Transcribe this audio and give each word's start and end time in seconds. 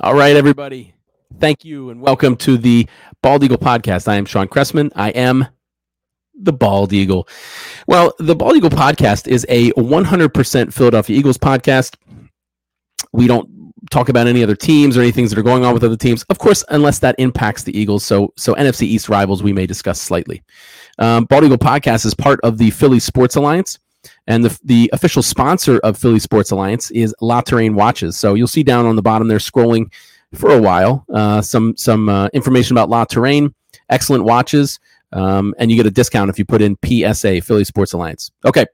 All 0.00 0.14
right, 0.14 0.34
everybody. 0.34 0.92
Thank 1.38 1.64
you 1.64 1.90
and 1.90 2.00
welcome 2.00 2.34
to 2.38 2.58
the 2.58 2.88
Bald 3.22 3.44
Eagle 3.44 3.58
podcast. 3.58 4.08
I 4.08 4.16
am 4.16 4.24
Shawn 4.24 4.48
Cressman. 4.48 4.90
I 4.96 5.10
am 5.10 5.46
the 6.34 6.52
Bald 6.52 6.92
Eagle. 6.92 7.28
Well, 7.86 8.12
the 8.18 8.34
Bald 8.34 8.56
Eagle 8.56 8.70
podcast 8.70 9.28
is 9.28 9.46
a 9.48 9.70
100% 9.72 10.72
Philadelphia 10.72 11.16
Eagles 11.16 11.38
podcast. 11.38 11.94
We 13.12 13.28
don't 13.28 13.48
talk 13.92 14.08
about 14.08 14.26
any 14.26 14.42
other 14.42 14.56
teams 14.56 14.96
or 14.96 15.00
any 15.00 15.12
things 15.12 15.30
that 15.30 15.38
are 15.38 15.44
going 15.44 15.64
on 15.64 15.72
with 15.72 15.84
other 15.84 15.96
teams, 15.96 16.24
of 16.24 16.40
course, 16.40 16.64
unless 16.70 16.98
that 16.98 17.14
impacts 17.18 17.62
the 17.62 17.78
Eagles. 17.78 18.04
So, 18.04 18.32
so 18.36 18.52
NFC 18.54 18.82
East 18.82 19.08
rivals 19.08 19.44
we 19.44 19.52
may 19.52 19.64
discuss 19.66 20.00
slightly. 20.00 20.42
Um, 20.98 21.26
Bald 21.26 21.44
Eagle 21.44 21.56
podcast 21.56 22.04
is 22.04 22.14
part 22.14 22.40
of 22.42 22.58
the 22.58 22.70
Philly 22.70 22.98
Sports 22.98 23.36
Alliance. 23.36 23.78
And 24.26 24.44
the, 24.44 24.58
the 24.64 24.90
official 24.92 25.22
sponsor 25.22 25.78
of 25.78 25.98
Philly 25.98 26.18
Sports 26.18 26.50
Alliance 26.50 26.90
is 26.90 27.14
La 27.20 27.40
Touraine 27.42 27.74
Watches. 27.74 28.16
So 28.18 28.34
you'll 28.34 28.46
see 28.46 28.62
down 28.62 28.86
on 28.86 28.96
the 28.96 29.02
bottom 29.02 29.28
there 29.28 29.38
scrolling 29.38 29.90
for 30.34 30.50
a 30.50 30.60
while 30.60 31.04
uh, 31.12 31.40
some 31.40 31.76
some 31.76 32.08
uh, 32.08 32.28
information 32.32 32.76
about 32.76 32.90
La 32.90 33.04
Touraine, 33.04 33.54
excellent 33.88 34.24
watches, 34.24 34.80
um, 35.12 35.54
and 35.58 35.70
you 35.70 35.76
get 35.76 35.86
a 35.86 35.90
discount 35.90 36.30
if 36.30 36.38
you 36.38 36.44
put 36.44 36.60
in 36.60 36.76
PSA 36.84 37.40
Philly 37.42 37.64
Sports 37.64 37.92
Alliance. 37.92 38.30
Okay, 38.44 38.66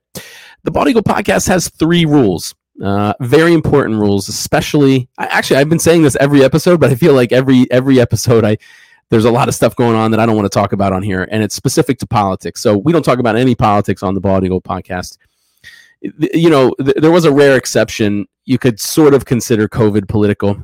the 0.63 0.71
Bald 0.71 0.89
Eagle 0.89 1.03
podcast 1.03 1.47
has 1.49 1.69
three 1.69 2.05
rules. 2.05 2.55
Uh, 2.83 3.13
very 3.21 3.53
important 3.53 4.01
rules, 4.01 4.29
especially. 4.29 5.09
I, 5.19 5.27
actually, 5.27 5.59
I've 5.59 5.69
been 5.69 5.79
saying 5.79 6.03
this 6.03 6.17
every 6.17 6.43
episode, 6.43 6.81
but 6.81 6.91
I 6.91 6.95
feel 6.95 7.13
like 7.13 7.31
every 7.33 7.71
every 7.71 8.01
episode 8.01 8.45
I 8.45 8.57
there's 9.11 9.25
a 9.25 9.31
lot 9.31 9.49
of 9.49 9.55
stuff 9.55 9.75
going 9.75 9.97
on 9.97 10.13
that 10.13 10.21
I 10.21 10.27
don't 10.27 10.37
want 10.37 10.51
to 10.51 10.57
talk 10.57 10.73
about 10.73 10.93
on 10.93 11.03
here, 11.03 11.29
and 11.31 11.43
it's 11.43 11.55
specific 11.55 11.99
to 11.99 12.07
politics. 12.07 12.63
So 12.63 12.79
we 12.79 12.93
don't 12.93 13.05
talk 13.05 13.19
about 13.19 13.37
any 13.37 13.55
politics 13.55 14.03
on 14.03 14.15
the 14.15 14.21
Bald 14.21 14.45
Eagle 14.45 14.63
podcast. 14.63 15.19
You 16.03 16.51
know, 16.51 16.75
th- 16.81 16.97
there 16.97 17.11
was 17.11 17.25
a 17.25 17.33
rare 17.33 17.57
exception. 17.57 18.27
You 18.45 18.59
could 18.59 18.81
sort 18.81 19.15
of 19.15 19.25
consider 19.25 19.69
COVID 19.69 20.09
political, 20.09 20.63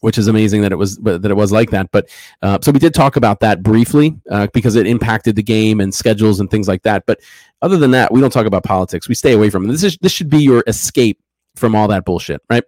which 0.00 0.18
is 0.18 0.26
amazing 0.26 0.62
that 0.62 0.72
it 0.72 0.76
was 0.76 0.96
that 0.98 1.24
it 1.24 1.36
was 1.36 1.52
like 1.52 1.70
that. 1.70 1.90
But 1.92 2.08
uh, 2.42 2.58
so 2.60 2.72
we 2.72 2.78
did 2.78 2.94
talk 2.94 3.16
about 3.16 3.40
that 3.40 3.62
briefly 3.62 4.18
uh, 4.30 4.48
because 4.52 4.74
it 4.74 4.86
impacted 4.86 5.36
the 5.36 5.42
game 5.42 5.80
and 5.80 5.94
schedules 5.94 6.40
and 6.40 6.50
things 6.50 6.68
like 6.68 6.82
that. 6.82 7.04
But 7.06 7.20
other 7.62 7.76
than 7.76 7.92
that, 7.92 8.12
we 8.12 8.20
don't 8.20 8.32
talk 8.32 8.46
about 8.46 8.64
politics. 8.64 9.08
We 9.08 9.14
stay 9.14 9.32
away 9.32 9.50
from 9.50 9.64
it. 9.64 9.72
This 9.72 9.84
is 9.84 9.98
this 9.98 10.12
should 10.12 10.30
be 10.30 10.42
your 10.42 10.64
escape 10.66 11.20
from 11.56 11.74
all 11.74 11.88
that 11.88 12.04
bullshit, 12.04 12.42
right? 12.50 12.64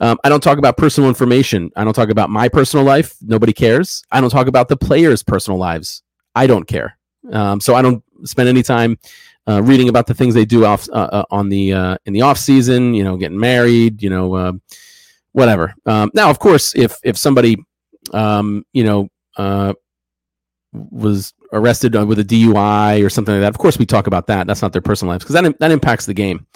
Um, 0.00 0.18
I 0.24 0.28
don't 0.28 0.42
talk 0.42 0.58
about 0.58 0.76
personal 0.76 1.08
information. 1.08 1.70
I 1.76 1.84
don't 1.84 1.92
talk 1.92 2.08
about 2.08 2.30
my 2.30 2.48
personal 2.48 2.84
life. 2.84 3.14
Nobody 3.20 3.52
cares. 3.52 4.02
I 4.10 4.20
don't 4.20 4.30
talk 4.30 4.46
about 4.46 4.68
the 4.68 4.76
players' 4.76 5.22
personal 5.22 5.58
lives. 5.58 6.02
I 6.34 6.46
don't 6.46 6.66
care. 6.66 6.98
Um, 7.30 7.60
so 7.60 7.74
I 7.74 7.82
don't 7.82 8.02
spend 8.24 8.48
any 8.48 8.62
time 8.62 8.98
uh, 9.48 9.62
reading 9.62 9.88
about 9.88 10.06
the 10.06 10.14
things 10.14 10.34
they 10.34 10.44
do 10.44 10.64
off 10.64 10.88
uh, 10.90 11.08
uh 11.12 11.24
on 11.30 11.48
the 11.48 11.72
uh, 11.72 11.96
in 12.06 12.12
the 12.12 12.22
off 12.22 12.38
season. 12.38 12.94
You 12.94 13.04
know, 13.04 13.16
getting 13.16 13.38
married. 13.38 14.02
You 14.02 14.10
know, 14.10 14.34
uh, 14.34 14.52
whatever. 15.32 15.74
Um, 15.86 16.10
now, 16.14 16.30
of 16.30 16.38
course, 16.38 16.74
if 16.74 16.96
if 17.02 17.16
somebody, 17.16 17.56
um, 18.12 18.64
you 18.72 18.84
know, 18.84 19.08
uh, 19.36 19.74
was 20.72 21.34
arrested 21.52 21.94
with 21.94 22.18
a 22.18 22.24
DUI 22.24 23.04
or 23.04 23.10
something 23.10 23.34
like 23.34 23.42
that, 23.42 23.50
of 23.50 23.58
course 23.58 23.78
we 23.78 23.86
talk 23.86 24.06
about 24.06 24.26
that. 24.28 24.46
That's 24.46 24.62
not 24.62 24.72
their 24.72 24.82
personal 24.82 25.12
lives 25.12 25.24
because 25.24 25.40
that 25.40 25.58
that 25.58 25.70
impacts 25.70 26.06
the 26.06 26.14
game. 26.14 26.46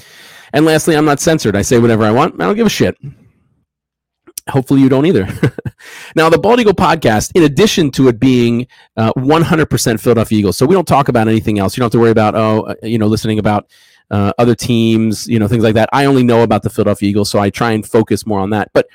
And 0.52 0.64
lastly, 0.64 0.96
I'm 0.96 1.04
not 1.04 1.20
censored. 1.20 1.56
I 1.56 1.62
say 1.62 1.78
whatever 1.78 2.04
I 2.04 2.10
want. 2.12 2.40
I 2.40 2.44
don't 2.46 2.56
give 2.56 2.66
a 2.66 2.70
shit. 2.70 2.96
Hopefully, 4.48 4.80
you 4.80 4.88
don't 4.88 5.06
either. 5.06 5.26
now, 6.16 6.30
the 6.30 6.38
Bald 6.38 6.60
Eagle 6.60 6.72
podcast, 6.72 7.32
in 7.34 7.42
addition 7.42 7.90
to 7.92 8.08
it 8.08 8.20
being 8.20 8.66
uh, 8.96 9.12
100% 9.14 10.00
Philadelphia 10.00 10.38
Eagles, 10.38 10.56
so 10.56 10.66
we 10.66 10.74
don't 10.74 10.86
talk 10.86 11.08
about 11.08 11.26
anything 11.26 11.58
else. 11.58 11.76
You 11.76 11.80
don't 11.80 11.86
have 11.86 11.92
to 11.92 11.98
worry 11.98 12.12
about, 12.12 12.34
oh, 12.36 12.62
uh, 12.62 12.74
you 12.82 12.98
know, 12.98 13.06
listening 13.06 13.38
about 13.38 13.68
uh, 14.10 14.32
other 14.38 14.54
teams, 14.54 15.26
you 15.26 15.38
know, 15.38 15.48
things 15.48 15.64
like 15.64 15.74
that. 15.74 15.88
I 15.92 16.04
only 16.04 16.22
know 16.22 16.42
about 16.42 16.62
the 16.62 16.70
Philadelphia 16.70 17.08
Eagles, 17.08 17.28
so 17.28 17.40
I 17.40 17.50
try 17.50 17.72
and 17.72 17.84
focus 17.84 18.24
more 18.24 18.38
on 18.38 18.50
that. 18.50 18.70
But 18.72 18.86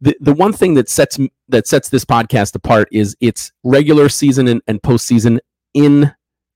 the, 0.00 0.16
the 0.20 0.34
one 0.34 0.52
thing 0.52 0.74
that 0.74 0.88
sets 0.88 1.18
that 1.48 1.66
sets 1.66 1.88
this 1.88 2.04
podcast 2.04 2.54
apart 2.54 2.88
is 2.92 3.16
its 3.20 3.52
regular 3.64 4.08
season 4.08 4.48
and, 4.48 4.62
and 4.66 4.82
postseason 4.82 5.38
in 5.74 6.14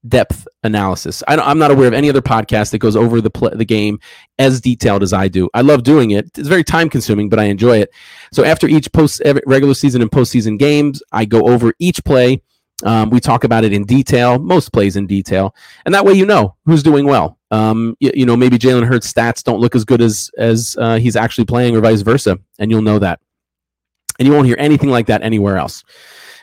depth 0.09 0.47
analysis. 0.62 1.23
I 1.27 1.34
am 1.51 1.59
not 1.59 1.71
aware 1.71 1.89
of 1.89 1.95
any 1.95 2.09
other 2.09 2.23
podcast 2.23 2.71
that 2.71 2.79
goes 2.79 2.97
over 2.97 3.21
the 3.21 3.31
pl- 3.31 3.57
the 3.57 3.65
game 3.65 3.99
as 4.39 4.61
detailed 4.61 5.03
as 5.03 5.12
I 5.12 5.29
do. 5.29 5.49
I 5.55 5.62
love 5.62 5.83
doing 5.83 6.12
it. 6.12 6.27
It's 6.39 6.49
very 6.49 6.65
time 6.65 6.89
consuming, 6.89 7.29
but 7.29 7.39
I 7.39 7.45
enjoy 7.45 7.79
it. 7.79 7.91
So 8.33 8.45
after 8.45 8.67
each 8.67 8.93
post 8.93 9.23
regular 9.47 9.75
season 9.75 10.03
and 10.03 10.11
postseason 10.11 10.59
games, 10.59 11.03
I 11.12 11.25
go 11.25 11.43
over 11.49 11.73
each 11.79 12.05
play. 12.05 12.43
Um, 12.85 13.09
we 13.09 13.21
talk 13.21 13.45
about 13.45 13.65
it 13.65 13.73
in 13.73 13.85
detail, 13.85 14.39
most 14.39 14.71
plays 14.71 14.97
in 14.97 15.06
detail, 15.06 15.55
and 15.87 15.95
that 15.95 16.05
way 16.05 16.12
you 16.12 16.27
know 16.27 16.56
who's 16.67 16.83
doing 16.83 17.06
well. 17.06 17.39
Um, 17.51 17.97
you, 18.01 18.12
you 18.15 18.27
know, 18.27 18.37
maybe 18.37 18.59
Jalen 18.59 18.87
Hurts' 18.87 19.11
stats 19.11 19.43
don't 19.43 19.61
look 19.61 19.75
as 19.75 19.85
good 19.85 20.03
as 20.03 20.31
as 20.37 20.77
uh, 20.79 20.99
he's 20.99 21.17
actually 21.17 21.47
playing, 21.47 21.75
or 21.75 21.81
vice 21.81 22.03
versa, 22.03 22.39
and 22.59 22.71
you'll 22.71 22.83
know 22.83 22.99
that. 22.99 23.21
And 24.19 24.29
you 24.29 24.35
won't 24.35 24.47
hear 24.47 24.56
anything 24.59 24.91
like 24.91 25.06
that 25.06 25.23
anywhere 25.23 25.56
else. 25.56 25.85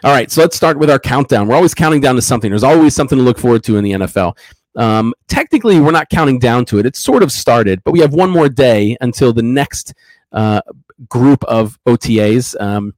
All 0.03 0.11
right, 0.11 0.29
so 0.29 0.41
let's 0.41 0.57
start 0.57 0.77
with 0.77 0.89
our 0.89 0.99
countdown. 0.99 1.47
We're 1.47 1.55
always 1.55 1.73
counting 1.73 2.01
down 2.01 2.15
to 2.15 2.21
something. 2.21 2.49
There's 2.49 2.63
always 2.63 2.93
something 2.93 3.17
to 3.17 3.23
look 3.23 3.39
forward 3.39 3.63
to 3.63 3.77
in 3.77 3.85
the 3.85 3.91
NFL. 3.91 4.37
Um, 4.75 5.13
technically, 5.29 5.79
we're 5.79 5.91
not 5.91 6.09
counting 6.09 6.39
down 6.39 6.65
to 6.65 6.79
it. 6.79 6.85
It's 6.85 6.99
sort 6.99 7.23
of 7.23 7.31
started, 7.31 7.81
but 7.85 7.91
we 7.91 8.01
have 8.01 8.13
one 8.13 8.29
more 8.29 8.49
day 8.49 8.97
until 8.99 9.31
the 9.31 9.41
next 9.41 9.93
uh, 10.33 10.59
group 11.07 11.41
of 11.45 11.79
OTAs. 11.85 12.59
Um, 12.59 12.93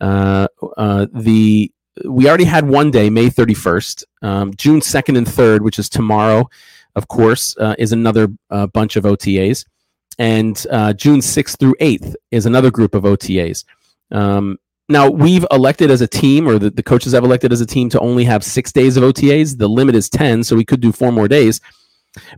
uh, 0.00 0.48
uh, 0.76 1.06
the 1.12 1.70
we 2.04 2.28
already 2.28 2.44
had 2.44 2.66
one 2.66 2.90
day, 2.90 3.10
May 3.10 3.28
31st, 3.28 4.02
um, 4.22 4.52
June 4.54 4.80
2nd 4.80 5.18
and 5.18 5.26
3rd, 5.28 5.60
which 5.60 5.78
is 5.78 5.88
tomorrow. 5.88 6.50
Of 6.96 7.06
course, 7.06 7.56
uh, 7.58 7.76
is 7.78 7.92
another 7.92 8.26
uh, 8.50 8.66
bunch 8.66 8.96
of 8.96 9.04
OTAs, 9.04 9.66
and 10.18 10.66
uh, 10.72 10.94
June 10.94 11.20
6th 11.20 11.60
through 11.60 11.76
8th 11.80 12.16
is 12.32 12.46
another 12.46 12.72
group 12.72 12.96
of 12.96 13.04
OTAs. 13.04 13.64
Um, 14.10 14.58
now 14.90 15.08
we've 15.08 15.46
elected 15.50 15.90
as 15.90 16.00
a 16.00 16.06
team, 16.06 16.48
or 16.48 16.58
the, 16.58 16.70
the 16.70 16.82
coaches 16.82 17.12
have 17.12 17.24
elected 17.24 17.52
as 17.52 17.60
a 17.60 17.66
team 17.66 17.88
to 17.90 18.00
only 18.00 18.24
have 18.24 18.44
six 18.44 18.72
days 18.72 18.96
of 18.96 19.04
OTAs. 19.04 19.56
The 19.56 19.68
limit 19.68 19.94
is 19.94 20.08
ten, 20.08 20.44
so 20.44 20.56
we 20.56 20.64
could 20.64 20.80
do 20.80 20.92
four 20.92 21.12
more 21.12 21.28
days. 21.28 21.60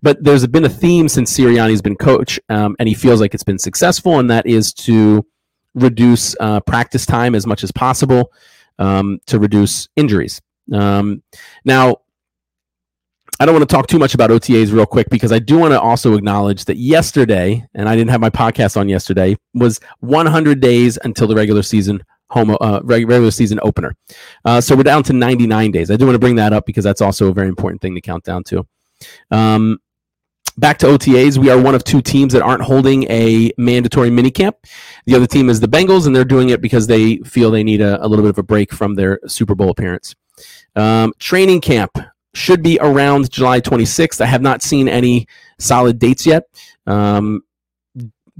But 0.03 0.23
there's 0.23 0.47
been 0.47 0.65
a 0.65 0.69
theme 0.69 1.09
since 1.09 1.37
Sirianni's 1.37 1.83
been 1.83 1.97
coach, 1.97 2.39
um, 2.49 2.77
and 2.79 2.89
he 2.89 2.95
feels 2.95 3.21
like 3.21 3.35
it's 3.35 3.43
been 3.43 3.59
successful, 3.59 4.19
and 4.19 4.31
that 4.31 4.47
is 4.47 4.73
to 4.75 5.27
reduce 5.75 6.37
uh, 6.39 6.61
practice 6.61 7.07
time 7.07 7.35
as 7.35 7.47
much 7.47 7.65
as 7.65 7.73
possible 7.73 8.31
um, 8.79 9.19
to 9.27 9.39
reduce 9.39 9.89
injuries. 9.97 10.41
Um, 10.73 11.23
now, 11.65 11.97
I 13.41 13.47
don't 13.47 13.55
want 13.55 13.69
to 13.69 13.75
talk 13.75 13.87
too 13.87 13.99
much 13.99 14.15
about 14.15 14.31
OTAs 14.31 14.73
real 14.73 14.87
quick 14.87 15.09
because 15.11 15.33
I 15.33 15.39
do 15.39 15.59
want 15.59 15.73
to 15.73 15.81
also 15.81 16.15
acknowledge 16.15 16.67
that 16.67 16.77
yesterday, 16.77 17.67
and 17.75 17.89
I 17.89 17.97
didn't 17.97 18.11
have 18.11 18.21
my 18.21 18.31
podcast 18.31 18.77
on 18.77 18.89
yesterday, 18.89 19.37
was 19.55 19.81
100 20.01 20.61
days 20.61 20.99
until 21.03 21.27
the 21.27 21.35
regular 21.35 21.63
season 21.63 22.05
home 22.33 22.57
uh, 22.61 22.81
regular 22.83 23.31
season 23.31 23.61
opener. 23.63 23.95
Uh, 24.45 24.61
so 24.61 24.75
we're 24.75 24.83
down 24.83 25.03
to 25.05 25.13
99 25.13 25.71
days. 25.71 25.91
I 25.91 25.97
do 25.97 26.07
want 26.07 26.15
to 26.15 26.19
bring 26.19 26.37
that 26.37 26.53
up 26.53 26.67
because 26.67 26.83
that's 26.83 27.03
also 27.03 27.29
a 27.29 27.33
very 27.35 27.49
important 27.49 27.83
thing 27.83 27.95
to 27.95 28.01
count 28.01 28.25
down 28.25 28.43
to. 28.45 28.67
Um, 29.31 29.79
back 30.57 30.79
to 30.79 30.87
OTAs, 30.87 31.37
we 31.37 31.51
are 31.51 31.61
one 31.61 31.75
of 31.75 31.85
two 31.85 32.01
teams 32.01 32.33
that 32.33 32.43
aren't 32.43 32.63
holding 32.63 33.05
a 33.11 33.53
mandatory 33.59 34.09
minicamp. 34.09 34.55
The 35.05 35.15
other 35.15 35.27
team 35.27 35.51
is 35.51 35.61
the 35.61 35.69
Bengals, 35.69 36.07
and 36.07 36.17
they're 36.17 36.25
doing 36.25 36.49
it 36.49 36.63
because 36.63 36.87
they 36.87 37.19
feel 37.19 37.51
they 37.51 37.65
need 37.65 37.83
a, 37.83 38.05
a 38.05 38.09
little 38.09 38.25
bit 38.25 38.31
of 38.31 38.39
a 38.39 38.43
break 38.43 38.73
from 38.73 38.95
their 38.95 39.21
Super 39.27 39.55
Bowl 39.55 39.71
appearance. 39.71 40.15
Um, 40.75 41.13
training 41.19 41.61
camp 41.61 41.99
should 42.35 42.63
be 42.63 42.79
around 42.81 43.31
July 43.31 43.61
26th. 43.61 44.23
I 44.23 44.27
have 44.27 44.41
not 44.41 44.63
seen 44.63 44.89
any 44.89 45.27
solid 45.59 45.99
dates 45.99 46.25
yet. 46.25 46.45
Um, 46.87 47.43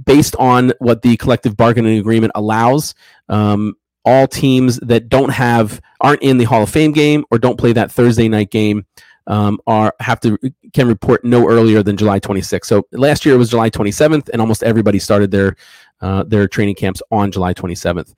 based 0.03 0.35
on 0.37 0.73
what 0.79 1.01
the 1.01 1.17
collective 1.17 1.55
bargaining 1.55 1.99
agreement 1.99 2.31
allows, 2.35 2.95
um, 3.29 3.75
all 4.05 4.27
teams 4.27 4.77
that 4.79 5.09
don't 5.09 5.29
have 5.29 5.81
aren't 6.01 6.21
in 6.21 6.37
the 6.37 6.43
Hall 6.43 6.63
of 6.63 6.69
Fame 6.69 6.91
game 6.91 7.23
or 7.31 7.37
don't 7.37 7.57
play 7.57 7.73
that 7.73 7.91
Thursday 7.91 8.27
night 8.27 8.51
game 8.51 8.85
um, 9.27 9.59
are 9.67 9.93
have 9.99 10.19
to 10.21 10.37
can 10.73 10.87
report 10.87 11.23
no 11.23 11.47
earlier 11.47 11.83
than 11.83 11.97
July 11.97 12.19
26th. 12.19 12.65
So 12.65 12.87
last 12.91 13.25
year 13.25 13.35
it 13.35 13.37
was 13.37 13.49
July 13.49 13.69
27th, 13.69 14.29
and 14.29 14.41
almost 14.41 14.63
everybody 14.63 14.99
started 14.99 15.31
their 15.31 15.55
uh, 16.01 16.23
their 16.23 16.47
training 16.47 16.75
camps 16.75 17.01
on 17.11 17.31
July 17.31 17.53
27th. 17.53 18.13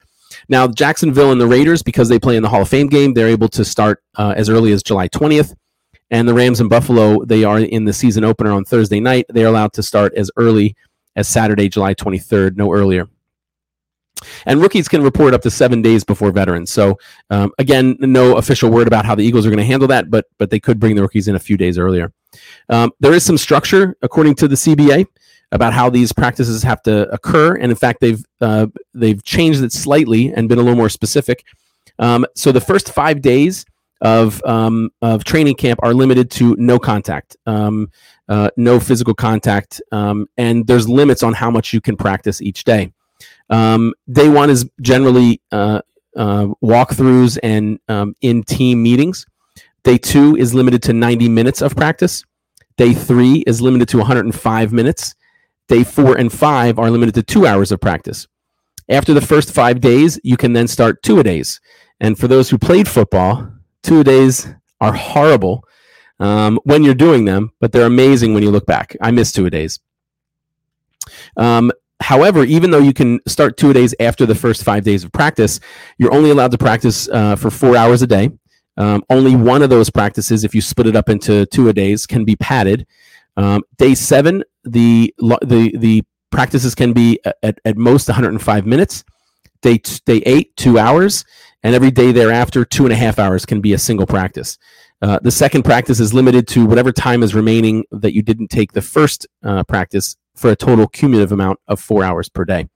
Now 0.50 0.68
Jacksonville 0.68 1.32
and 1.32 1.40
the 1.40 1.48
Raiders, 1.48 1.84
because 1.84 2.10
they 2.10 2.20
play 2.20 2.36
in 2.36 2.44
the 2.44 2.50
Hall 2.50 2.64
of 2.64 2.70
Fame 2.70 2.88
game, 2.88 3.14
they're 3.14 3.28
able 3.28 3.50
to 3.50 3.64
start 3.64 4.04
uh, 4.16 4.34
as 4.36 4.50
early 4.50 4.72
as 4.72 4.82
July 4.82 5.08
20th. 5.10 5.54
And 6.12 6.28
the 6.28 6.34
Rams 6.34 6.60
and 6.60 6.70
Buffalo, 6.70 7.26
they 7.26 7.44
are 7.44 7.60
in 7.60 7.86
the 7.86 7.94
season 7.94 8.24
opener 8.24 8.52
on 8.52 8.64
Thursday 8.64 9.00
night. 9.00 9.26
They 9.30 9.44
are 9.44 9.48
allowed 9.48 9.74
to 9.74 9.84
start 9.84 10.14
as 10.16 10.30
early 10.38 10.76
as 11.16 11.28
Saturday, 11.28 11.68
July 11.68 11.96
23rd, 11.96 12.58
no 12.58 12.72
earlier. 12.72 13.08
And 14.46 14.62
rookies 14.62 14.88
can 14.88 15.04
report 15.04 15.34
up 15.34 15.42
to 15.42 15.52
seven 15.52 15.82
days 15.82 16.04
before 16.04 16.32
veterans. 16.32 16.72
So 16.72 16.98
um, 17.30 17.52
again, 17.58 17.98
no 18.00 18.38
official 18.38 18.70
word 18.70 18.88
about 18.88 19.06
how 19.06 19.16
the 19.16 19.24
Eagles 19.24 19.46
are 19.46 19.50
going 19.50 19.58
to 19.58 19.66
handle 19.66 19.88
that, 19.90 20.10
but 20.10 20.26
but 20.38 20.50
they 20.50 20.60
could 20.60 20.80
bring 20.80 20.96
the 20.96 21.02
rookies 21.02 21.28
in 21.28 21.36
a 21.36 21.40
few 21.40 21.58
days 21.58 21.78
earlier. 21.78 22.12
Um, 22.70 22.92
there 23.00 23.14
is 23.14 23.24
some 23.24 23.38
structure 23.38 23.96
according 24.02 24.36
to 24.36 24.48
the 24.48 24.56
CBA 24.56 25.06
about 25.52 25.74
how 25.74 25.90
these 25.90 26.12
practices 26.12 26.64
have 26.64 26.82
to 26.84 27.10
occur, 27.10 27.56
and 27.56 27.72
in 27.72 27.76
fact, 27.76 28.00
they've 28.02 28.24
uh, 28.42 28.68
they've 28.94 29.24
changed 29.24 29.64
it 29.64 29.72
slightly 29.72 30.34
and 30.34 30.50
been 30.50 30.58
a 30.58 30.62
little 30.62 30.78
more 30.78 30.90
specific. 30.90 31.44
Um, 32.00 32.26
so 32.36 32.52
the 32.52 32.62
first 32.62 32.92
five 32.92 33.22
days 33.22 33.66
of 34.02 34.44
um, 34.46 34.92
of 35.02 35.24
training 35.24 35.56
camp 35.56 35.80
are 35.84 35.94
limited 35.94 36.30
to 36.32 36.56
no 36.58 36.80
contact, 36.80 37.38
um, 37.46 37.90
uh, 38.28 38.50
no 38.58 38.80
physical 38.80 39.14
contact, 39.14 39.82
um, 39.92 40.28
and 40.38 40.68
there's 40.68 40.90
limits 40.90 41.24
on 41.24 41.34
how 41.34 41.50
much 41.50 41.74
you 41.74 41.82
can 41.82 41.96
practice 41.96 42.42
each 42.42 42.64
day. 42.64 42.92
Um, 43.50 43.94
day 44.12 44.30
one 44.30 44.50
is 44.50 44.70
generally 44.82 45.42
uh, 45.52 45.82
uh, 46.16 46.48
walkthroughs 46.64 47.38
and 47.44 47.80
um, 47.88 48.16
in 48.22 48.44
team 48.44 48.82
meetings. 48.82 49.26
Day 49.84 49.98
two 49.98 50.36
is 50.36 50.54
limited 50.54 50.82
to 50.84 50.94
90 50.94 51.30
minutes 51.30 51.62
of 51.62 51.76
practice. 51.76 52.24
Day 52.78 52.94
three 52.94 53.44
is 53.48 53.62
limited 53.62 53.88
to 53.90 53.98
105 53.98 54.74
minutes. 54.74 55.16
Day 55.68 55.84
four 55.84 56.16
and 56.18 56.32
five 56.32 56.78
are 56.78 56.92
limited 56.92 57.16
to 57.16 57.24
two 57.24 57.48
hours 57.48 57.72
of 57.72 57.80
practice. 57.80 58.28
After 58.88 59.14
the 59.14 59.22
first 59.22 59.52
five 59.52 59.82
days, 59.82 60.20
you 60.24 60.38
can 60.38 60.54
then 60.54 60.68
start 60.68 61.02
two 61.02 61.20
a 61.20 61.24
days. 61.24 61.60
And 62.00 62.18
for 62.18 62.28
those 62.28 62.50
who 62.50 62.58
played 62.58 62.88
football, 62.88 63.52
two 63.82 64.02
a 64.02 64.04
days 64.04 64.48
are 64.80 64.94
horrible 64.94 65.64
um, 66.20 66.60
when 66.64 66.84
you're 66.84 66.94
doing 66.94 67.26
them, 67.26 67.52
but 67.60 67.72
they're 67.72 67.88
amazing 67.88 68.34
when 68.34 68.44
you 68.44 68.52
look 68.52 68.68
back. 68.68 68.96
I 69.02 69.12
miss 69.12 69.32
two 69.32 69.48
a 69.48 69.50
days. 69.50 69.80
Um, 71.36 71.72
however, 72.02 72.44
even 72.44 72.72
though 72.72 72.80
you 72.80 72.94
can 72.94 73.20
start 73.28 73.58
two 73.58 73.74
days 73.74 73.96
after 74.00 74.26
the 74.26 74.36
first 74.36 74.64
five 74.64 74.84
days 74.84 75.04
of 75.04 75.12
practice, 75.12 75.60
you're 75.98 76.14
only 76.14 76.30
allowed 76.30 76.52
to 76.52 76.58
practice 76.58 77.08
uh, 77.10 77.36
for 77.36 77.50
four 77.50 77.76
hours 77.76 78.02
a 78.02 78.08
day. 78.08 78.30
Um, 78.78 79.04
only 79.10 79.36
one 79.36 79.62
of 79.62 79.70
those 79.70 79.90
practices, 79.90 80.44
if 80.44 80.54
you 80.54 80.62
split 80.62 80.88
it 80.88 80.96
up 80.96 81.10
into 81.10 81.46
two 81.48 81.70
a 81.70 81.74
days, 81.74 82.06
can 82.06 82.26
be 82.26 82.36
padded. 82.36 82.86
Um, 83.38 83.64
day 83.78 83.96
seven, 83.96 84.44
the 84.64 85.14
the 85.18 85.76
the 85.78 86.04
practices 86.32 86.76
can 86.76 86.92
be 86.92 87.20
at, 87.44 87.60
at 87.64 87.78
most 87.78 88.08
105 88.08 88.66
minutes. 88.66 89.04
Day 89.62 89.78
t- 89.78 90.00
day 90.06 90.22
eight, 90.26 90.56
two 90.58 90.78
hours, 90.78 91.24
and 91.64 91.74
every 91.74 91.92
day 91.92 92.12
thereafter, 92.12 92.66
two 92.66 92.84
and 92.84 92.94
a 92.94 92.96
half 92.96 93.18
hours 93.18 93.46
can 93.46 93.62
be 93.62 93.74
a 93.74 93.78
single 93.78 94.06
practice. 94.06 94.58
Uh, 95.02 95.20
the 95.22 95.32
second 95.32 95.64
practice 95.64 96.00
is 96.00 96.14
limited 96.14 96.48
to 96.50 96.66
whatever 96.66 96.92
time 96.92 97.24
is 97.24 97.34
remaining 97.34 97.84
that 97.92 98.14
you 98.14 98.22
didn't 98.22 98.50
take 98.50 98.74
the 98.74 98.82
first 98.82 99.26
uh, 99.44 99.64
practice 99.64 100.16
for 100.36 100.52
a 100.52 100.56
total 100.56 100.88
cumulative 100.88 101.32
amount 101.32 101.60
of 101.68 101.80
four 101.80 102.04
hours 102.04 102.30
per 102.30 102.46
day. 102.46 102.68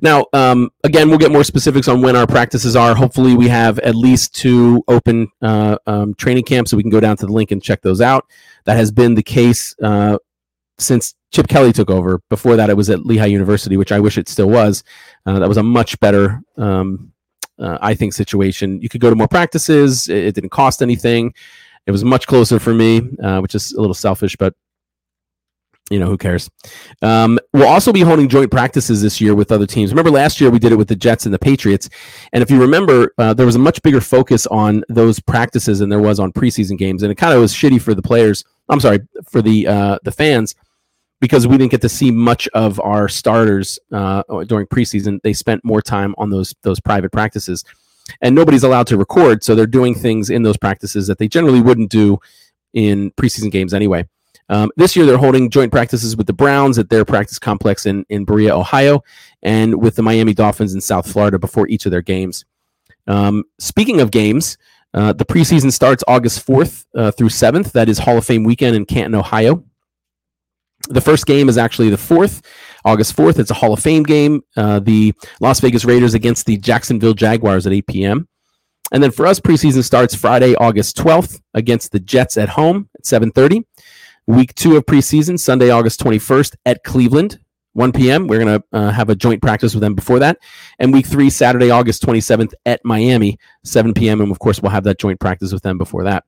Now, 0.00 0.26
um, 0.32 0.70
again, 0.84 1.08
we'll 1.08 1.18
get 1.18 1.32
more 1.32 1.44
specifics 1.44 1.88
on 1.88 2.02
when 2.02 2.14
our 2.16 2.26
practices 2.26 2.76
are. 2.76 2.94
Hopefully, 2.94 3.34
we 3.34 3.48
have 3.48 3.78
at 3.80 3.94
least 3.94 4.34
two 4.34 4.84
open 4.86 5.28
uh, 5.42 5.78
um, 5.86 6.14
training 6.14 6.44
camps, 6.44 6.70
so 6.70 6.76
we 6.76 6.82
can 6.82 6.90
go 6.90 7.00
down 7.00 7.16
to 7.16 7.26
the 7.26 7.32
Linc 7.32 7.50
and 7.50 7.62
check 7.62 7.82
those 7.82 8.00
out. 8.00 8.24
That 8.64 8.76
has 8.76 8.92
been 8.92 9.14
the 9.14 9.22
case 9.22 9.74
uh, 9.82 10.18
since 10.78 11.14
Chip 11.32 11.48
Kelly 11.48 11.72
took 11.72 11.90
over. 11.90 12.20
Before 12.30 12.56
that, 12.56 12.70
it 12.70 12.76
was 12.76 12.90
at 12.90 13.04
Lehigh 13.04 13.26
University, 13.26 13.76
which 13.76 13.92
I 13.92 14.00
wish 14.00 14.18
it 14.18 14.28
still 14.28 14.48
was. 14.48 14.84
Uh, 15.26 15.38
that 15.38 15.48
was 15.48 15.58
a 15.58 15.62
much 15.62 15.98
better, 16.00 16.40
um, 16.56 17.12
uh, 17.58 17.78
I 17.80 17.94
think, 17.94 18.12
situation. 18.12 18.80
You 18.80 18.88
could 18.88 19.00
go 19.00 19.10
to 19.10 19.16
more 19.16 19.28
practices. 19.28 20.08
It, 20.08 20.26
it, 20.26 20.34
didn't 20.34 20.50
cost 20.50 20.80
anything. 20.80 21.34
It 21.86 21.90
was 21.90 22.04
much 22.04 22.26
closer 22.26 22.58
for 22.58 22.72
me, 22.72 23.02
uh, 23.22 23.40
which 23.40 23.54
is 23.54 23.72
a 23.72 23.80
little 23.80 23.94
selfish, 23.94 24.36
but 24.36 24.54
you 25.90 25.98
know 25.98 26.06
who 26.06 26.18
cares? 26.18 26.50
Um, 27.02 27.38
we'll 27.52 27.68
also 27.68 27.92
be 27.92 28.00
holding 28.00 28.28
joint 28.28 28.50
practices 28.50 29.00
this 29.02 29.20
year 29.20 29.34
with 29.34 29.50
other 29.50 29.66
teams. 29.66 29.90
Remember 29.90 30.10
last 30.10 30.40
year 30.40 30.50
we 30.50 30.58
did 30.58 30.72
it 30.72 30.76
with 30.76 30.88
the 30.88 30.96
jets 30.96 31.24
and 31.24 31.34
the 31.34 31.38
patriots. 31.38 31.88
And 32.32 32.42
if 32.42 32.50
you 32.50 32.60
remember 32.60 33.12
uh, 33.18 33.34
there 33.34 33.46
was 33.46 33.56
a 33.56 33.60
much 33.60 33.80
bigger 33.82 34.00
focus 34.00 34.46
on 34.48 34.84
those 34.88 35.20
practices 35.20 35.78
than 35.78 35.88
there 35.88 36.00
was 36.00 36.20
on 36.20 36.32
preseason 36.32 36.76
games. 36.76 37.02
And 37.02 37.10
it 37.10 37.16
kind 37.16 37.32
of 37.32 37.40
was 37.40 37.54
shitty 37.54 37.80
for 37.80 37.94
the 37.94 38.02
players 38.02 38.44
i'm 38.68 38.80
sorry 38.80 39.00
for 39.30 39.42
the 39.42 39.66
uh, 39.66 39.98
the 40.02 40.12
fans 40.12 40.54
because 41.20 41.46
we 41.46 41.56
didn't 41.58 41.70
get 41.70 41.80
to 41.82 41.88
see 41.88 42.10
much 42.10 42.48
of 42.48 42.78
our 42.80 43.08
starters 43.08 43.78
uh, 43.92 44.22
during 44.44 44.66
preseason. 44.66 45.20
They 45.22 45.32
spent 45.32 45.64
more 45.64 45.82
time 45.82 46.14
on 46.18 46.30
those 46.30 46.54
those 46.62 46.80
private 46.80 47.12
practices. 47.12 47.64
And 48.22 48.34
nobody's 48.34 48.62
allowed 48.62 48.86
to 48.86 48.96
record 48.96 49.44
so 49.44 49.54
they're 49.54 49.66
doing 49.66 49.94
things 49.94 50.30
in 50.30 50.42
those 50.42 50.56
practices 50.56 51.06
that 51.08 51.18
they 51.18 51.28
generally 51.28 51.60
wouldn't 51.60 51.90
do 51.90 52.18
in 52.72 53.10
preseason 53.12 53.50
games 53.50 53.74
anyway 53.74 54.06
um, 54.48 54.70
this 54.76 54.96
year, 54.96 55.04
they're 55.04 55.18
holding 55.18 55.50
joint 55.50 55.70
practices 55.72 56.16
with 56.16 56.26
the 56.26 56.32
Browns 56.32 56.78
at 56.78 56.88
their 56.88 57.04
practice 57.04 57.38
complex 57.38 57.86
in, 57.86 58.04
in 58.08 58.24
Berea, 58.24 58.56
Ohio, 58.56 59.02
and 59.42 59.80
with 59.80 59.96
the 59.96 60.02
Miami 60.02 60.34
Dolphins 60.34 60.74
in 60.74 60.80
South 60.80 61.10
Florida 61.10 61.38
before 61.38 61.68
each 61.68 61.84
of 61.84 61.92
their 61.92 62.02
games. 62.02 62.44
Um, 63.06 63.44
speaking 63.58 64.00
of 64.00 64.10
games, 64.10 64.56
uh, 64.94 65.12
the 65.12 65.24
preseason 65.24 65.72
starts 65.72 66.02
August 66.08 66.46
4th 66.46 66.86
uh, 66.94 67.10
through 67.10 67.28
7th. 67.28 67.72
That 67.72 67.88
is 67.88 67.98
Hall 67.98 68.18
of 68.18 68.24
Fame 68.24 68.44
weekend 68.44 68.74
in 68.74 68.86
Canton, 68.86 69.14
Ohio. 69.14 69.64
The 70.88 71.00
first 71.00 71.26
game 71.26 71.48
is 71.48 71.58
actually 71.58 71.90
the 71.90 71.96
4th, 71.96 72.42
August 72.84 73.14
4th. 73.16 73.38
It's 73.38 73.50
a 73.50 73.54
Hall 73.54 73.74
of 73.74 73.80
Fame 73.80 74.02
game. 74.02 74.42
Uh, 74.56 74.80
the 74.80 75.12
Las 75.40 75.60
Vegas 75.60 75.84
Raiders 75.84 76.14
against 76.14 76.46
the 76.46 76.56
Jacksonville 76.56 77.14
Jaguars 77.14 77.66
at 77.66 77.72
8 77.72 77.86
p.m. 77.86 78.28
And 78.92 79.02
then 79.02 79.10
for 79.10 79.26
us, 79.26 79.38
preseason 79.38 79.84
starts 79.84 80.14
Friday, 80.14 80.54
August 80.54 80.96
12th 80.96 81.40
against 81.52 81.92
the 81.92 82.00
Jets 82.00 82.38
at 82.38 82.48
home 82.48 82.88
at 82.96 83.04
7:30. 83.04 83.64
Week 84.28 84.54
two 84.54 84.76
of 84.76 84.84
preseason, 84.84 85.40
Sunday, 85.40 85.70
August 85.70 86.00
21st 86.00 86.56
at 86.66 86.84
Cleveland, 86.84 87.38
1 87.72 87.92
p.m. 87.92 88.26
We're 88.26 88.44
going 88.44 88.60
to 88.60 88.64
uh, 88.74 88.90
have 88.90 89.08
a 89.08 89.14
joint 89.14 89.40
practice 89.40 89.72
with 89.72 89.80
them 89.80 89.94
before 89.94 90.18
that. 90.18 90.36
And 90.78 90.92
week 90.92 91.06
three, 91.06 91.30
Saturday, 91.30 91.70
August 91.70 92.02
27th 92.02 92.52
at 92.66 92.84
Miami, 92.84 93.38
7 93.64 93.94
p.m. 93.94 94.20
And 94.20 94.30
of 94.30 94.38
course, 94.38 94.60
we'll 94.60 94.70
have 94.70 94.84
that 94.84 94.98
joint 94.98 95.18
practice 95.18 95.50
with 95.50 95.62
them 95.62 95.78
before 95.78 96.04
that. 96.04 96.24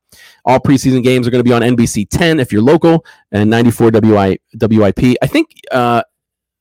All 0.46 0.58
preseason 0.58 1.04
games 1.04 1.28
are 1.28 1.30
going 1.30 1.44
to 1.44 1.48
be 1.48 1.52
on 1.52 1.60
NBC 1.60 2.08
10 2.08 2.40
if 2.40 2.50
you're 2.50 2.62
local 2.62 3.04
and 3.32 3.50
94 3.50 3.90
WI, 3.90 4.38
WIP. 4.58 5.18
I 5.20 5.26
think. 5.26 5.50
Uh, 5.70 6.02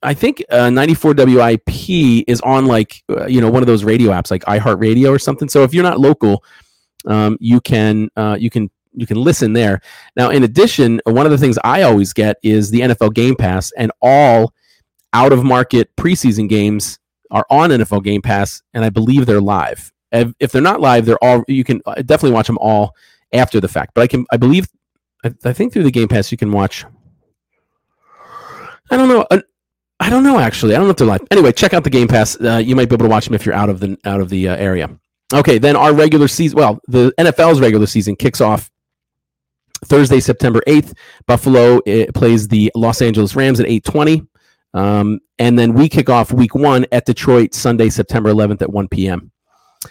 I 0.02 0.14
think 0.14 0.44
uh, 0.50 0.70
94 0.70 1.14
WIP 1.14 1.70
is 2.28 2.40
on 2.42 2.68
like 2.68 3.04
uh, 3.10 3.26
you 3.26 3.42
know 3.42 3.50
one 3.50 3.64
of 3.64 3.68
those 3.68 3.84
radio 3.84 4.12
apps 4.12 4.32
like 4.32 4.44
iHeartRadio 4.44 5.10
or 5.10 5.20
something. 5.20 5.50
So 5.50 5.64
if 5.64 5.74
you're 5.74 5.84
not 5.84 6.00
local, 6.00 6.42
um, 7.06 7.38
you 7.42 7.60
can 7.60 8.10
uh, 8.16 8.38
you 8.40 8.50
can 8.50 8.70
you 8.94 9.06
can 9.06 9.18
listen 9.18 9.54
there. 9.54 9.82
Now, 10.16 10.30
in 10.30 10.44
addition, 10.44 11.02
one 11.06 11.26
of 11.26 11.32
the 11.32 11.38
things 11.38 11.58
I 11.64 11.84
always 11.84 12.14
get 12.14 12.38
is 12.44 12.72
the 12.72 12.82
NFL 12.82 13.14
Game 13.14 13.36
Pass, 13.36 13.72
and 13.78 13.92
all 14.02 14.54
out 15.14 15.32
of 15.32 15.44
market 15.44 15.96
preseason 15.96 16.50
games 16.50 17.00
are 17.32 17.46
on 17.50 17.70
NFL 17.70 18.04
Game 18.04 18.22
Pass, 18.22 18.62
and 18.74 18.84
I 18.84 18.90
believe 18.90 19.26
they're 19.26 19.42
live. 19.42 19.92
If 20.12 20.52
they're 20.52 20.62
not 20.62 20.82
live, 20.82 21.06
they're 21.06 21.24
all 21.24 21.44
you 21.48 21.64
can 21.64 21.82
uh, 21.86 21.96
definitely 21.96 22.32
watch 22.32 22.48
them 22.48 22.58
all 22.60 22.96
after 23.32 23.60
the 23.60 23.68
fact. 23.68 23.94
But 23.94 24.02
I 24.02 24.08
can, 24.08 24.26
I 24.32 24.38
believe, 24.38 24.68
I, 25.24 25.54
think 25.54 25.72
through 25.72 25.84
the 25.84 25.92
Game 25.92 26.08
Pass 26.08 26.32
you 26.32 26.38
can 26.38 26.52
watch. 26.52 26.84
I 28.90 28.98
don't 28.98 29.08
know. 29.08 29.28
I 30.00 30.10
don't 30.10 30.24
know 30.24 30.40
actually. 30.40 30.74
I 30.74 30.78
don't 30.78 30.88
know 30.88 30.92
if 30.92 30.98
they're 30.98 31.06
live. 31.06 31.22
Anyway, 31.30 31.52
check 31.52 31.76
out 31.76 31.84
the 31.84 31.90
Game 31.92 32.08
Pass. 32.08 32.40
Uh, 32.42 32.58
you 32.58 32.76
might 32.76 32.90
be 32.90 32.96
able 32.96 33.06
to 33.06 33.10
watch 33.10 33.26
them 33.26 33.36
if 33.36 33.46
you're 33.46 33.56
out 33.56 33.70
of 33.70 33.80
the 33.80 33.98
out 34.06 34.20
of 34.22 34.30
the 34.30 34.50
uh, 34.50 34.56
area. 34.56 34.90
Okay, 35.34 35.60
then 35.60 35.76
our 35.76 35.94
regular 35.94 36.28
season. 36.28 36.58
Well, 36.58 36.80
the 36.88 37.14
NFL's 37.20 37.60
regular 37.60 37.86
season 37.86 38.16
kicks 38.16 38.42
off 38.42 38.72
Thursday, 39.86 40.20
September 40.20 40.62
8th, 40.68 40.94
Buffalo 41.28 41.80
eh, 41.86 42.06
plays 42.14 42.48
the 42.48 42.72
Los 42.76 43.02
Angeles 43.02 43.36
Rams 43.36 43.60
at 43.60 43.68
8:20. 43.68 44.28
Um, 44.74 45.20
and 45.40 45.58
then 45.58 45.74
we 45.74 45.90
kick 45.90 46.10
off 46.10 46.32
week 46.32 46.54
one 46.54 46.86
at 46.92 47.06
Detroit 47.06 47.54
Sunday, 47.54 47.90
September 47.90 48.32
11th 48.32 48.62
at 48.62 48.72
1 48.72 48.88
p.m. 48.90 49.32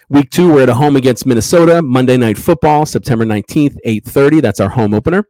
Week 0.09 0.31
two, 0.31 0.53
we're 0.53 0.63
at 0.63 0.69
a 0.69 0.75
home 0.75 0.97
against 0.97 1.25
Minnesota, 1.25 1.81
Monday 1.81 2.17
Night 2.17 2.37
Football, 2.37 2.85
September 2.85 3.25
19th, 3.25 3.77
8:30. 3.85 4.43
That's 4.43 4.61
our 4.61 4.69
home 4.69 4.95
opener. 4.95 5.27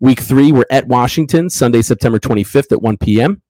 Week 0.00 0.18
three, 0.18 0.50
we're 0.50 0.64
at 0.70 0.88
Washington, 0.88 1.48
Sunday, 1.50 1.82
September 1.82 2.18
25th 2.18 2.72
at 2.72 2.82
1 2.82 2.96
p.m. 2.98 3.42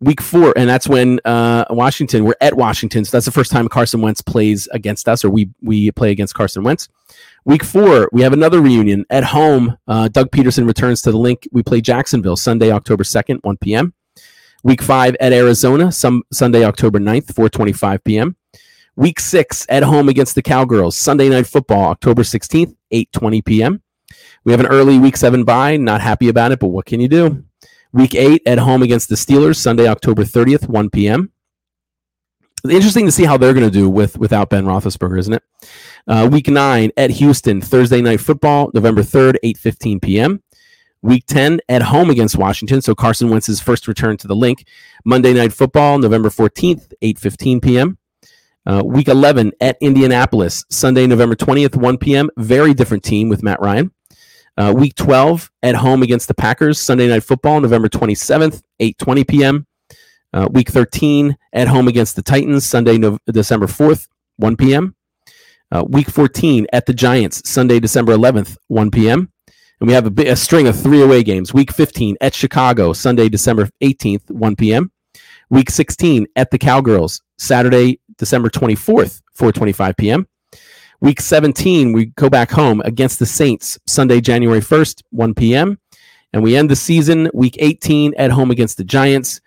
Week 0.00 0.20
four, 0.20 0.52
and 0.56 0.68
that's 0.68 0.88
when 0.88 1.20
uh, 1.24 1.66
Washington, 1.70 2.24
we're 2.24 2.34
at 2.40 2.54
Washington. 2.54 3.04
So 3.04 3.16
that's 3.16 3.26
the 3.26 3.32
first 3.32 3.50
time 3.50 3.68
Carson 3.68 4.00
Wentz 4.00 4.22
plays 4.22 4.66
against 4.72 5.08
us, 5.08 5.24
or 5.24 5.30
we 5.30 5.50
we 5.60 5.90
play 5.92 6.10
against 6.10 6.34
Carson 6.34 6.62
Wentz. 6.62 6.88
Week 7.46 7.64
four, 7.64 8.08
we 8.12 8.20
have 8.20 8.34
another 8.34 8.60
reunion 8.60 9.06
at 9.08 9.24
home. 9.24 9.78
Uh, 9.88 10.08
Doug 10.08 10.30
Pederson 10.30 10.66
returns 10.66 11.00
to 11.02 11.10
the 11.10 11.18
Linc. 11.18 11.48
We 11.52 11.62
play 11.62 11.80
Jacksonville 11.80 12.36
Sunday, 12.36 12.70
October 12.70 13.02
2nd, 13.02 13.40
1 13.42 13.56
p.m. 13.58 13.94
Week 14.62 14.82
five 14.82 15.16
at 15.20 15.32
Arizona, 15.32 15.90
some 15.90 16.22
Sunday, 16.32 16.64
October 16.64 16.98
9th, 16.98 17.32
4:25 17.32 18.04
p.m. 18.04 18.36
Week 18.94 19.18
six 19.18 19.64
at 19.70 19.82
home 19.82 20.10
against 20.10 20.34
the 20.34 20.42
Cowgirls, 20.42 20.98
Sunday 20.98 21.30
night 21.30 21.46
football, 21.46 21.90
October 21.90 22.22
16th, 22.22 22.74
8:20 22.92 23.44
p.m. 23.44 23.82
We 24.44 24.52
have 24.52 24.60
an 24.60 24.66
early 24.66 24.98
week 24.98 25.16
seven 25.16 25.44
bye. 25.44 25.78
Not 25.78 26.02
happy 26.02 26.28
about 26.28 26.52
it, 26.52 26.60
but 26.60 26.68
what 26.68 26.84
can 26.84 27.00
you 27.00 27.08
do? 27.08 27.44
Week 27.92 28.14
eight 28.14 28.42
at 28.44 28.58
home 28.58 28.82
against 28.82 29.08
the 29.08 29.14
Steelers, 29.14 29.56
Sunday, 29.56 29.88
October 29.88 30.24
30th, 30.24 30.68
1 30.68 30.90
p.m 30.90 31.32
interesting 32.68 33.06
to 33.06 33.12
see 33.12 33.24
how 33.24 33.36
they're 33.36 33.54
going 33.54 33.64
to 33.64 33.70
do 33.70 33.88
with 33.88 34.18
without 34.18 34.50
Ben 34.50 34.64
Roethlisberger, 34.64 35.18
isn't 35.18 35.32
it? 35.32 35.42
Uh, 36.06 36.28
week 36.30 36.48
nine 36.48 36.90
at 36.96 37.10
Houston, 37.10 37.60
Thursday 37.60 38.00
night 38.00 38.20
football, 38.20 38.70
November 38.74 39.02
third, 39.02 39.38
eight 39.42 39.56
fifteen 39.58 40.00
p.m. 40.00 40.42
Week 41.02 41.24
ten 41.26 41.60
at 41.68 41.82
home 41.82 42.10
against 42.10 42.36
Washington, 42.36 42.82
so 42.82 42.94
Carson 42.94 43.30
Wentz's 43.30 43.60
first 43.60 43.88
return 43.88 44.16
to 44.18 44.26
the 44.28 44.36
Linc. 44.36 44.64
Monday 45.04 45.32
night 45.32 45.52
football, 45.52 45.98
November 45.98 46.30
fourteenth, 46.30 46.92
eight 47.02 47.18
fifteen 47.18 47.60
p.m. 47.60 47.98
Uh, 48.66 48.82
week 48.84 49.08
eleven 49.08 49.52
at 49.60 49.76
Indianapolis, 49.80 50.64
Sunday, 50.70 51.06
November 51.06 51.34
twentieth, 51.34 51.76
one 51.76 51.96
p.m. 51.96 52.30
Very 52.36 52.74
different 52.74 53.02
team 53.02 53.28
with 53.28 53.42
Matt 53.42 53.60
Ryan. 53.60 53.92
Uh, 54.56 54.74
week 54.76 54.94
12 54.96 55.50
at 55.62 55.74
home 55.74 56.02
against 56.02 56.28
the 56.28 56.34
Packers, 56.34 56.78
Sunday 56.78 57.08
Night 57.08 57.22
Football, 57.24 57.60
November 57.62 57.88
27th, 57.88 58.60
8.20 58.78 59.26
p.m. 59.26 59.66
Uh, 60.34 60.48
week 60.50 60.68
13 60.68 61.34
at 61.54 61.66
home 61.66 61.88
against 61.88 62.14
the 62.14 62.22
Titans, 62.22 62.66
Sunday, 62.66 62.98
no- 62.98 63.16
December 63.26 63.66
4th, 63.66 64.06
1 64.36 64.56
p.m. 64.56 64.94
Uh, 65.72 65.84
week 65.88 66.08
14 66.10 66.66
at 66.72 66.86
the 66.86 66.92
Giants, 66.92 67.48
Sunday, 67.48 67.78
December 67.78 68.12
11th, 68.12 68.56
1 68.68 68.90
p.m. 68.90 69.30
And 69.80 69.86
we 69.86 69.92
have 69.94 70.06
a, 70.06 70.30
a, 70.30 70.36
string 70.36 70.66
of 70.66 70.78
three 70.78 71.00
away 71.00 71.22
games. 71.22 71.54
Week 71.54 71.72
15 71.72 72.16
at 72.20 72.34
Chicago, 72.34 72.92
Sunday, 72.92 73.28
December 73.28 73.68
18th, 73.82 74.30
1 74.30 74.56
p.m. 74.56 74.90
Week 75.48 75.70
16 75.70 76.26
at 76.36 76.50
the 76.50 76.58
Cowgirls, 76.58 77.22
Saturday, 77.38 78.00
December 78.16 78.50
24th, 78.50 79.22
4:25 79.38 79.96
p.m. 79.96 80.28
Week 81.00 81.20
17, 81.20 81.92
we 81.92 82.06
go 82.06 82.28
back 82.28 82.50
home 82.50 82.82
against 82.84 83.18
the 83.18 83.26
Saints, 83.26 83.78
Sunday, 83.86 84.20
January 84.20 84.60
1st, 84.60 85.02
1 85.10 85.34
p.m. 85.34 85.78
And 86.32 86.42
we 86.42 86.56
end 86.56 86.70
the 86.70 86.76
season 86.76 87.30
week 87.32 87.56
18 87.58 88.14
at 88.18 88.30
home 88.30 88.50
against 88.50 88.76
the 88.76 88.84
Giants. 88.84 89.40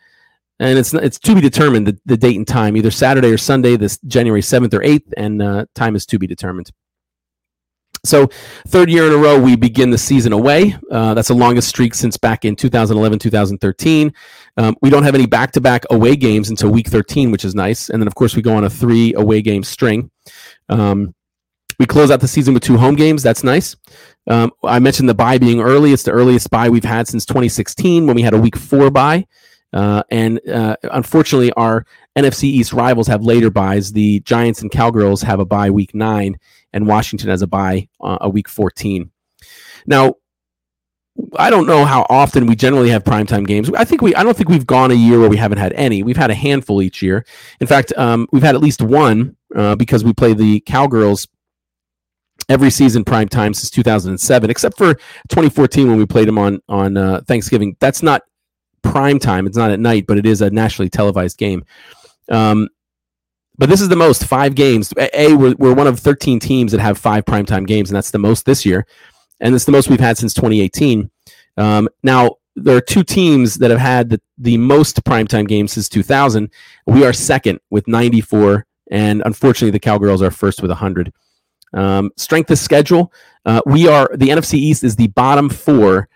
And 0.63 0.79
it's 0.79 0.93
it's 0.93 1.19
to 1.19 1.35
be 1.35 1.41
determined 1.41 1.87
the, 1.87 1.99
the 2.05 2.15
date 2.15 2.37
and 2.37 2.47
time, 2.47 2.77
either 2.77 2.89
Saturday 2.89 3.29
or 3.29 3.37
Sunday, 3.37 3.75
this 3.75 3.97
January 4.07 4.39
7th 4.39 4.73
or 4.73 4.79
8th, 4.79 5.11
and 5.17 5.41
uh, 5.41 5.65
time 5.75 5.93
is 5.93 6.05
to 6.05 6.17
be 6.17 6.25
determined. 6.25 6.71
So, 8.05 8.27
third 8.67 8.89
year 8.89 9.05
in 9.05 9.11
a 9.11 9.17
row, 9.17 9.37
we 9.37 9.57
begin 9.57 9.89
the 9.89 9.97
season 9.97 10.31
away. 10.31 10.75
Uh, 10.89 11.15
that's 11.15 11.27
the 11.27 11.35
longest 11.35 11.67
streak 11.67 11.93
since 11.93 12.15
back 12.15 12.45
in 12.45 12.55
2011, 12.55 13.19
2013. 13.19 14.13
Um, 14.55 14.77
we 14.81 14.89
don't 14.89 15.03
have 15.03 15.15
any 15.15 15.25
back 15.25 15.51
to 15.53 15.61
back 15.61 15.83
away 15.89 16.15
games 16.15 16.49
until 16.49 16.69
week 16.69 16.87
13, 16.87 17.31
which 17.31 17.43
is 17.43 17.55
nice. 17.55 17.89
And 17.89 18.01
then, 18.01 18.07
of 18.07 18.15
course, 18.15 18.33
we 18.33 18.41
go 18.41 18.55
on 18.55 18.63
a 18.63 18.69
three 18.69 19.13
away 19.15 19.41
game 19.41 19.63
string. 19.63 20.11
Um, 20.69 21.13
we 21.77 21.85
close 21.85 22.09
out 22.09 22.21
the 22.21 22.27
season 22.27 22.53
with 22.53 22.63
two 22.63 22.77
home 22.77 22.95
games. 22.95 23.21
That's 23.21 23.43
nice. 23.43 23.75
Um, 24.29 24.51
I 24.63 24.79
mentioned 24.79 25.09
the 25.09 25.13
bye 25.13 25.37
being 25.37 25.59
early. 25.59 25.91
It's 25.91 26.03
the 26.03 26.11
earliest 26.11 26.49
bye 26.49 26.69
we've 26.69 26.85
had 26.85 27.09
since 27.09 27.25
2016 27.25 28.07
when 28.07 28.15
we 28.15 28.21
had 28.21 28.33
a 28.33 28.39
week 28.39 28.55
four 28.55 28.89
bye. 28.89 29.25
Uh, 29.73 30.03
and 30.11 30.39
uh, 30.49 30.75
unfortunately, 30.83 31.51
our 31.53 31.85
NFC 32.15 32.43
East 32.43 32.73
rivals 32.73 33.07
have 33.07 33.23
later 33.23 33.49
byes. 33.49 33.91
The 33.91 34.19
Giants 34.21 34.61
and 34.61 34.71
Cowgirls 34.71 35.21
have 35.23 35.39
a 35.39 35.45
bye 35.45 35.69
week 35.69 35.95
nine, 35.95 36.37
and 36.73 36.87
Washington 36.87 37.29
has 37.29 37.41
a 37.41 37.47
bye 37.47 37.87
uh, 38.01 38.19
a 38.21 38.29
week 38.29 38.47
14. 38.47 39.09
Now, 39.85 40.15
I 41.37 41.49
don't 41.49 41.67
know 41.67 41.85
how 41.85 42.05
often 42.09 42.47
we 42.47 42.55
generally 42.55 42.89
have 42.89 43.03
primetime 43.03 43.45
games. 43.45 43.69
I 43.71 43.83
think 43.83 44.01
we 44.01 44.15
I 44.15 44.23
don't 44.23 44.35
think 44.35 44.49
we've 44.49 44.65
gone 44.65 44.91
a 44.91 44.95
year 44.95 45.19
where 45.19 45.29
we 45.29 45.37
haven't 45.37 45.59
had 45.59 45.73
any. 45.73 46.03
We've 46.03 46.17
had 46.17 46.31
a 46.31 46.35
handful 46.35 46.81
each 46.81 47.01
year. 47.01 47.25
In 47.59 47.67
fact, 47.67 47.93
um, 47.97 48.27
we've 48.31 48.43
had 48.43 48.55
at 48.55 48.61
least 48.61 48.81
one 48.81 49.35
uh, 49.55 49.75
because 49.75 50.03
we 50.03 50.13
play 50.13 50.33
the 50.33 50.59
Cowgirls 50.61 51.27
every 52.49 52.71
season 52.71 53.03
prime 53.03 53.29
time 53.29 53.53
since 53.53 53.69
2007, 53.69 54.49
except 54.49 54.77
for 54.77 54.95
2014 55.29 55.87
when 55.87 55.97
we 55.97 56.05
played 56.05 56.27
them 56.27 56.39
on 56.39 56.59
on 56.67 56.97
uh, 56.97 57.21
Thanksgiving. 57.27 57.75
That's 57.79 58.01
not 58.01 58.23
prime 58.83 59.19
time. 59.19 59.47
It's 59.47 59.57
not 59.57 59.71
at 59.71 59.79
night, 59.79 60.05
but 60.07 60.17
it 60.17 60.25
is 60.25 60.41
a 60.41 60.49
nationally 60.49 60.89
televised 60.89 61.37
game. 61.37 61.65
Um, 62.29 62.69
but 63.57 63.69
this 63.69 63.81
is 63.81 63.89
the 63.89 63.95
most 63.95 64.25
five 64.25 64.55
games. 64.55 64.93
A, 64.97 65.35
we're, 65.35 65.55
we're 65.57 65.73
one 65.73 65.87
of 65.87 65.99
13 65.99 66.39
teams 66.39 66.71
that 66.71 66.81
have 66.81 66.97
five 66.97 67.25
primetime 67.25 67.67
games, 67.67 67.89
and 67.89 67.95
that's 67.95 68.11
the 68.11 68.19
most 68.19 68.45
this 68.45 68.65
year. 68.65 68.85
And 69.39 69.53
it's 69.53 69.65
the 69.65 69.71
most 69.71 69.89
we've 69.89 69.99
had 69.99 70.17
since 70.17 70.33
2018. 70.33 71.09
Um, 71.57 71.89
now, 72.01 72.37
there 72.55 72.75
are 72.75 72.81
two 72.81 73.03
teams 73.03 73.55
that 73.55 73.71
have 73.71 73.79
had 73.79 74.09
the, 74.09 74.21
the 74.37 74.57
most 74.57 75.03
primetime 75.03 75.47
games 75.47 75.73
since 75.73 75.89
2000. 75.89 76.49
We 76.85 77.05
are 77.05 77.13
second 77.13 77.59
with 77.69 77.87
94, 77.87 78.65
and 78.91 79.21
unfortunately, 79.25 79.71
the 79.71 79.79
Cowgirls 79.79 80.21
are 80.21 80.31
first 80.31 80.61
with 80.61 80.71
100. 80.71 81.13
Um, 81.73 82.11
strength 82.17 82.51
of 82.51 82.59
schedule, 82.59 83.11
uh, 83.45 83.61
we 83.65 83.87
are 83.87 84.09
the 84.15 84.29
NFC 84.29 84.55
East 84.55 84.83
is 84.83 84.95
the 84.95 85.07
bottom 85.07 85.49
four 85.49 86.07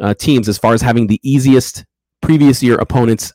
uh, 0.00 0.14
teams 0.14 0.48
as 0.48 0.56
far 0.56 0.72
as 0.72 0.82
having 0.82 1.08
the 1.08 1.20
easiest 1.22 1.84
previous 2.30 2.62
year 2.62 2.76
opponents' 2.76 3.32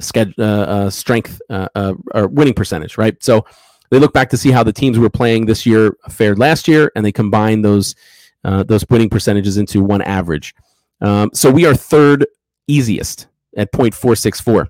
schedule, 0.00 0.34
uh, 0.38 0.64
uh, 0.64 0.90
strength 0.90 1.40
uh, 1.48 1.66
uh, 1.74 1.94
or 2.12 2.28
winning 2.28 2.52
percentage, 2.52 2.98
right? 2.98 3.16
So 3.24 3.46
they 3.90 3.98
look 3.98 4.12
back 4.12 4.28
to 4.30 4.36
see 4.36 4.50
how 4.50 4.62
the 4.62 4.72
teams 4.72 4.98
were 4.98 5.08
playing 5.08 5.46
this 5.46 5.64
year 5.64 5.96
fared 6.10 6.38
last 6.38 6.68
year, 6.68 6.92
and 6.94 7.06
they 7.06 7.12
combine 7.12 7.62
those 7.62 7.94
those 8.42 8.84
winning 8.90 9.08
percentages 9.08 9.56
into 9.56 9.82
one 9.82 10.02
average. 10.02 10.54
Um, 11.00 11.30
so 11.32 11.50
we 11.50 11.64
are 11.64 11.74
third 11.74 12.26
easiest 12.66 13.28
at 13.56 13.72
0.464. 13.72 14.68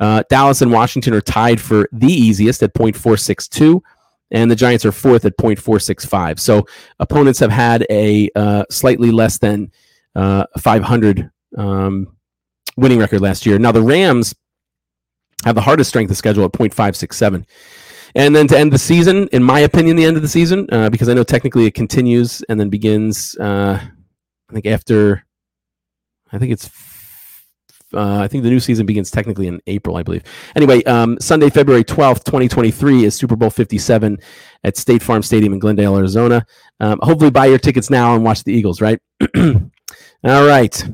Uh, 0.00 0.22
Dallas 0.30 0.62
and 0.62 0.72
Washington 0.72 1.12
are 1.12 1.20
tied 1.20 1.60
for 1.60 1.90
the 1.92 2.10
easiest 2.10 2.62
at 2.62 2.72
0.462, 2.72 3.82
and 4.30 4.50
the 4.50 4.56
Giants 4.56 4.86
are 4.86 4.92
fourth 4.92 5.26
at 5.26 5.36
0.465. 5.36 6.40
So 6.40 6.66
opponents 7.00 7.38
have 7.40 7.50
had 7.50 7.84
a 7.90 8.30
uh, 8.34 8.64
slightly 8.70 9.10
less 9.10 9.36
than 9.36 9.70
uh, 10.14 10.46
500 10.58 11.30
um, 11.58 12.16
winning 12.76 12.98
record 12.98 13.20
last 13.20 13.46
year. 13.46 13.58
Now 13.58 13.72
the 13.72 13.82
Rams 13.82 14.34
have 15.44 15.54
the 15.54 15.60
hardest 15.60 15.88
strength 15.90 16.10
of 16.10 16.16
schedule 16.16 16.44
at 16.44 16.52
0.567. 16.52 17.44
And 18.14 18.34
then 18.34 18.48
to 18.48 18.58
end 18.58 18.72
the 18.72 18.78
season, 18.78 19.28
in 19.28 19.42
my 19.42 19.60
opinion, 19.60 19.96
the 19.96 20.04
end 20.04 20.16
of 20.16 20.22
the 20.22 20.28
season, 20.28 20.66
uh, 20.72 20.90
because 20.90 21.08
I 21.08 21.14
know 21.14 21.22
technically 21.22 21.66
it 21.66 21.74
continues 21.74 22.42
and 22.48 22.58
then 22.58 22.68
begins, 22.68 23.36
uh, 23.38 23.80
I 23.80 24.52
think 24.52 24.66
after, 24.66 25.24
I 26.32 26.38
think 26.38 26.52
it's, 26.52 26.68
uh, 27.94 28.18
I 28.18 28.28
think 28.28 28.44
the 28.44 28.50
new 28.50 28.60
season 28.60 28.86
begins 28.86 29.10
technically 29.10 29.46
in 29.46 29.60
April, 29.66 29.96
I 29.96 30.02
believe. 30.02 30.22
Anyway, 30.56 30.82
um, 30.84 31.18
Sunday, 31.20 31.50
February 31.50 31.84
12th, 31.84 32.24
2023 32.24 33.04
is 33.04 33.14
Super 33.14 33.36
Bowl 33.36 33.50
57 33.50 34.18
at 34.64 34.76
State 34.76 35.02
Farm 35.02 35.22
Stadium 35.22 35.52
in 35.52 35.58
Glendale, 35.58 35.96
Arizona. 35.96 36.44
Um, 36.80 36.98
hopefully 37.02 37.30
buy 37.30 37.46
your 37.46 37.58
tickets 37.58 37.90
now 37.90 38.14
and 38.14 38.24
watch 38.24 38.44
the 38.44 38.52
Eagles, 38.52 38.80
right? 38.80 39.00
All 39.36 40.46
right. 40.46 40.84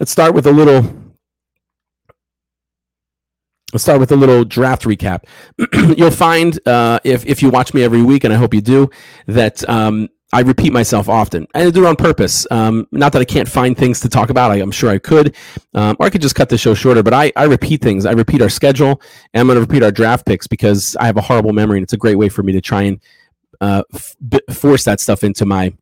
Let's 0.00 0.12
start 0.12 0.34
with 0.34 0.46
a 0.46 0.52
little 0.52 1.06
Let's 3.72 3.82
start 3.82 3.98
with 3.98 4.12
a 4.12 4.16
little 4.16 4.44
draft 4.44 4.84
recap. 4.84 5.24
You'll 5.98 6.10
find 6.12 6.58
uh, 6.66 7.00
if 7.02 7.26
if 7.26 7.42
you 7.42 7.50
watch 7.50 7.74
me 7.74 7.82
every 7.82 8.00
week, 8.00 8.22
and 8.24 8.32
I 8.32 8.36
hope 8.36 8.54
you 8.54 8.60
do, 8.60 8.88
that 9.26 9.68
um, 9.68 10.08
I 10.32 10.40
repeat 10.40 10.72
myself 10.72 11.08
often. 11.08 11.46
and 11.52 11.68
I 11.68 11.70
do 11.70 11.84
it 11.84 11.88
on 11.88 11.96
purpose. 11.96 12.46
Um, 12.50 12.86
not 12.92 13.12
that 13.12 13.20
I 13.20 13.24
can't 13.24 13.48
find 13.48 13.76
things 13.76 14.00
to 14.00 14.08
talk 14.08 14.30
about. 14.30 14.50
I, 14.50 14.60
am 14.60 14.70
sure 14.70 14.88
I 14.88 14.98
could, 14.98 15.34
um, 15.74 15.96
or 15.98 16.06
I 16.06 16.10
could 16.10 16.22
just 16.22 16.34
cut 16.34 16.48
the 16.48 16.56
show 16.56 16.74
shorter. 16.74 17.02
But 17.02 17.12
I, 17.12 17.32
I 17.36 17.44
repeat 17.44 17.82
things. 17.82 18.06
I 18.06 18.12
repeat 18.12 18.40
our 18.40 18.48
schedule, 18.48 19.00
and 19.34 19.40
I'm 19.40 19.46
going 19.46 19.56
to 19.56 19.60
repeat 19.60 19.82
our 19.82 19.92
draft 19.92 20.26
picks 20.26 20.46
because 20.46 20.96
I 20.96 21.06
have 21.06 21.16
a 21.16 21.22
horrible 21.22 21.52
memory, 21.52 21.78
and 21.78 21.84
it's 21.84 21.92
a 21.92 21.98
great 21.98 22.16
way 22.16 22.28
for 22.28 22.42
me 22.42 22.52
to 22.52 22.60
try 22.60 22.82
and 22.82 23.00
uh, 23.60 23.82
f- 23.92 24.16
force 24.52 24.84
that 24.84 25.00
stuff 25.00 25.24
into 25.24 25.44
my 25.44 25.74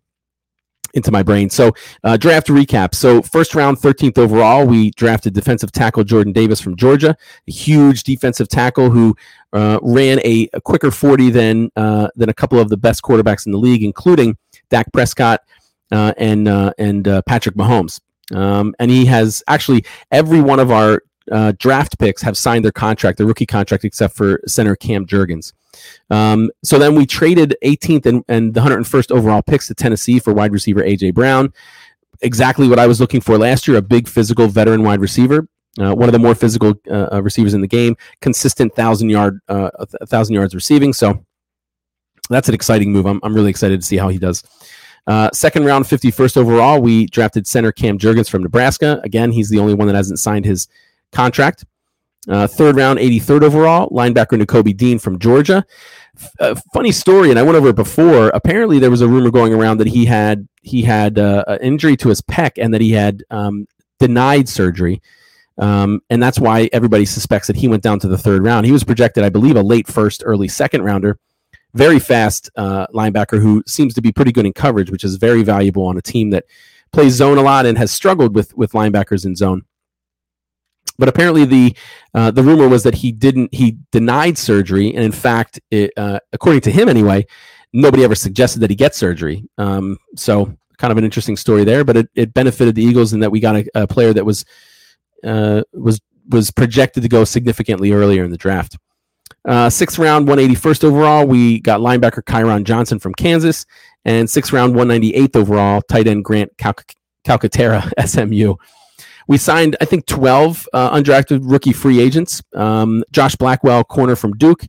into 0.95 1.11
my 1.13 1.23
brain. 1.23 1.51
So, 1.51 1.73
uh, 2.03 2.17
draft 2.17 2.49
recap. 2.49 2.95
So, 2.95 3.23
first 3.23 3.55
round, 3.55 3.79
13th 3.79 4.19
overall, 4.19 4.67
we 4.67 4.91
drafted 4.93 5.35
defensive 5.35 5.73
tackle 5.73 6.05
Jordan 6.05 6.33
Davis 6.33 6.61
from 6.61 6.77
Georgia, 6.77 7.17
a 7.47 7.53
huge 7.53 8.05
defensive 8.05 8.49
tackle 8.49 8.91
who 8.91 9.15
uh, 9.53 9.79
ran 9.83 10.19
a, 10.21 10.49
a, 10.53 10.61
quicker 10.61 10.91
40 10.91 11.31
than 11.31 11.71
uh, 11.77 12.09
than 12.17 12.29
a 12.29 12.35
couple 12.35 12.59
of 12.59 12.69
the 12.69 12.77
best 12.77 13.03
quarterbacks 13.03 13.47
in 13.47 13.53
the 13.53 13.59
league, 13.59 13.83
including 13.83 14.37
Dak 14.71 14.93
Prescott 14.93 15.41
uh, 15.93 16.13
and 16.17 16.49
uh, 16.49 16.73
and 16.79 17.07
uh, 17.07 17.23
Patrick 17.23 17.55
Mahomes. 17.55 18.01
Um, 18.35 18.75
and 18.79 18.91
he 18.91 19.05
has 19.07 19.43
actually 19.49 19.85
every 20.11 20.41
one 20.41 20.59
of 20.59 20.71
our 20.71 21.03
draft 21.59 21.99
picks 21.99 22.23
have 22.23 22.37
signed 22.37 22.65
their 22.65 22.73
contract, 22.73 23.19
their 23.19 23.27
rookie 23.27 23.47
contract, 23.47 23.85
except 23.85 24.17
for 24.17 24.41
center 24.47 24.77
Cam 24.77 25.07
Jurgens. 25.07 25.53
Um, 26.11 26.51
so 26.63 26.79
then 26.79 26.95
we 26.95 27.07
traded 27.07 27.57
18th 27.65 28.07
and, 28.07 28.25
and 28.29 28.55
the 28.55 28.61
101st 28.61 29.11
overall 29.11 29.43
picks 29.43 29.67
to 29.69 29.75
Tennessee 29.75 30.19
for 30.19 30.33
wide 30.33 30.53
receiver 30.53 30.83
AJ 30.83 31.15
Brown. 31.15 31.53
Exactly 32.23 32.69
what 32.69 32.79
I 32.79 32.87
was 32.87 33.01
looking 33.01 33.21
for 33.21 33.37
last 33.37 33.67
year 33.67 33.77
a 33.77 33.83
big 33.83 34.09
physical 34.09 34.49
veteran 34.49 34.83
wide 34.83 35.01
receiver. 35.01 35.49
Uh, 35.81 35.93
one 35.93 36.09
of 36.09 36.13
the 36.13 36.19
more 36.21 36.37
physical 36.37 36.75
uh, 36.89 37.09
uh 37.11 37.21
receivers 37.21 37.53
in 37.53 37.61
the 37.61 37.67
game, 37.67 37.97
consistent 38.21 38.73
thousand 38.77 39.09
yard, 39.09 39.41
uh, 39.49 39.71
thousand 40.07 40.35
yards 40.35 40.55
receiving. 40.55 40.93
So 40.93 41.25
that's 42.31 42.49
an 42.49 42.55
exciting 42.55 42.93
move. 42.93 43.07
I'm, 43.07 43.21
I'm 43.25 43.35
really 43.35 43.51
excited 43.51 43.81
to 43.81 43.87
see 43.87 43.97
how 43.97 44.09
he 44.09 44.19
does. 44.19 44.45
Uh, 45.07 45.29
second 45.33 45.65
round, 45.65 45.85
51st 45.85 46.37
overall, 46.37 46.81
we 46.81 47.07
drafted 47.07 47.47
center 47.47 47.73
Cam 47.73 47.99
Jurgens 47.99 48.31
from 48.31 48.43
Nebraska. 48.43 49.01
Again, 49.05 49.33
he's 49.33 49.51
the 49.51 49.59
only 49.59 49.75
one 49.75 49.87
that 49.89 49.97
hasn't 49.97 50.19
signed 50.19 50.45
his 50.45 50.69
contract. 51.15 51.65
Uh, 52.29 52.47
third 52.47 52.77
round, 52.77 52.99
83rd 52.99 53.43
overall, 53.43 53.89
linebacker 53.91 54.41
Nakobe 54.41 54.77
Dean 54.77 54.99
from 54.99 55.19
Georgia. 55.19 55.65
Uh, 56.41 56.55
funny 56.73 56.93
story, 56.93 57.31
and 57.31 57.39
I 57.39 57.43
went 57.43 57.57
over 57.57 57.69
it 57.69 57.77
before. 57.77 58.29
Apparently, 58.29 58.79
there 58.79 58.91
was 58.91 59.01
a 59.01 59.09
rumor 59.09 59.31
going 59.31 59.53
around 59.53 59.79
that 59.79 59.89
he 59.89 60.05
had 60.05 60.49
he 60.63 60.83
had 60.83 61.19
uh, 61.19 61.45
an 61.49 61.59
injury 61.61 61.97
to 61.99 62.09
his 62.09 62.23
pec 62.23 62.53
and 62.57 62.73
that 62.73 62.81
he 62.81 62.93
had 62.93 63.23
um, 63.31 63.67
denied 63.99 64.49
surgery, 64.49 65.03
um, 65.59 66.01
and 66.11 66.23
that's 66.23 66.39
why 66.39 66.71
everybody 66.73 67.05
suspects 67.05 67.49
that 67.49 67.57
he 67.57 67.69
went 67.69 67.83
down 67.83 67.99
to 68.01 68.09
the 68.09 68.17
third 68.17 68.43
round. 68.43 68.65
He 68.65 68.73
was 68.73 68.85
projected, 68.85 69.25
I 69.25 69.29
believe, 69.29 69.57
a 69.57 69.63
late 69.63 69.89
first, 69.89 70.23
early 70.25 70.49
second 70.49 70.83
rounder. 70.83 71.19
Very 71.75 71.99
fast 71.99 72.51
uh, 72.55 72.87
linebacker 72.95 73.43
who 73.43 73.65
seems 73.67 73.93
to 73.95 74.01
be 74.01 74.13
pretty 74.13 74.31
good 74.31 74.47
in 74.47 74.53
coverage, 74.53 74.91
which 74.91 75.03
is 75.03 75.17
very 75.17 75.43
valuable 75.43 75.85
on 75.85 75.99
a 75.99 76.03
team 76.03 76.31
that 76.31 76.45
plays 76.93 77.15
zone 77.15 77.39
a 77.39 77.43
lot 77.43 77.67
and 77.67 77.77
has 77.77 77.91
struggled 77.91 78.37
with 78.37 78.57
with 78.57 78.73
linebackers 78.73 79.27
in 79.27 79.35
zone. 79.35 79.65
But 80.99 81.09
apparently, 81.09 81.45
the 81.45 81.77
uh, 82.15 82.31
the 82.31 82.43
rumor 82.43 82.69
was 82.69 82.83
that 82.85 82.95
he 82.95 83.11
didn't. 83.13 83.53
He 83.53 83.79
denied 83.91 84.39
surgery, 84.39 84.95
and 84.95 85.05
in 85.05 85.13
fact, 85.13 85.61
it, 85.71 85.91
uh, 85.97 86.21
according 86.33 86.61
to 86.63 86.71
him 86.71 86.89
anyway, 86.89 87.27
nobody 87.73 88.05
ever 88.05 88.15
suggested 88.15 88.61
that 88.61 88.71
he 88.71 88.77
get 88.77 88.95
surgery. 88.95 89.45
Um, 89.59 89.99
so, 90.17 90.57
kind 90.79 90.93
of 90.93 90.99
an 90.99 91.05
interesting 91.05 91.37
story 91.37 91.65
there. 91.65 91.85
But 91.85 91.97
it, 91.97 92.11
it 92.15 92.35
benefited 92.35 92.77
the 92.77 92.85
Eagles 92.85 93.13
in 93.13 93.21
that 93.21 93.31
we 93.31 93.41
got 93.41 93.57
a, 93.57 93.67
a 93.75 93.87
player 93.87 94.13
that 94.13 94.25
was 94.25 94.45
uh, 95.25 95.63
was 95.73 96.01
was 96.31 96.51
projected 96.51 97.03
to 97.03 97.09
go 97.09 97.25
significantly 97.25 97.93
earlier 97.93 98.25
in 98.25 98.31
the 98.31 98.39
draft. 98.39 98.79
Uh, 99.47 99.69
sixth 99.69 99.99
round, 99.99 100.27
181st 100.27 100.85
overall, 100.85 101.27
we 101.27 101.61
got 101.61 101.81
linebacker 101.81 102.23
Kyron 102.23 102.65
Johnson 102.65 102.99
from 102.99 103.13
Kansas, 103.15 103.67
and 104.05 104.29
sixth 104.29 104.53
round, 104.53 104.75
198th 104.75 105.37
overall, 105.37 105.83
tight 105.83 106.07
end 106.07 106.25
Grant 106.25 106.57
Cal- 106.57 106.75
Calcaterra, 107.27 107.91
SMU. 108.07 108.55
We 109.29 109.39
signed, 109.39 109.77
I 109.81 109.85
think, 109.85 110.07
12 110.07 110.69
uh, 110.73 110.91
undrafted 110.97 111.41
rookie 111.43 111.73
free 111.73 112.01
agents. 112.01 112.43
Um, 112.55 113.05
Josh 113.11 113.37
Blackwell, 113.37 113.85
corner 113.85 114.17
from 114.17 114.37
Duke. 114.37 114.65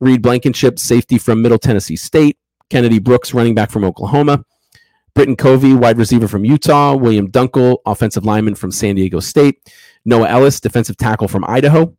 Reed 0.00 0.22
Blankenship, 0.22 0.78
safety 0.78 1.18
from 1.18 1.42
Middle 1.42 1.58
Tennessee 1.58 1.96
State. 1.96 2.38
Kennedy 2.70 2.98
Brooks, 2.98 3.34
running 3.34 3.54
back 3.54 3.70
from 3.70 3.84
Oklahoma. 3.84 4.44
Britton 5.14 5.36
Covey, 5.36 5.74
wide 5.74 5.98
receiver 5.98 6.28
from 6.28 6.44
Utah. 6.44 6.94
William 6.94 7.30
Dunkle, 7.30 7.78
offensive 7.86 8.24
lineman 8.24 8.54
from 8.54 8.70
San 8.70 8.94
Diego 8.94 9.20
State. 9.20 9.58
Noah 10.04 10.28
Ellis, 10.28 10.60
defensive 10.60 10.96
tackle 10.96 11.28
from 11.28 11.44
Idaho. 11.46 11.94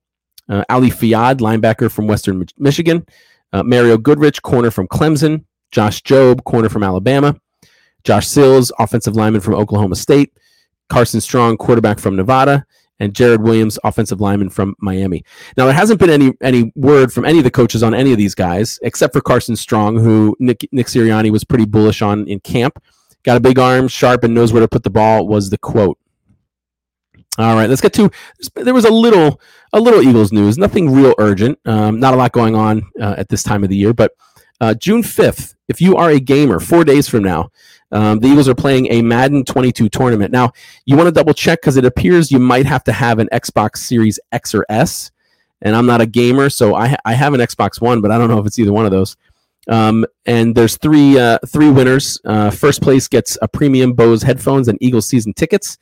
Uh, 0.48 0.64
Ali 0.70 0.90
Fayad, 0.90 1.40
linebacker 1.40 1.92
from 1.92 2.08
Western 2.08 2.46
Michigan. 2.58 3.06
Uh, 3.52 3.64
Mario 3.64 3.98
Goodrich, 3.98 4.42
corner 4.42 4.72
from 4.72 4.88
Clemson. 4.88 5.44
Josh 5.72 6.02
Jobe, 6.02 6.44
corner 6.46 6.70
from 6.70 6.84
Alabama. 6.84 7.36
Josh 8.04 8.28
Sills, 8.28 8.72
offensive 8.80 9.16
lineman 9.16 9.42
from 9.42 9.56
Oklahoma 9.56 9.96
State. 9.96 10.32
Carson 10.90 11.22
Strong, 11.22 11.58
quarterback 11.58 12.00
from 12.00 12.16
Nevada 12.16 12.66
and 13.00 13.14
Jarrid 13.14 13.40
Williams, 13.40 13.80
offensive 13.84 14.20
lineman 14.20 14.50
from 14.50 14.76
Miami. 14.80 15.24
Now, 15.56 15.66
there 15.66 15.74
hasn't 15.74 16.00
been 16.00 16.10
any 16.10 16.34
any 16.42 16.72
word 16.76 17.14
from 17.14 17.26
any 17.26 17.38
of 17.38 17.44
the 17.44 17.52
coaches 17.52 17.82
on 17.82 17.94
any 17.94 18.12
of 18.12 18.18
these 18.18 18.36
guys, 18.36 18.78
except 18.84 19.14
for 19.14 19.22
Carson 19.22 19.56
Strong, 19.56 19.98
who 19.98 20.36
Nick, 20.40 20.68
Nick 20.72 20.88
Sirianni 20.88 21.32
was 21.32 21.44
pretty 21.44 21.66
bullish 21.66 22.02
on 22.02 22.28
in 22.28 22.40
camp. 22.42 22.84
Got 23.24 23.38
a 23.38 23.40
big 23.40 23.60
arm, 23.60 23.88
sharp, 23.88 24.24
and 24.24 24.34
knows 24.34 24.52
where 24.52 24.62
to 24.62 24.68
put 24.68 24.84
the 24.84 24.90
ball. 24.90 25.28
Was 25.28 25.50
the 25.50 25.58
quote. 25.58 25.98
All 27.38 27.56
right, 27.56 27.70
let's 27.70 27.82
get 27.82 27.94
to. 27.94 28.12
There 28.56 28.74
was 28.74 28.86
a 28.86 28.92
little 28.92 29.40
a 29.72 29.80
little 29.80 30.02
Eagles 30.02 30.34
news, 30.34 30.58
nothing 30.58 30.92
real 30.92 31.14
urgent. 31.20 31.58
Um, 31.66 32.00
not 32.00 32.14
a 32.14 32.18
lot 32.18 32.34
going 32.34 32.56
on 32.56 32.84
uh, 33.00 33.16
at 33.18 33.30
this 33.30 33.44
time 33.44 33.64
of 33.64 33.70
the 33.70 33.78
year, 33.78 33.94
but 33.94 34.12
uh, 34.60 34.74
June 34.74 35.04
fifth. 35.04 35.56
If 35.70 35.80
you 35.80 35.96
are 35.96 36.10
a 36.10 36.20
gamer, 36.20 36.60
four 36.60 36.84
days 36.84 37.08
from 37.08 37.24
now, 37.24 37.52
um, 37.92 38.20
the 38.20 38.28
Eagles 38.28 38.48
are 38.48 38.56
playing 38.56 38.92
a 38.92 39.02
Madden 39.02 39.44
22 39.44 39.90
tournament. 39.90 40.32
Now, 40.32 40.52
you 40.86 40.96
want 40.96 41.08
to 41.08 41.12
double 41.12 41.34
check 41.34 41.62
because 41.62 41.78
it 41.78 41.86
appears 41.86 42.32
you 42.32 42.40
might 42.40 42.66
have 42.66 42.84
to 42.86 42.92
have 42.92 43.20
an 43.20 43.30
Xbox 43.32 43.78
Series 43.78 44.20
X 44.32 44.54
or 44.54 44.66
S. 44.70 45.12
And 45.62 45.76
I'm 45.76 45.86
not 45.86 46.00
a 46.00 46.06
gamer, 46.06 46.50
so 46.50 46.76
I, 46.76 46.96
I 47.04 47.14
have 47.14 47.34
an 47.34 47.42
Xbox 47.42 47.82
One, 47.82 48.00
but 48.02 48.12
I 48.12 48.18
don't 48.18 48.30
know 48.30 48.40
if 48.40 48.46
it's 48.46 48.60
either 48.60 48.72
one 48.72 48.86
of 48.86 48.92
those. 48.92 49.18
Um, 49.68 50.06
and 50.26 50.56
there's 50.56 50.78
three 50.78 51.20
uh, 51.20 51.38
three 51.48 51.70
winners. 51.70 52.20
Uh, 52.26 52.50
first 52.50 52.82
place 52.82 53.08
gets 53.08 53.38
a 53.42 53.48
premium 53.48 53.94
Bose 53.94 54.24
headphones 54.24 54.68
and 54.68 54.78
Eagles 54.82 55.08
season 55.08 55.34
tickets. 55.34 55.78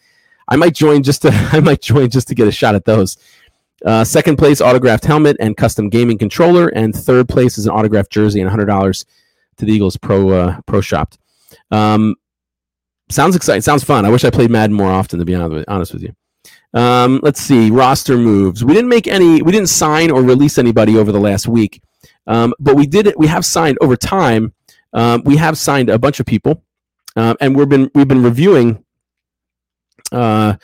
I 0.49 0.55
might 0.55 0.73
join 0.73 1.03
just 1.03 1.21
to 1.21 1.29
I 1.51 1.59
might 1.59 1.81
join 1.81 2.09
just 2.09 2.27
to 2.29 2.35
get 2.35 2.47
a 2.47 2.51
shot 2.51 2.75
at 2.75 2.85
those. 2.85 3.17
Uh, 3.85 4.03
second 4.03 4.37
place 4.37 4.59
autographed 4.59 5.05
helmet 5.05 5.37
and 5.39 5.55
custom 5.55 5.89
gaming 5.89 6.17
controller, 6.17 6.69
and 6.69 6.95
third 6.95 7.29
place 7.29 7.57
is 7.57 7.67
an 7.67 7.71
autographed 7.71 8.11
jersey 8.11 8.41
and 8.41 8.49
hundred 8.49 8.65
dollars 8.65 9.05
to 9.57 9.65
the 9.65 9.71
Eagles 9.71 9.95
Pro 9.95 10.29
uh, 10.29 10.61
Pro 10.65 10.81
Shop. 10.81 11.13
Um, 11.71 12.15
sounds 13.09 13.35
exciting. 13.35 13.61
Sounds 13.61 13.83
fun. 13.83 14.05
I 14.05 14.09
wish 14.09 14.23
I 14.23 14.29
played 14.29 14.51
Madden 14.51 14.75
more 14.75 14.91
often, 14.91 15.19
to 15.19 15.25
be 15.25 15.35
honest 15.35 15.93
with 15.93 16.03
you. 16.03 16.15
Um, 16.73 17.19
let's 17.23 17.41
see 17.41 17.71
roster 17.71 18.17
moves. 18.17 18.63
We 18.63 18.73
didn't 18.73 18.89
make 18.89 19.07
any. 19.07 19.41
We 19.41 19.51
didn't 19.51 19.69
sign 19.69 20.11
or 20.11 20.21
release 20.21 20.57
anybody 20.57 20.97
over 20.97 21.11
the 21.11 21.19
last 21.19 21.47
week, 21.47 21.81
um, 22.27 22.53
but 22.59 22.75
we 22.75 22.85
did. 22.85 23.13
We 23.17 23.27
have 23.27 23.45
signed 23.45 23.77
over 23.81 23.95
time. 23.95 24.53
Um, 24.93 25.21
we 25.25 25.37
have 25.37 25.57
signed 25.57 25.89
a 25.89 25.97
bunch 25.97 26.19
of 26.19 26.25
people, 26.25 26.63
uh, 27.15 27.35
and 27.39 27.55
we've 27.55 27.69
been 27.69 27.89
we've 27.95 28.07
been 28.07 28.23
reviewing 28.23 28.83
uh, 30.11 30.55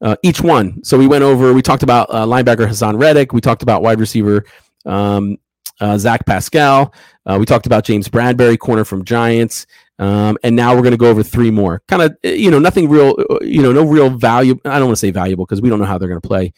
uh, 0.00 0.16
each 0.22 0.40
one. 0.40 0.82
So 0.84 0.98
we 0.98 1.06
went 1.06 1.24
over. 1.24 1.52
We 1.52 1.62
talked 1.62 1.82
about 1.82 2.08
uh, 2.10 2.26
linebacker 2.26 2.66
Haason 2.66 3.00
Reddick. 3.00 3.32
We 3.32 3.40
talked 3.40 3.62
about 3.62 3.82
wide 3.82 4.00
receiver 4.00 4.44
um, 4.84 5.38
uh, 5.80 5.96
Zach 5.96 6.26
Pascal. 6.26 6.92
Uh, 7.24 7.36
we 7.38 7.46
talked 7.46 7.66
about 7.66 7.84
James 7.84 8.08
Bradberry, 8.08 8.58
corner 8.58 8.84
from 8.84 9.04
Giants. 9.04 9.66
Um, 9.98 10.38
and 10.42 10.56
now 10.56 10.74
we're 10.74 10.82
going 10.82 10.92
to 10.92 10.98
go 10.98 11.10
over 11.10 11.22
three 11.22 11.50
more. 11.50 11.82
Kind 11.86 12.02
of, 12.02 12.16
you 12.22 12.50
know, 12.50 12.58
nothing 12.58 12.88
real, 12.88 13.14
you 13.42 13.62
know, 13.62 13.72
no 13.72 13.84
real 13.84 14.10
value. 14.10 14.58
I 14.64 14.78
don't 14.78 14.86
want 14.86 14.96
to 14.96 15.00
say 15.00 15.10
valuable 15.10 15.44
because 15.44 15.60
we 15.60 15.68
don't 15.68 15.78
know 15.78 15.84
how 15.84 15.98
they're 15.98 16.08
going 16.08 16.20
to 16.20 16.26
play. 16.26 16.52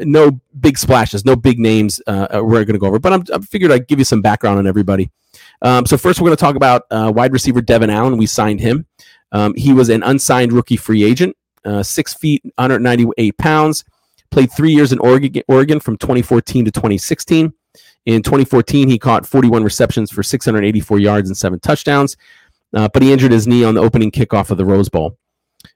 No 0.00 0.40
big 0.60 0.76
splashes, 0.76 1.24
no 1.24 1.36
big 1.36 1.58
names 1.58 2.02
uh, 2.06 2.26
uh 2.34 2.44
we're 2.44 2.64
going 2.64 2.74
to 2.74 2.78
go 2.78 2.88
over. 2.88 2.98
But 2.98 3.12
I'm, 3.12 3.24
I 3.32 3.38
figured 3.38 3.70
I'd 3.70 3.88
give 3.88 3.98
you 3.98 4.04
some 4.04 4.20
background 4.20 4.58
on 4.58 4.66
everybody. 4.66 5.10
Um, 5.62 5.86
so 5.86 5.96
first, 5.96 6.20
we're 6.20 6.26
going 6.26 6.36
to 6.36 6.40
talk 6.40 6.56
about 6.56 6.82
uh, 6.90 7.12
wide 7.14 7.32
receiver 7.32 7.62
Devon 7.62 7.90
Allen. 7.90 8.16
We 8.16 8.26
signed 8.26 8.60
him. 8.60 8.86
Um, 9.32 9.54
he 9.54 9.72
was 9.72 9.88
an 9.88 10.02
unsigned 10.02 10.52
rookie 10.52 10.76
free 10.76 11.02
agent, 11.02 11.36
uh, 11.64 11.82
six 11.82 12.14
feet, 12.14 12.42
198 12.56 13.38
pounds. 13.38 13.84
Played 14.30 14.52
three 14.52 14.72
years 14.72 14.92
in 14.92 14.98
Oregon, 14.98 15.42
Oregon 15.48 15.80
from 15.80 15.96
2014 15.96 16.66
to 16.66 16.70
2016. 16.70 17.52
In 18.06 18.22
2014, 18.22 18.88
he 18.88 18.98
caught 18.98 19.26
41 19.26 19.64
receptions 19.64 20.10
for 20.10 20.22
684 20.22 20.98
yards 20.98 21.28
and 21.28 21.36
seven 21.36 21.58
touchdowns 21.58 22.16
uh, 22.76 22.88
but 22.92 23.02
he 23.02 23.12
injured 23.12 23.32
his 23.32 23.46
knee 23.46 23.64
on 23.64 23.74
the 23.74 23.80
opening 23.80 24.10
kickoff 24.10 24.50
of 24.50 24.58
the 24.58 24.64
Rose 24.64 24.88
Bowl. 24.88 25.16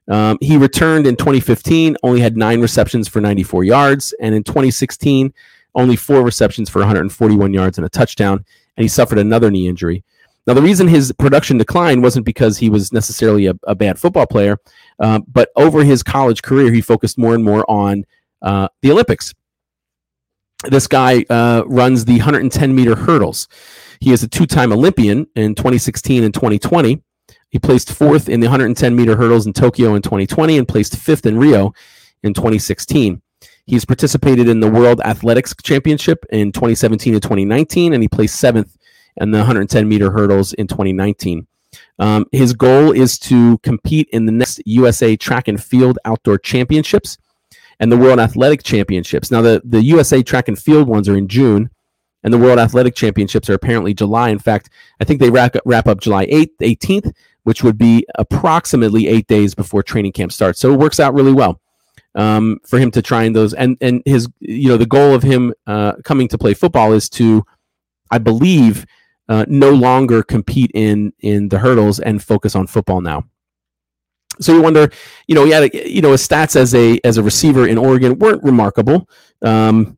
Um, 0.07 0.37
he 0.39 0.55
returned 0.55 1.07
in 1.07 1.15
2015, 1.15 1.97
only 2.03 2.21
had 2.21 2.37
nine 2.37 2.61
receptions 2.61 3.07
for 3.07 3.19
94 3.19 3.63
yards, 3.63 4.13
and 4.21 4.35
in 4.35 4.43
2016, 4.43 5.33
only 5.75 5.95
four 5.95 6.21
receptions 6.21 6.69
for 6.69 6.79
141 6.79 7.53
yards 7.53 7.77
and 7.77 7.85
a 7.85 7.89
touchdown, 7.89 8.45
and 8.77 8.83
he 8.83 8.87
suffered 8.87 9.17
another 9.17 9.49
knee 9.49 9.67
injury. 9.67 10.03
Now, 10.47 10.53
the 10.53 10.61
reason 10.61 10.87
his 10.87 11.11
production 11.13 11.57
declined 11.57 12.03
wasn't 12.03 12.25
because 12.25 12.57
he 12.57 12.69
was 12.69 12.91
necessarily 12.91 13.47
a, 13.47 13.53
a 13.63 13.75
bad 13.75 13.99
football 13.99 14.25
player, 14.25 14.57
uh, 14.99 15.19
but 15.27 15.49
over 15.55 15.83
his 15.83 16.03
college 16.03 16.41
career, 16.41 16.71
he 16.71 16.81
focused 16.81 17.17
more 17.17 17.35
and 17.35 17.43
more 17.43 17.69
on 17.69 18.05
uh, 18.41 18.67
the 18.81 18.91
Olympics. 18.91 19.33
This 20.69 20.87
guy 20.87 21.25
uh, 21.29 21.63
runs 21.65 22.05
the 22.05 22.17
110 22.17 22.75
meter 22.75 22.95
hurdles. 22.95 23.47
He 24.01 24.11
is 24.11 24.23
a 24.23 24.27
two 24.27 24.47
time 24.47 24.73
Olympian 24.73 25.27
in 25.35 25.53
2016 25.55 26.23
and 26.23 26.33
2020. 26.33 27.01
He 27.49 27.59
placed 27.59 27.93
fourth 27.93 28.27
in 28.27 28.39
the 28.39 28.47
110 28.47 28.95
meter 28.95 29.15
hurdles 29.15 29.45
in 29.45 29.53
Tokyo 29.53 29.93
in 29.93 30.01
2020 30.01 30.57
and 30.57 30.67
placed 30.67 30.97
fifth 30.97 31.25
in 31.25 31.37
Rio 31.37 31.73
in 32.23 32.33
2016. 32.33 33.21
He's 33.67 33.85
participated 33.85 34.49
in 34.49 34.59
the 34.59 34.69
World 34.69 35.01
Athletics 35.01 35.53
Championship 35.63 36.25
in 36.31 36.51
2017 36.51 37.13
and 37.13 37.21
2019, 37.21 37.93
and 37.93 38.03
he 38.03 38.09
placed 38.09 38.37
seventh 38.37 38.75
in 39.17 39.31
the 39.31 39.37
110 39.37 39.87
meter 39.87 40.09
hurdles 40.09 40.53
in 40.53 40.67
2019. 40.67 41.47
Um, 41.99 42.25
his 42.31 42.53
goal 42.53 42.91
is 42.91 43.19
to 43.19 43.59
compete 43.59 44.09
in 44.11 44.25
the 44.25 44.31
next 44.31 44.61
USA 44.65 45.15
Track 45.15 45.47
and 45.47 45.63
Field 45.63 45.99
Outdoor 46.05 46.39
Championships 46.39 47.17
and 47.79 47.91
the 47.91 47.97
World 47.97 48.19
Athletic 48.19 48.63
Championships. 48.63 49.29
Now, 49.29 49.41
the, 49.41 49.61
the 49.63 49.81
USA 49.83 50.23
Track 50.23 50.47
and 50.47 50.57
Field 50.57 50.87
ones 50.87 51.07
are 51.07 51.15
in 51.15 51.27
June, 51.27 51.69
and 52.23 52.33
the 52.33 52.37
World 52.37 52.59
Athletic 52.59 52.95
Championships 52.95 53.49
are 53.49 53.53
apparently 53.53 53.93
July. 53.93 54.29
In 54.29 54.39
fact, 54.39 54.69
I 54.99 55.05
think 55.05 55.19
they 55.19 55.29
wrap, 55.29 55.55
wrap 55.65 55.87
up 55.87 55.99
July 55.99 56.27
8th, 56.27 56.57
18th, 56.61 57.13
which 57.43 57.63
would 57.63 57.77
be 57.77 58.05
approximately 58.15 59.07
eight 59.07 59.27
days 59.27 59.55
before 59.55 59.83
training 59.83 60.11
camp 60.11 60.31
starts. 60.31 60.59
So 60.59 60.73
it 60.73 60.79
works 60.79 60.99
out 60.99 61.13
really 61.13 61.33
well 61.33 61.59
um, 62.15 62.59
for 62.65 62.79
him 62.79 62.91
to 62.91 63.01
try 63.01 63.23
and 63.23 63.35
those. 63.35 63.53
And 63.53 63.77
and 63.81 64.01
his, 64.05 64.27
you 64.39 64.69
know, 64.69 64.77
the 64.77 64.85
goal 64.85 65.13
of 65.13 65.23
him 65.23 65.53
uh, 65.67 65.93
coming 66.03 66.27
to 66.29 66.37
play 66.37 66.53
football 66.53 66.93
is 66.93 67.09
to, 67.11 67.43
I 68.11 68.19
believe, 68.19 68.85
uh, 69.29 69.45
no 69.47 69.71
longer 69.71 70.23
compete 70.23 70.71
in 70.73 71.13
in 71.19 71.49
the 71.49 71.59
hurdles 71.59 71.99
and 71.99 72.21
focus 72.21 72.55
on 72.55 72.67
football 72.67 73.01
now. 73.01 73.25
So 74.39 74.53
you 74.53 74.61
wonder, 74.61 74.89
you 75.27 75.35
know, 75.35 75.45
he 75.45 75.51
had, 75.51 75.63
a, 75.63 75.89
you 75.89 76.01
know, 76.01 76.13
his 76.13 76.27
stats 76.27 76.55
as 76.55 76.73
a 76.73 76.99
as 77.03 77.17
a 77.17 77.23
receiver 77.23 77.67
in 77.67 77.77
Oregon 77.77 78.19
weren't 78.19 78.43
remarkable. 78.43 79.09
Um, 79.41 79.97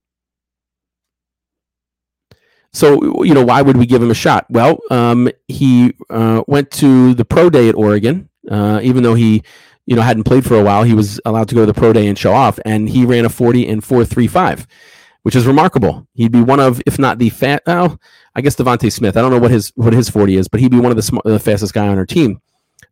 so, 2.74 3.24
you 3.24 3.34
know, 3.34 3.46
why 3.46 3.62
would 3.62 3.78
we 3.78 3.86
give 3.86 4.02
him 4.02 4.10
a 4.10 4.16
shot? 4.16 4.46
Well, 4.50 4.80
um, 4.90 5.30
he 5.48 5.94
uh, 6.10 6.44
went 6.48 6.72
to 6.72 7.14
the 7.14 7.24
pro 7.24 7.50
day 7.50 7.70
at 7.70 7.76
Oregon, 7.76 8.30
uh, 8.50 8.80
even 8.82 9.04
though 9.04 9.14
he, 9.14 9.44
you 9.86 9.96
know, 9.96 10.02
hadn't 10.02 10.24
played 10.24 10.44
for 10.44 10.60
a 10.60 10.64
while. 10.64 10.84
He 10.84 10.96
was 10.96 11.20
allowed 11.26 11.50
to 11.50 11.56
go 11.56 11.62
to 11.62 11.68
the 11.68 11.74
pro 11.74 11.94
day 11.94 12.08
and 12.08 12.18
show 12.18 12.34
off, 12.34 12.60
and 12.66 12.90
he 12.90 13.06
ran 13.06 13.26
a 13.26 13.30
40 13.30 13.68
and 13.68 13.84
4.35, 13.84 14.66
which 15.22 15.36
is 15.36 15.46
remarkable. 15.46 16.08
He'd 16.16 16.32
be 16.32 16.42
one 16.42 16.60
of, 16.60 16.82
if 16.88 16.98
not 16.98 17.20
the 17.20 17.30
fat, 17.30 17.62
well, 17.68 18.00
I 18.34 18.42
guess 18.42 18.56
DeVonta 18.56 18.92
Smith. 18.92 19.18
I 19.18 19.22
don't 19.22 19.32
know 19.32 19.40
what 19.40 19.52
his 19.52 19.72
what 19.76 19.94
his 19.94 20.10
40 20.10 20.38
is, 20.38 20.48
but 20.48 20.60
he'd 20.60 20.72
be 20.72 20.80
one 20.80 20.92
of 20.92 20.96
the, 20.96 21.04
sm- 21.04 21.18
the 21.26 21.40
fastest 21.40 21.76
guy 21.76 21.88
on 21.88 22.00
our 22.00 22.08
team. 22.08 22.42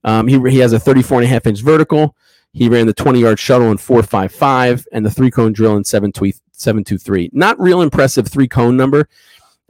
Um, 0.03 0.27
he, 0.27 0.39
he 0.51 0.59
has 0.59 0.73
a 0.73 0.79
34 0.79 1.19
and 1.21 1.25
a 1.25 1.27
half 1.27 1.47
inch 1.47 1.61
vertical. 1.61 2.15
He 2.53 2.69
ran 2.69 2.85
the 2.85 2.93
20 2.93 3.19
yard 3.19 3.39
shuttle 3.39 3.71
in 3.71 3.77
4.55 3.77 4.85
and 4.91 5.05
the 5.05 5.09
three 5.09 5.31
cone 5.31 5.53
drill 5.53 5.77
in 5.77 5.83
7.23. 5.83 7.29
Not 7.33 7.59
real 7.59 7.81
impressive 7.81 8.27
three 8.27 8.47
cone 8.47 8.75
number. 8.75 9.07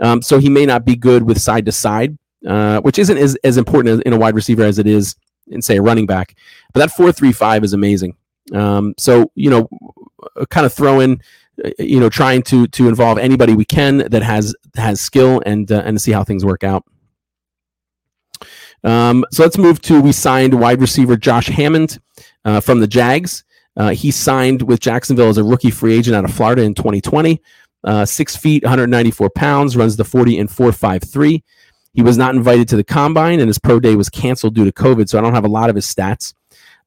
Um, 0.01 0.21
so 0.21 0.39
he 0.39 0.49
may 0.49 0.65
not 0.65 0.83
be 0.83 0.95
good 0.95 1.23
with 1.23 1.39
side 1.39 1.65
to 1.67 1.71
side, 1.71 2.17
uh, 2.47 2.81
which 2.81 2.99
isn't 2.99 3.17
as, 3.17 3.37
as 3.43 3.57
important 3.57 4.03
in 4.03 4.13
a 4.13 4.17
wide 4.17 4.35
receiver 4.35 4.63
as 4.63 4.79
it 4.79 4.87
is 4.87 5.15
in, 5.47 5.61
say, 5.61 5.77
a 5.77 5.81
running 5.81 6.07
back. 6.07 6.35
But 6.73 6.79
that 6.81 6.91
4 6.91 7.11
3 7.11 7.31
5 7.31 7.63
is 7.63 7.73
amazing. 7.73 8.15
Um, 8.53 8.95
so, 8.97 9.31
you 9.35 9.49
know, 9.49 9.69
uh, 10.35 10.45
kind 10.45 10.65
of 10.65 10.73
throw 10.73 10.99
in, 10.99 11.21
uh, 11.63 11.69
you 11.77 11.99
know, 11.99 12.09
trying 12.09 12.41
to 12.43 12.67
to 12.67 12.87
involve 12.87 13.17
anybody 13.17 13.53
we 13.53 13.65
can 13.65 13.99
that 14.09 14.23
has 14.23 14.55
has 14.75 14.99
skill 14.99 15.41
and 15.45 15.71
uh, 15.71 15.83
and 15.85 16.01
see 16.01 16.11
how 16.11 16.23
things 16.23 16.43
work 16.43 16.63
out. 16.63 16.83
Um, 18.83 19.23
so 19.31 19.43
let's 19.43 19.59
move 19.59 19.81
to 19.83 20.01
we 20.01 20.11
signed 20.11 20.59
wide 20.59 20.81
receiver 20.81 21.15
Josh 21.15 21.47
Hammond 21.47 21.99
uh, 22.45 22.59
from 22.59 22.79
the 22.79 22.87
Jags. 22.87 23.43
Uh, 23.77 23.89
he 23.89 24.11
signed 24.11 24.63
with 24.63 24.79
Jacksonville 24.79 25.29
as 25.29 25.37
a 25.37 25.43
rookie 25.43 25.71
free 25.71 25.97
agent 25.97 26.15
out 26.15 26.25
of 26.25 26.33
Florida 26.33 26.63
in 26.63 26.73
2020 26.73 27.41
uh, 27.83 28.05
six 28.05 28.35
feet, 28.35 28.63
194 28.63 29.29
pounds, 29.31 29.75
runs 29.75 29.95
the 29.95 30.03
40 30.03 30.39
and 30.39 30.51
453. 30.51 31.43
He 31.93 32.01
was 32.01 32.17
not 32.17 32.35
invited 32.35 32.69
to 32.69 32.77
the 32.77 32.83
combine, 32.83 33.39
and 33.39 33.49
his 33.49 33.59
pro 33.59 33.79
day 33.79 33.95
was 33.95 34.09
canceled 34.09 34.55
due 34.55 34.65
to 34.65 34.71
COVID, 34.71 35.09
so 35.09 35.17
I 35.17 35.21
don't 35.21 35.33
have 35.33 35.45
a 35.45 35.49
lot 35.49 35.69
of 35.69 35.75
his 35.75 35.85
stats. 35.85 36.33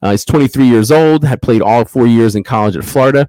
Uh, 0.00 0.12
he's 0.12 0.24
23 0.24 0.66
years 0.66 0.90
old, 0.90 1.24
had 1.24 1.42
played 1.42 1.62
all 1.62 1.84
four 1.84 2.06
years 2.06 2.34
in 2.36 2.42
college 2.42 2.76
at 2.76 2.84
Florida. 2.84 3.28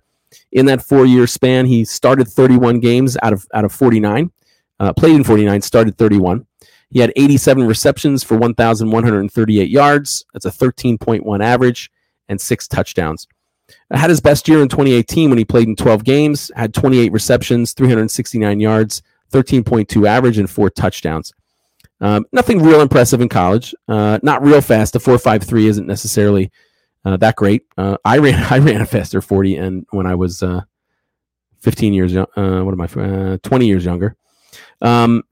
In 0.51 0.65
that 0.67 0.82
four 0.82 1.06
year 1.06 1.28
span, 1.28 1.65
he 1.65 1.86
started 1.86 2.28
31 2.28 2.80
games 2.80 3.17
out 3.21 3.34
of 3.34 3.45
out 3.54 3.65
of 3.65 3.71
49, 3.71 4.32
uh, 4.80 4.93
played 4.93 5.15
in 5.15 5.23
49, 5.23 5.62
started 5.62 5.97
31. 5.97 6.45
He 6.91 6.99
had 6.99 7.12
87 7.15 7.65
receptions 7.65 8.23
for 8.23 8.38
1,138 8.38 9.69
yards. 9.69 10.25
That's 10.34 10.45
a 10.45 10.51
13.1 10.51 11.43
average 11.43 11.91
and 12.30 12.39
six 12.39 12.67
touchdowns. 12.67 13.28
Had 13.91 14.10
his 14.10 14.21
best 14.21 14.47
year 14.47 14.62
in 14.62 14.67
2018 14.67 15.30
when 15.30 15.38
he 15.38 15.45
played 15.45 15.67
in 15.67 15.75
12 15.75 16.04
games, 16.04 16.51
had 16.56 16.73
28 16.73 17.12
receptions, 17.12 17.73
369 17.73 18.60
yards, 18.60 19.01
13.2 19.32 20.08
average, 20.08 20.38
and 20.38 20.49
four 20.49 20.69
touchdowns. 20.69 21.34
Um, 22.01 22.25
nothing 22.32 22.62
real 22.62 22.82
impressive 22.82 23.21
in 23.21 23.30
college. 23.30 23.73
Uh, 23.88 24.19
not 24.21 24.43
real 24.43 24.62
fast. 24.62 24.93
The 24.93 24.99
4.53 24.99 25.65
isn't 25.65 25.88
necessarily 25.88 26.51
uh, 27.06 27.17
that 27.17 27.36
great. 27.36 27.65
Uh, 27.78 27.97
I 28.04 28.17
ran 28.19 28.43
I 28.51 28.60
ran 28.60 28.82
a 28.82 28.86
faster 28.86 29.21
40 29.21 29.56
and 29.58 29.86
when 29.91 30.06
I 30.06 30.15
was 30.15 30.43
uh, 30.43 30.62
15 31.60 31.93
years 31.93 32.13
young. 32.13 32.28
Uh, 32.36 32.62
what 32.62 32.73
am 32.73 32.82
I? 32.82 33.34
Uh, 33.34 33.38
20 33.43 33.67
years 33.67 33.86
younger. 33.86 34.15
Um, 34.82 35.23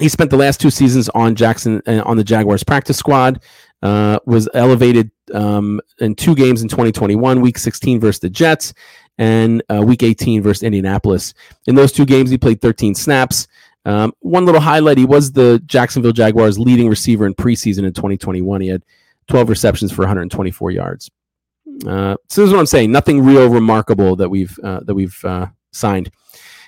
he 0.00 0.08
spent 0.08 0.30
the 0.30 0.36
last 0.36 0.60
two 0.60 0.70
seasons 0.70 1.08
on 1.08 1.34
Jackson 1.34 1.82
on 1.86 2.16
the 2.16 2.22
Jaguars 2.22 2.62
practice 2.62 2.96
squad. 2.96 3.42
Was 3.82 4.48
elevated 4.54 5.10
um, 5.34 5.80
in 6.00 6.14
two 6.14 6.34
games 6.34 6.62
in 6.62 6.68
2021, 6.68 7.40
Week 7.40 7.58
16 7.58 8.00
versus 8.00 8.20
the 8.20 8.30
Jets, 8.30 8.74
and 9.18 9.62
Week 9.70 10.02
18 10.02 10.42
versus 10.42 10.62
Indianapolis. 10.62 11.34
In 11.66 11.74
those 11.74 11.92
two 11.92 12.06
games, 12.06 12.30
he 12.30 12.38
played 12.38 12.60
13 12.60 12.94
snaps. 12.94 13.48
Um, 13.84 14.12
one 14.20 14.44
little 14.44 14.60
highlight: 14.60 14.98
he 14.98 15.06
was 15.06 15.32
the 15.32 15.62
Jacksonville 15.66 16.12
Jaguars' 16.12 16.58
leading 16.58 16.88
receiver 16.88 17.26
in 17.26 17.34
preseason 17.34 17.84
in 17.84 17.92
2021. 17.92 18.60
He 18.60 18.68
had 18.68 18.82
12 19.28 19.48
receptions 19.48 19.92
for 19.92 20.02
124 20.02 20.70
yards. 20.70 21.10
Uh, 21.86 22.16
so 22.28 22.40
this 22.40 22.48
is 22.48 22.52
what 22.52 22.60
I'm 22.60 22.66
saying. 22.66 22.90
Nothing 22.90 23.24
real 23.24 23.48
remarkable 23.48 24.16
that 24.16 24.28
we've 24.28 24.58
uh, 24.62 24.80
that 24.80 24.94
we've 24.94 25.18
uh, 25.24 25.46
signed. 25.72 26.10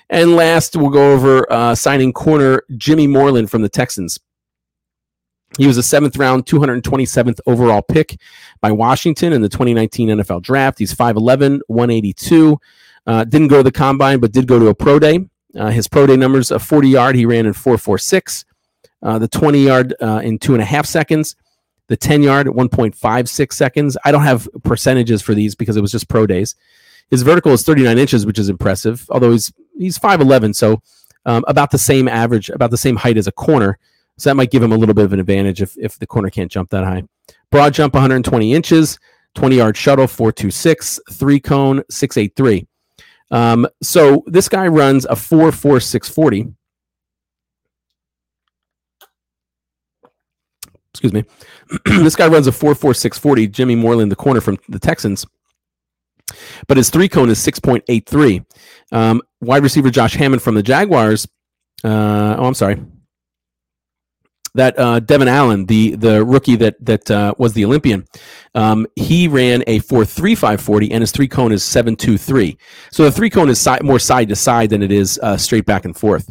And 0.09 0.35
last, 0.35 0.75
we'll 0.75 0.89
go 0.89 1.13
over 1.13 1.51
uh, 1.51 1.75
signing 1.75 2.11
corner 2.11 2.63
Jimmy 2.75 3.07
Moreland 3.07 3.49
from 3.49 3.61
the 3.61 3.69
Texans. 3.69 4.19
He 5.57 5.67
was 5.67 5.77
a 5.77 5.83
seventh 5.83 6.17
round, 6.17 6.45
227th 6.45 7.39
overall 7.45 7.81
pick 7.81 8.19
by 8.61 8.71
Washington 8.71 9.33
in 9.33 9.41
the 9.41 9.49
2019 9.49 10.09
NFL 10.09 10.41
draft. 10.41 10.79
He's 10.79 10.93
5'11, 10.93 11.59
182. 11.67 12.59
Uh, 13.05 13.23
didn't 13.25 13.49
go 13.49 13.57
to 13.57 13.63
the 13.63 13.71
combine, 13.71 14.19
but 14.19 14.31
did 14.31 14.47
go 14.47 14.59
to 14.59 14.67
a 14.67 14.75
pro 14.75 14.99
day. 14.99 15.27
Uh, 15.57 15.69
his 15.69 15.87
pro 15.87 16.07
day 16.07 16.15
numbers: 16.15 16.51
a 16.51 16.59
40 16.59 16.87
yard, 16.87 17.15
he 17.15 17.25
ran 17.25 17.45
in 17.45 17.53
4.46. 17.53 18.45
Uh, 19.03 19.19
the 19.19 19.27
20 19.27 19.59
yard 19.59 19.95
uh, 20.01 20.21
in 20.23 20.39
two 20.39 20.53
and 20.53 20.61
a 20.61 20.65
half 20.65 20.85
seconds. 20.85 21.35
The 21.87 21.97
10 21.97 22.23
yard 22.23 22.47
at 22.47 22.53
1.56 22.53 23.51
seconds. 23.51 23.97
I 24.05 24.11
don't 24.11 24.23
have 24.23 24.47
percentages 24.63 25.21
for 25.21 25.33
these 25.33 25.55
because 25.55 25.75
it 25.75 25.81
was 25.81 25.91
just 25.91 26.07
pro 26.07 26.25
days. 26.25 26.55
His 27.09 27.23
vertical 27.23 27.51
is 27.51 27.63
39 27.63 27.97
inches, 27.97 28.25
which 28.25 28.39
is 28.39 28.47
impressive. 28.47 29.05
Although 29.09 29.31
he's 29.31 29.51
he's 29.77 29.99
5'11, 29.99 30.55
so 30.55 30.81
um, 31.25 31.43
about 31.47 31.71
the 31.71 31.77
same 31.77 32.07
average, 32.07 32.49
about 32.49 32.71
the 32.71 32.77
same 32.77 32.95
height 32.95 33.17
as 33.17 33.27
a 33.27 33.31
corner. 33.31 33.77
So 34.21 34.29
that 34.29 34.35
might 34.35 34.51
give 34.51 34.61
him 34.61 34.71
a 34.71 34.77
little 34.77 34.93
bit 34.93 35.05
of 35.05 35.13
an 35.13 35.19
advantage 35.19 35.63
if 35.63 35.75
if 35.79 35.97
the 35.97 36.05
corner 36.05 36.29
can't 36.29 36.51
jump 36.51 36.69
that 36.69 36.83
high. 36.83 37.01
Broad 37.49 37.73
jump 37.73 37.95
120 37.95 38.53
inches, 38.53 38.99
20 39.33 39.55
yard 39.55 39.75
shuttle 39.75 40.05
426, 40.05 40.99
three 41.13 41.39
cone 41.39 41.81
683. 41.89 42.67
Um, 43.31 43.67
so 43.81 44.23
this 44.27 44.47
guy 44.47 44.67
runs 44.67 45.05
a 45.05 45.15
44640. 45.15 46.53
Excuse 50.93 51.13
me. 51.13 51.25
this 52.03 52.15
guy 52.15 52.27
runs 52.27 52.45
a 52.45 52.51
44640. 52.51 53.47
Jimmy 53.47 53.75
Moreland, 53.75 54.11
the 54.11 54.15
corner 54.15 54.39
from 54.39 54.59
the 54.69 54.77
Texans. 54.77 55.25
But 56.67 56.77
his 56.77 56.91
three 56.91 57.09
cone 57.09 57.31
is 57.31 57.39
6.83. 57.39 58.45
Um, 58.91 59.23
wide 59.39 59.63
receiver 59.63 59.89
Josh 59.89 60.13
Hammond 60.13 60.43
from 60.43 60.53
the 60.53 60.61
Jaguars. 60.61 61.27
Uh, 61.83 62.35
oh, 62.37 62.45
I'm 62.45 62.53
sorry 62.53 62.79
that 64.55 64.77
uh, 64.79 64.99
Devon 64.99 65.27
Allen, 65.27 65.65
the 65.65 65.95
the 65.95 66.25
rookie 66.25 66.55
that 66.57 66.75
that 66.85 67.09
uh, 67.11 67.33
was 67.37 67.53
the 67.53 67.65
Olympian, 67.65 68.07
um, 68.55 68.87
he 68.95 69.27
ran 69.27 69.63
a 69.67 69.79
four 69.79 70.05
three 70.05 70.35
five 70.35 70.61
forty, 70.61 70.91
and 70.91 71.01
his 71.01 71.11
three 71.11 71.27
cone 71.27 71.51
is 71.51 71.63
seven 71.63 71.95
two 71.95 72.17
three. 72.17 72.57
So 72.91 73.03
the 73.05 73.11
three 73.11 73.29
cone 73.29 73.49
is 73.49 73.59
si- 73.59 73.79
more 73.83 73.99
side 73.99 74.29
to 74.29 74.35
side 74.35 74.71
than 74.71 74.83
it 74.83 74.91
is 74.91 75.19
uh, 75.23 75.37
straight 75.37 75.65
back 75.65 75.85
and 75.85 75.95
forth. 75.97 76.29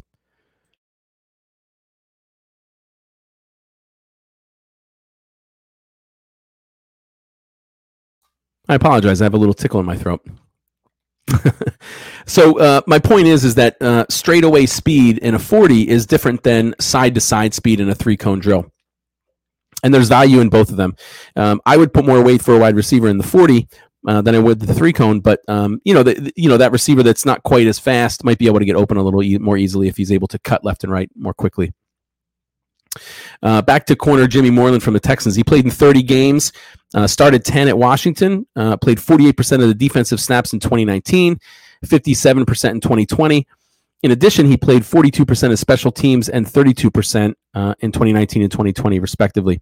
I 8.68 8.76
apologize. 8.76 9.22
I 9.22 9.24
have 9.26 9.34
a 9.34 9.38
little 9.38 9.54
tickle 9.54 9.80
in 9.80 9.86
my 9.86 9.96
throat. 9.96 10.22
so 12.26 12.58
uh, 12.58 12.80
my 12.86 12.98
point 12.98 13.26
is 13.26 13.44
is 13.44 13.54
that 13.56 13.80
uh, 13.80 14.04
straightaway 14.08 14.66
speed 14.66 15.18
in 15.18 15.34
a 15.34 15.38
40 15.38 15.88
is 15.88 16.06
different 16.06 16.42
than 16.42 16.74
side 16.80 17.14
to 17.14 17.20
side 17.20 17.54
speed 17.54 17.80
in 17.80 17.88
a 17.88 17.94
three 17.94 18.16
cone 18.16 18.38
drill. 18.38 18.70
And 19.82 19.94
there's 19.94 20.08
value 20.08 20.40
in 20.40 20.50
both 20.50 20.70
of 20.70 20.76
them. 20.76 20.94
Um, 21.36 21.60
i 21.64 21.76
would 21.76 21.94
put 21.94 22.06
more 22.06 22.22
weight 22.22 22.42
for 22.42 22.54
a 22.54 22.58
wide 22.58 22.76
receiver 22.76 23.08
in 23.08 23.18
the 23.18 23.24
40 23.24 23.68
uh, 24.06 24.22
than 24.22 24.34
i 24.34 24.38
would 24.38 24.60
the 24.60 24.74
three 24.74 24.92
cone 24.92 25.20
but 25.20 25.40
um, 25.48 25.80
you 25.84 25.94
know 25.94 26.02
the, 26.02 26.32
you 26.36 26.48
know 26.48 26.56
that 26.56 26.72
receiver 26.72 27.02
that's 27.02 27.26
not 27.26 27.42
quite 27.42 27.66
as 27.66 27.78
fast 27.78 28.24
might 28.24 28.38
be 28.38 28.46
able 28.46 28.58
to 28.58 28.64
get 28.64 28.76
open 28.76 28.96
a 28.96 29.02
little 29.02 29.22
e- 29.22 29.38
more 29.38 29.56
easily 29.56 29.88
if 29.88 29.96
he's 29.96 30.12
able 30.12 30.28
to 30.28 30.38
cut 30.38 30.64
left 30.64 30.84
and 30.84 30.92
right 30.92 31.10
more 31.16 31.34
quickly 31.34 31.72
uh, 33.42 33.62
back 33.62 33.86
to 33.86 33.96
corner 33.96 34.26
Jimmy 34.26 34.50
Moreland 34.50 34.82
from 34.82 34.94
the 34.94 35.00
Texans. 35.00 35.36
He 35.36 35.44
played 35.44 35.64
in 35.64 35.70
30 35.70 36.02
games, 36.02 36.52
uh, 36.94 37.06
started 37.06 37.44
10 37.44 37.68
at 37.68 37.78
Washington, 37.78 38.46
uh, 38.56 38.76
played 38.76 38.98
48% 38.98 39.62
of 39.62 39.68
the 39.68 39.74
defensive 39.74 40.20
snaps 40.20 40.52
in 40.52 40.60
2019, 40.60 41.38
57% 41.84 42.70
in 42.70 42.80
2020. 42.80 43.46
In 44.02 44.10
addition, 44.12 44.46
he 44.46 44.56
played 44.56 44.82
42% 44.82 45.52
of 45.52 45.58
special 45.58 45.92
teams 45.92 46.28
and 46.28 46.46
32% 46.46 47.34
uh, 47.54 47.74
in 47.80 47.92
2019 47.92 48.42
and 48.42 48.50
2020, 48.50 48.98
respectively. 48.98 49.60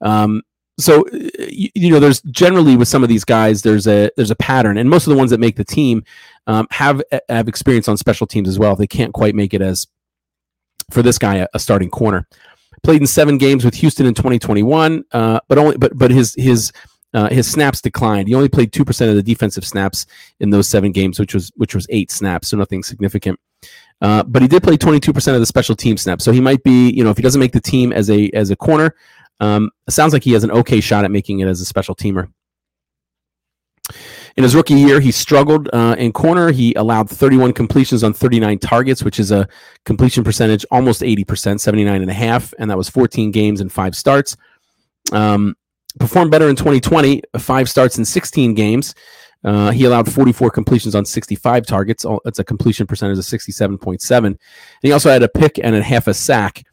Um, 0.00 0.42
so 0.78 1.04
you, 1.12 1.70
you, 1.74 1.90
know, 1.90 2.00
there's 2.00 2.20
generally 2.22 2.76
with 2.76 2.88
some 2.88 3.02
of 3.02 3.08
these 3.08 3.24
guys, 3.24 3.62
there's 3.62 3.86
a 3.86 4.10
there's 4.16 4.32
a 4.32 4.36
pattern, 4.36 4.76
and 4.76 4.90
most 4.90 5.06
of 5.06 5.12
the 5.12 5.16
ones 5.16 5.30
that 5.30 5.38
make 5.38 5.54
the 5.54 5.64
team 5.64 6.02
um, 6.48 6.66
have 6.70 7.00
have 7.28 7.46
experience 7.46 7.86
on 7.86 7.96
special 7.96 8.26
teams 8.26 8.48
as 8.48 8.58
well. 8.58 8.74
They 8.74 8.88
can't 8.88 9.12
quite 9.12 9.36
make 9.36 9.54
it 9.54 9.62
as 9.62 9.86
for 10.90 11.00
this 11.00 11.16
guy 11.16 11.36
a, 11.36 11.48
a 11.54 11.58
starting 11.60 11.90
corner 11.90 12.26
played 12.82 13.00
in 13.00 13.06
seven 13.06 13.38
games 13.38 13.64
with 13.64 13.74
Houston 13.74 14.06
in 14.06 14.14
2021, 14.14 15.04
uh, 15.12 15.40
but 15.48 15.58
only 15.58 15.76
but 15.76 15.96
but 15.96 16.10
his 16.10 16.34
his 16.34 16.72
uh, 17.12 17.28
his 17.28 17.50
snaps 17.50 17.80
declined. 17.80 18.28
He 18.28 18.34
only 18.34 18.48
played 18.48 18.72
two 18.72 18.84
percent 18.84 19.10
of 19.10 19.16
the 19.16 19.22
defensive 19.22 19.64
snaps 19.64 20.06
in 20.40 20.50
those 20.50 20.68
seven 20.68 20.92
games, 20.92 21.18
which 21.18 21.34
was 21.34 21.52
which 21.56 21.74
was 21.74 21.86
eight 21.90 22.10
snaps, 22.10 22.48
so 22.48 22.56
nothing 22.56 22.82
significant. 22.82 23.38
Uh, 24.00 24.22
but 24.24 24.42
he 24.42 24.48
did 24.48 24.62
play 24.62 24.76
22% 24.76 25.34
of 25.34 25.40
the 25.40 25.46
special 25.46 25.74
team 25.74 25.96
snaps, 25.96 26.24
so 26.24 26.32
he 26.32 26.40
might 26.40 26.62
be, 26.62 26.90
you 26.90 27.02
know, 27.02 27.08
if 27.08 27.16
he 27.16 27.22
doesn't 27.22 27.40
make 27.40 27.52
the 27.52 27.60
team 27.60 27.92
as 27.92 28.10
a 28.10 28.28
as 28.30 28.50
a 28.50 28.56
corner, 28.56 28.94
um, 29.40 29.70
sounds 29.88 30.12
like 30.12 30.22
he 30.22 30.32
has 30.32 30.44
an 30.44 30.50
okay 30.50 30.80
shot 30.80 31.04
at 31.04 31.10
making 31.10 31.40
it 31.40 31.48
as 31.48 31.60
a 31.60 31.64
special 31.64 31.94
teamer. 31.94 32.28
In 34.36 34.42
his 34.42 34.56
rookie 34.56 34.74
year, 34.74 34.98
he 34.98 35.12
struggled 35.12 35.68
uh, 35.72 35.94
in 35.96 36.12
corner. 36.12 36.50
He 36.50 36.74
allowed 36.74 37.08
31 37.08 37.52
completions 37.52 38.02
on 38.02 38.12
39 38.12 38.58
targets, 38.58 39.04
which 39.04 39.20
is 39.20 39.30
a 39.30 39.48
completion 39.84 40.24
percentage 40.24 40.66
almost 40.70 41.02
80%, 41.02 41.60
79 41.60 42.02
and 42.02 42.10
a 42.10 42.14
half, 42.14 42.52
and 42.58 42.70
that 42.70 42.76
was 42.76 42.88
14 42.88 43.30
games 43.30 43.60
and 43.60 43.70
five 43.70 43.94
starts. 43.94 44.36
Um, 45.12 45.56
performed 46.00 46.32
better 46.32 46.48
in 46.48 46.56
2020, 46.56 47.22
five 47.38 47.68
starts 47.68 47.98
in 47.98 48.04
16 48.04 48.54
games. 48.54 48.94
Uh, 49.44 49.70
he 49.70 49.84
allowed 49.84 50.10
44 50.10 50.50
completions 50.50 50.94
on 50.94 51.04
65 51.04 51.66
targets. 51.66 52.04
That's 52.24 52.38
a 52.38 52.44
completion 52.44 52.86
percentage 52.86 53.18
of 53.18 53.24
67.7. 53.24 54.26
And 54.26 54.38
he 54.82 54.90
also 54.90 55.10
had 55.10 55.22
a 55.22 55.28
pick 55.28 55.58
and 55.62 55.76
a 55.76 55.82
half 55.82 56.06
a 56.08 56.14
sack. 56.14 56.64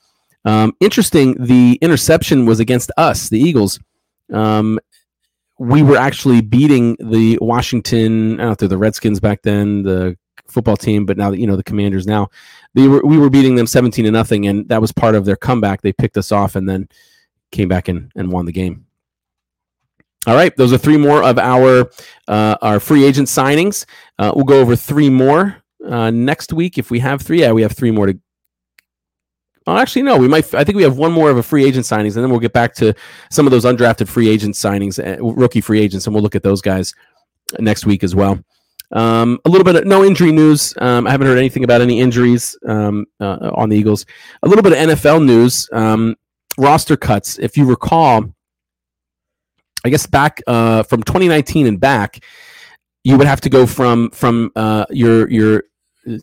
Um, 0.45 0.73
interesting, 0.79 1.35
the 1.37 1.77
interception 1.81 2.45
was 2.45 2.59
against 2.59 2.89
us, 2.97 3.29
the 3.29 3.39
Eagles. 3.39 3.79
Um, 4.31 4.79
we 5.61 5.83
were 5.83 5.95
actually 5.95 6.41
beating 6.41 6.97
the 6.99 7.37
Washington, 7.39 8.39
I 8.39 8.45
don't 8.45 8.61
know 8.63 8.67
the 8.67 8.79
Redskins 8.79 9.19
back 9.19 9.43
then, 9.43 9.83
the 9.83 10.17
football 10.47 10.75
team, 10.75 11.05
but 11.05 11.17
now 11.17 11.29
that 11.29 11.39
you 11.39 11.45
know 11.45 11.55
the 11.55 11.63
Commanders 11.63 12.07
now, 12.07 12.29
they 12.73 12.87
were 12.87 13.05
we 13.05 13.19
were 13.19 13.29
beating 13.29 13.53
them 13.53 13.67
seventeen 13.67 14.05
to 14.05 14.11
nothing, 14.11 14.47
and 14.47 14.67
that 14.69 14.81
was 14.81 14.91
part 14.91 15.13
of 15.13 15.23
their 15.23 15.35
comeback. 15.35 15.81
They 15.81 15.93
picked 15.93 16.17
us 16.17 16.31
off 16.31 16.55
and 16.55 16.67
then 16.67 16.89
came 17.51 17.67
back 17.67 17.89
and, 17.89 18.11
and 18.15 18.31
won 18.31 18.45
the 18.45 18.51
game. 18.51 18.87
All 20.25 20.33
right, 20.33 20.55
those 20.55 20.73
are 20.73 20.79
three 20.79 20.97
more 20.97 21.21
of 21.21 21.37
our 21.37 21.91
uh, 22.27 22.57
our 22.63 22.79
free 22.79 23.05
agent 23.05 23.27
signings. 23.27 23.85
Uh, 24.17 24.31
we'll 24.35 24.45
go 24.45 24.61
over 24.61 24.75
three 24.75 25.11
more 25.11 25.61
uh, 25.87 26.09
next 26.09 26.53
week 26.53 26.79
if 26.79 26.89
we 26.89 26.97
have 26.99 27.21
three. 27.21 27.41
Yeah, 27.41 27.51
we 27.51 27.61
have 27.61 27.73
three 27.73 27.91
more 27.91 28.07
to 28.07 28.19
Oh, 29.67 29.77
actually, 29.77 30.01
no. 30.01 30.17
We 30.17 30.27
might. 30.27 30.53
I 30.55 30.63
think 30.63 30.75
we 30.75 30.83
have 30.83 30.97
one 30.97 31.11
more 31.11 31.29
of 31.29 31.37
a 31.37 31.43
free 31.43 31.65
agent 31.65 31.85
signings, 31.85 32.15
and 32.15 32.23
then 32.23 32.29
we'll 32.31 32.39
get 32.39 32.53
back 32.53 32.73
to 32.75 32.93
some 33.29 33.45
of 33.45 33.51
those 33.51 33.65
undrafted 33.65 34.07
free 34.07 34.27
agent 34.27 34.55
signings, 34.55 34.99
uh, 34.99 35.23
rookie 35.23 35.61
free 35.61 35.79
agents, 35.79 36.07
and 36.07 36.15
we'll 36.15 36.23
look 36.23 36.35
at 36.35 36.43
those 36.43 36.61
guys 36.61 36.93
next 37.59 37.85
week 37.85 38.03
as 38.03 38.15
well. 38.15 38.39
Um, 38.93 39.39
a 39.45 39.49
little 39.49 39.63
bit 39.63 39.75
of 39.75 39.85
no 39.85 40.03
injury 40.03 40.31
news. 40.31 40.73
Um, 40.79 41.07
I 41.07 41.11
haven't 41.11 41.27
heard 41.27 41.37
anything 41.37 41.63
about 41.63 41.81
any 41.81 41.99
injuries 41.99 42.57
um, 42.67 43.05
uh, 43.19 43.51
on 43.53 43.69
the 43.69 43.77
Eagles. 43.77 44.05
A 44.43 44.47
little 44.47 44.63
bit 44.63 44.73
of 44.73 44.79
NFL 44.79 45.23
news. 45.23 45.69
Um, 45.71 46.15
roster 46.57 46.97
cuts. 46.97 47.39
If 47.39 47.55
you 47.55 47.65
recall, 47.65 48.33
I 49.85 49.89
guess 49.89 50.05
back 50.05 50.41
uh, 50.47 50.83
from 50.83 51.03
2019 51.03 51.67
and 51.67 51.79
back, 51.79 52.23
you 53.03 53.17
would 53.17 53.27
have 53.27 53.41
to 53.41 53.49
go 53.49 53.65
from 53.65 54.09
from 54.11 54.51
uh, 54.55 54.85
your 54.89 55.29
your 55.29 55.63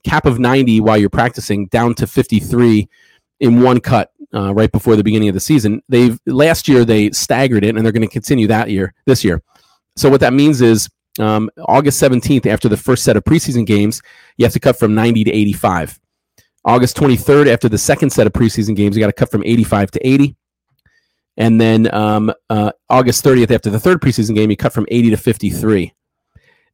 cap 0.04 0.26
of 0.26 0.38
90 0.38 0.80
while 0.80 0.96
you're 0.98 1.08
practicing 1.08 1.66
down 1.66 1.94
to 1.94 2.06
53 2.06 2.88
in 3.40 3.62
one 3.62 3.80
cut 3.80 4.12
uh, 4.34 4.52
right 4.54 4.70
before 4.70 4.96
the 4.96 5.04
beginning 5.04 5.28
of 5.28 5.34
the 5.34 5.40
season. 5.40 5.82
They've 5.88 6.18
last 6.26 6.68
year 6.68 6.84
they 6.84 7.10
staggered 7.10 7.64
it, 7.64 7.76
and 7.76 7.84
they're 7.84 7.92
going 7.92 8.06
to 8.06 8.12
continue 8.12 8.46
that 8.48 8.70
year 8.70 8.94
this 9.06 9.24
year. 9.24 9.42
So 9.96 10.08
what 10.08 10.20
that 10.20 10.32
means 10.32 10.60
is 10.60 10.88
um, 11.18 11.50
August 11.66 12.00
17th, 12.02 12.46
after 12.46 12.68
the 12.68 12.76
first 12.76 13.04
set 13.04 13.16
of 13.16 13.24
preseason 13.24 13.66
games, 13.66 14.00
you 14.36 14.44
have 14.44 14.52
to 14.52 14.60
cut 14.60 14.78
from 14.78 14.94
90 14.94 15.24
to 15.24 15.32
85. 15.32 15.98
August 16.64 16.96
23rd, 16.96 17.48
after 17.48 17.68
the 17.68 17.78
second 17.78 18.10
set 18.10 18.26
of 18.26 18.32
preseason 18.32 18.76
games, 18.76 18.96
you 18.96 19.00
got 19.00 19.08
to 19.08 19.12
cut 19.12 19.30
from 19.30 19.42
85 19.44 19.90
to 19.92 20.06
80. 20.06 20.36
And 21.36 21.60
then 21.60 21.92
um, 21.94 22.32
uh, 22.50 22.72
August 22.90 23.24
30th, 23.24 23.50
after 23.50 23.70
the 23.70 23.80
third 23.80 24.00
preseason 24.00 24.34
game, 24.34 24.50
you 24.50 24.56
cut 24.56 24.72
from 24.72 24.86
80 24.90 25.10
to 25.10 25.16
53. 25.16 25.92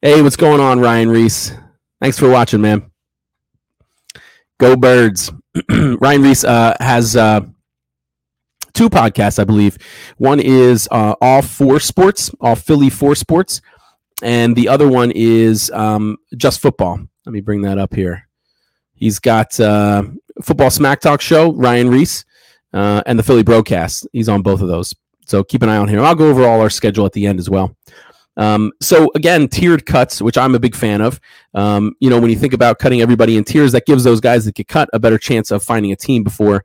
Hey, 0.00 0.22
what's 0.22 0.36
going 0.36 0.60
on, 0.60 0.80
Ryan 0.80 1.10
Reese? 1.10 1.52
Thanks 2.00 2.18
for 2.18 2.28
watching, 2.28 2.60
man. 2.60 2.90
Go 4.58 4.76
Birds. 4.76 5.30
Ryan 5.70 6.22
Reese 6.22 6.44
uh, 6.44 6.76
has 6.80 7.16
uh, 7.16 7.40
two 8.72 8.90
podcasts, 8.90 9.38
I 9.38 9.44
believe. 9.44 9.78
One 10.18 10.40
is 10.40 10.88
uh, 10.90 11.14
All 11.20 11.42
Four 11.42 11.80
Sports, 11.80 12.30
All 12.40 12.56
Philly 12.56 12.90
Four 12.90 13.14
Sports, 13.14 13.60
and 14.22 14.56
the 14.56 14.68
other 14.68 14.88
one 14.88 15.12
is 15.14 15.70
um, 15.70 16.16
Just 16.36 16.60
Football. 16.60 17.00
Let 17.24 17.32
me 17.32 17.40
bring 17.40 17.62
that 17.62 17.78
up 17.78 17.94
here. 17.94 18.28
He's 18.94 19.18
got 19.18 19.58
uh, 19.60 20.04
Football 20.42 20.70
Smack 20.70 21.00
Talk 21.00 21.20
Show, 21.20 21.52
Ryan 21.52 21.88
Reese, 21.88 22.24
uh, 22.72 23.02
and 23.06 23.18
the 23.18 23.22
Philly 23.22 23.42
Broadcast. 23.42 24.06
He's 24.12 24.28
on 24.28 24.42
both 24.42 24.60
of 24.60 24.68
those. 24.68 24.94
So 25.26 25.42
keep 25.42 25.62
an 25.62 25.68
eye 25.68 25.76
on 25.76 25.88
him. 25.88 26.00
I'll 26.00 26.14
go 26.14 26.28
over 26.28 26.46
all 26.46 26.60
our 26.60 26.70
schedule 26.70 27.06
at 27.06 27.12
the 27.12 27.26
end 27.26 27.38
as 27.38 27.48
well. 27.48 27.76
Um, 28.36 28.72
so 28.80 29.10
again, 29.14 29.48
tiered 29.48 29.86
cuts, 29.86 30.20
which 30.20 30.36
I'm 30.36 30.54
a 30.54 30.58
big 30.58 30.74
fan 30.74 31.00
of. 31.00 31.20
Um, 31.54 31.94
you 32.00 32.10
know, 32.10 32.20
when 32.20 32.30
you 32.30 32.36
think 32.36 32.52
about 32.52 32.78
cutting 32.78 33.00
everybody 33.00 33.36
in 33.36 33.44
tiers, 33.44 33.72
that 33.72 33.86
gives 33.86 34.04
those 34.04 34.20
guys 34.20 34.44
that 34.44 34.54
get 34.54 34.68
cut 34.68 34.88
a 34.92 34.98
better 34.98 35.18
chance 35.18 35.50
of 35.50 35.62
finding 35.62 35.92
a 35.92 35.96
team 35.96 36.24
before 36.24 36.64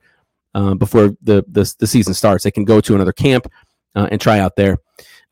uh, 0.54 0.74
before 0.74 1.10
the, 1.22 1.44
the, 1.48 1.72
the 1.78 1.86
season 1.86 2.14
starts. 2.14 2.44
They 2.44 2.50
can 2.50 2.64
go 2.64 2.80
to 2.80 2.94
another 2.94 3.12
camp 3.12 3.46
uh, 3.94 4.08
and 4.10 4.20
try 4.20 4.40
out 4.40 4.56
there. 4.56 4.78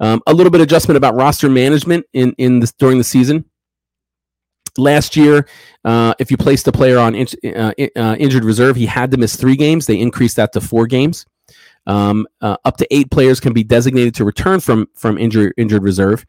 Um, 0.00 0.22
a 0.26 0.34
little 0.34 0.50
bit 0.50 0.60
adjustment 0.60 0.96
about 0.96 1.16
roster 1.16 1.48
management 1.48 2.06
in 2.12 2.32
in 2.38 2.60
this 2.60 2.72
during 2.72 2.98
the 2.98 3.04
season. 3.04 3.44
Last 4.76 5.16
year, 5.16 5.48
uh, 5.84 6.14
if 6.20 6.30
you 6.30 6.36
placed 6.36 6.68
a 6.68 6.72
player 6.72 6.98
on 6.98 7.16
in, 7.16 7.26
uh, 7.56 7.72
uh, 7.96 8.14
injured 8.16 8.44
reserve, 8.44 8.76
he 8.76 8.86
had 8.86 9.10
to 9.10 9.16
miss 9.16 9.34
three 9.34 9.56
games. 9.56 9.86
They 9.86 9.98
increased 9.98 10.36
that 10.36 10.52
to 10.52 10.60
four 10.60 10.86
games. 10.86 11.26
Um, 11.88 12.28
uh, 12.40 12.56
up 12.64 12.76
to 12.76 12.94
eight 12.94 13.10
players 13.10 13.40
can 13.40 13.52
be 13.52 13.64
designated 13.64 14.14
to 14.16 14.24
return 14.24 14.60
from 14.60 14.86
from 14.94 15.18
injured 15.18 15.54
injured 15.56 15.82
reserve. 15.82 16.24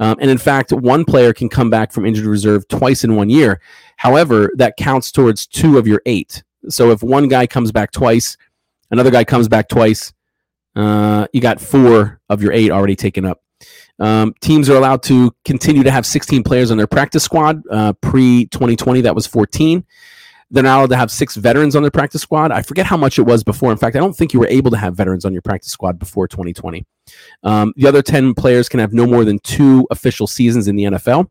Um, 0.00 0.16
and 0.20 0.30
in 0.30 0.38
fact, 0.38 0.72
one 0.72 1.04
player 1.04 1.32
can 1.32 1.48
come 1.48 1.70
back 1.70 1.92
from 1.92 2.04
injured 2.04 2.24
reserve 2.24 2.66
twice 2.66 3.04
in 3.04 3.14
one 3.14 3.30
year. 3.30 3.60
However, 3.98 4.50
that 4.56 4.76
counts 4.76 5.12
towards 5.12 5.46
two 5.46 5.78
of 5.78 5.86
your 5.86 6.02
eight. 6.06 6.42
So 6.68 6.90
if 6.90 7.02
one 7.02 7.28
guy 7.28 7.46
comes 7.46 7.70
back 7.70 7.92
twice, 7.92 8.36
another 8.90 9.10
guy 9.10 9.22
comes 9.22 9.48
back 9.48 9.68
twice, 9.68 10.12
uh, 10.74 11.26
you 11.32 11.40
got 11.40 11.60
four 11.60 12.20
of 12.28 12.42
your 12.42 12.52
eight 12.52 12.70
already 12.70 12.96
taken 12.96 13.24
up. 13.24 13.42
Um, 13.98 14.34
teams 14.40 14.68
are 14.68 14.76
allowed 14.76 15.02
to 15.04 15.32
continue 15.44 15.82
to 15.84 15.90
have 15.90 16.06
16 16.06 16.42
players 16.42 16.70
on 16.70 16.78
their 16.78 16.86
practice 16.86 17.22
squad. 17.22 17.62
Uh, 17.70 17.92
Pre 17.92 18.46
2020, 18.46 19.02
that 19.02 19.14
was 19.14 19.26
14. 19.26 19.84
They're 20.52 20.62
now 20.62 20.80
allowed 20.80 20.90
to 20.90 20.96
have 20.96 21.10
six 21.10 21.34
veterans 21.34 21.74
on 21.74 21.82
their 21.82 21.90
practice 21.90 22.20
squad. 22.20 22.52
I 22.52 22.60
forget 22.60 22.84
how 22.84 22.98
much 22.98 23.18
it 23.18 23.22
was 23.22 23.42
before. 23.42 23.72
In 23.72 23.78
fact, 23.78 23.96
I 23.96 24.00
don't 24.00 24.14
think 24.14 24.34
you 24.34 24.40
were 24.40 24.48
able 24.48 24.70
to 24.70 24.76
have 24.76 24.94
veterans 24.94 25.24
on 25.24 25.32
your 25.32 25.40
practice 25.40 25.72
squad 25.72 25.98
before 25.98 26.28
2020. 26.28 26.86
Um, 27.42 27.72
the 27.76 27.88
other 27.88 28.02
10 28.02 28.34
players 28.34 28.68
can 28.68 28.78
have 28.78 28.92
no 28.92 29.06
more 29.06 29.24
than 29.24 29.38
two 29.38 29.86
official 29.90 30.26
seasons 30.26 30.68
in 30.68 30.76
the 30.76 30.84
NFL. 30.84 31.30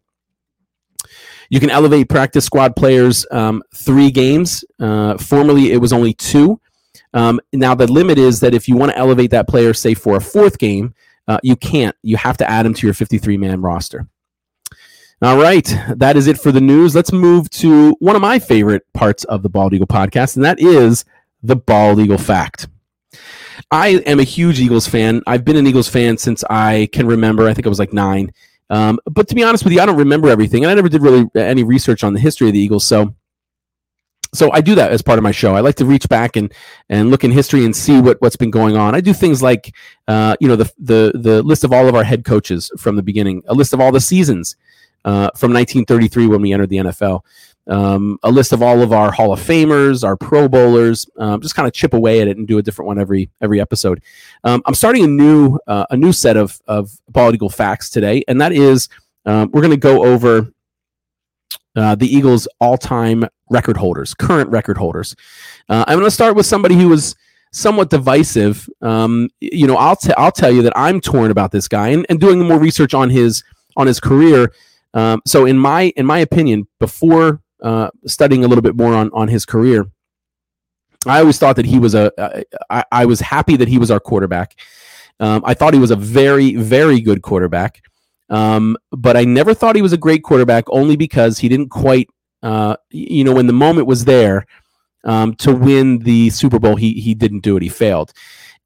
You 1.52 1.60
can 1.60 1.70
elevate 1.70 2.10
practice 2.10 2.46
squad 2.46 2.76
players 2.76 3.26
um, 3.30 3.62
three 3.76 4.10
games. 4.10 4.66
Uh, 4.80 5.18
formerly, 5.20 5.72
it 5.72 5.78
was 5.78 5.94
only 5.94 6.14
two. 6.16 6.60
Um, 7.14 7.40
now, 7.54 7.76
the 7.76 7.92
limit 7.92 8.18
is 8.18 8.40
that 8.40 8.56
if 8.56 8.68
you 8.68 8.76
want 8.76 8.92
to 8.92 8.98
elevate 8.98 9.30
that 9.32 9.48
player, 9.48 9.74
say 9.74 9.94
for 9.94 10.16
a 10.16 10.22
fourth 10.22 10.58
game, 10.58 10.96
uh, 11.28 11.38
you 11.44 11.56
can't. 11.56 11.96
You 12.02 12.18
have 12.18 12.38
to 12.38 12.50
add 12.50 12.66
him 12.66 12.74
to 12.74 12.88
your 12.88 12.96
53 12.96 13.38
man 13.38 13.62
roster. 13.62 14.08
All 15.24 15.38
right, 15.38 15.72
that 15.98 16.18
is 16.18 16.26
it 16.26 16.40
for 16.40 16.52
the 16.52 16.60
news. 16.60 16.96
Let's 16.96 17.12
move 17.12 17.48
to 17.52 17.96
one 18.00 18.16
of 18.16 18.24
my 18.24 18.40
favorite 18.40 18.92
parts 18.94 19.24
of 19.26 19.44
the 19.44 19.50
Bald 19.50 19.72
Eagle 19.72 19.86
podcast, 19.86 20.36
and 20.36 20.44
that 20.44 20.60
is 20.60 21.06
the 21.44 21.56
Bald 21.56 22.00
Eagle 22.00 22.18
fact. 22.18 22.68
I 23.70 23.90
am 24.08 24.20
a 24.20 24.24
huge 24.24 24.60
Eagles 24.60 24.88
fan. 24.88 25.22
I've 25.28 25.46
been 25.46 25.58
an 25.58 25.68
Eagles 25.68 25.88
fan 25.88 26.18
since 26.18 26.44
I 26.50 26.90
can 26.92 27.06
remember. 27.06 27.48
I 27.48 27.54
think 27.54 27.68
I 27.68 27.70
was 27.70 27.78
like 27.78 27.94
nine. 27.94 28.34
Um, 28.72 28.98
but 29.06 29.28
to 29.28 29.36
be 29.36 29.44
honest 29.44 29.64
with 29.64 29.74
you, 29.74 29.80
I 29.80 29.86
don't 29.86 29.98
remember 29.98 30.28
everything, 30.28 30.64
and 30.64 30.72
I 30.72 30.74
never 30.74 30.90
did 30.90 31.04
really 31.04 31.30
any 31.36 31.64
research 31.64 32.04
on 32.04 32.14
the 32.14 32.20
history 32.20 32.48
of 32.48 32.54
the 32.54 32.60
Eagles. 32.60 32.88
So, 32.88 33.14
so 34.34 34.52
I 34.52 34.62
do 34.62 34.74
that 34.74 34.92
as 34.92 35.04
part 35.04 35.20
of 35.20 35.24
my 35.24 35.32
show. 35.32 35.54
I 35.54 35.60
like 35.60 35.76
to 35.76 35.86
reach 35.86 36.10
back 36.10 36.36
and 36.36 36.52
and 36.90 37.12
look 37.12 37.24
in 37.24 37.30
history 37.30 37.64
and 37.64 37.76
see 37.76 38.02
what 38.02 38.20
what's 38.22 38.38
been 38.38 38.50
going 38.50 38.76
on. 38.76 38.96
I 38.96 39.02
do 39.02 39.14
things 39.14 39.44
like, 39.44 39.76
uh, 40.08 40.36
you 40.40 40.48
know, 40.48 40.56
the 40.56 40.72
the 40.80 41.12
the 41.14 41.44
list 41.44 41.64
of 41.64 41.72
all 41.72 41.88
of 41.88 41.94
our 41.94 42.04
head 42.04 42.26
coaches 42.26 42.72
from 42.80 42.96
the 42.96 43.04
beginning, 43.04 43.44
a 43.46 43.54
list 43.54 43.72
of 43.72 43.80
all 43.80 43.92
the 43.92 44.02
seasons 44.02 44.56
uh, 45.06 45.32
from 45.36 45.54
1933 45.54 46.28
when 46.28 46.42
we 46.42 46.54
entered 46.54 46.70
the 46.70 46.78
NFL. 46.78 47.22
Um, 47.68 48.18
a 48.24 48.32
list 48.32 48.54
of 48.54 48.64
all 48.64 48.82
of 48.82 48.92
our 48.92 49.12
Hall 49.12 49.32
of 49.32 49.40
Famers, 49.40 50.04
our 50.04 50.18
Pro 50.18 50.48
Bowlers. 50.48 51.08
Um, 51.18 51.42
just 51.42 51.56
kind 51.56 51.68
of 51.68 51.74
chip 51.74 51.94
away 51.94 52.22
at 52.22 52.28
it 52.28 52.38
and 52.38 52.48
do 52.48 52.58
a 52.58 52.62
different 52.62 52.88
one 52.88 53.00
every 53.00 53.30
every 53.40 53.62
episode. 53.62 54.02
Um, 54.44 54.64
I'm 54.66 54.74
starting 54.74 55.04
a 55.04 55.08
new 55.08 55.60
uh, 55.68 55.86
a 55.92 55.98
new 55.98 56.12
set 56.12 56.38
of 56.38 56.60
of 56.68 56.92
bald 57.10 57.36
eagle 57.36 57.50
facts 57.50 57.90
today, 57.90 58.24
and 58.28 58.42
that 58.42 58.52
is 58.52 58.90
um, 59.26 59.52
we're 59.52 59.62
going 59.62 59.72
to 59.72 59.78
go 59.78 60.04
over 60.04 60.52
uh, 61.76 61.96
the 61.96 62.08
Eagles' 62.08 62.48
all 62.60 62.78
time 62.78 63.26
record 63.50 63.78
holders, 63.78 64.14
current 64.14 64.50
record 64.50 64.78
holders. 64.78 65.16
Uh, 65.70 65.86
I'm 65.88 65.98
going 65.98 66.08
to 66.08 66.12
start 66.12 66.36
with 66.36 66.46
somebody 66.46 66.76
who 66.76 66.90
was 66.90 67.16
somewhat 67.52 67.90
divisive. 67.90 68.68
Um, 68.82 69.30
you 69.40 69.68
know, 69.68 69.76
I'll 69.76 69.96
t- 69.96 70.14
I'll 70.18 70.32
tell 70.32 70.52
you 70.52 70.64
that 70.64 70.74
I'm 70.76 71.00
torn 71.00 71.32
about 71.32 71.52
this 71.52 71.68
guy 71.68 71.90
and, 71.90 72.06
and 72.10 72.20
doing 72.20 72.40
more 72.40 72.60
research 72.60 72.94
on 72.94 73.10
his 73.10 73.44
on 73.78 73.88
his 73.88 74.00
career. 74.00 74.52
Um, 74.94 75.22
so 75.26 75.46
in 75.46 75.58
my 75.58 75.94
in 75.96 76.06
my 76.06 76.20
opinion, 76.20 76.68
before 76.80 77.42
uh, 77.62 77.90
studying 78.06 78.44
a 78.44 78.48
little 78.48 78.62
bit 78.62 78.76
more 78.76 78.94
on 78.94 79.10
on 79.14 79.28
his 79.28 79.46
career, 79.46 79.86
I 81.06 81.20
always 81.20 81.38
thought 81.38 81.56
that 81.56 81.66
he 81.66 81.80
was 81.80 81.96
a. 81.96 82.12
I, 82.70 82.84
I 82.92 83.06
was 83.06 83.20
happy 83.20 83.56
that 83.58 83.68
he 83.68 83.78
was 83.78 83.90
our 83.92 84.00
quarterback. 84.00 84.56
Um, 85.20 85.44
I 85.46 85.54
thought 85.54 85.74
he 85.74 85.80
was 85.80 85.92
a 85.92 85.96
very 85.96 86.56
very 86.56 87.00
good 87.00 87.22
quarterback, 87.22 87.84
um, 88.30 88.78
but 88.92 89.16
I 89.16 89.24
never 89.24 89.54
thought 89.54 89.76
he 89.76 89.82
was 89.82 89.94
a 89.94 89.98
great 89.98 90.24
quarterback 90.24 90.66
only 90.70 90.96
because 90.96 91.40
he 91.40 91.50
didn't 91.50 91.70
quite. 91.70 92.10
Uh, 92.44 92.76
you 92.90 93.24
know, 93.24 93.34
when 93.34 93.46
the 93.46 93.54
moment 93.54 93.86
was 93.86 94.06
there 94.06 94.48
um, 95.04 95.36
to 95.36 95.54
win 95.54 96.00
the 96.00 96.32
Super 96.32 96.60
Bowl, 96.60 96.76
he 96.76 96.94
he 96.94 97.14
didn't 97.14 97.42
do 97.42 97.56
it. 97.56 97.64
He 97.64 97.70
failed 97.70 98.14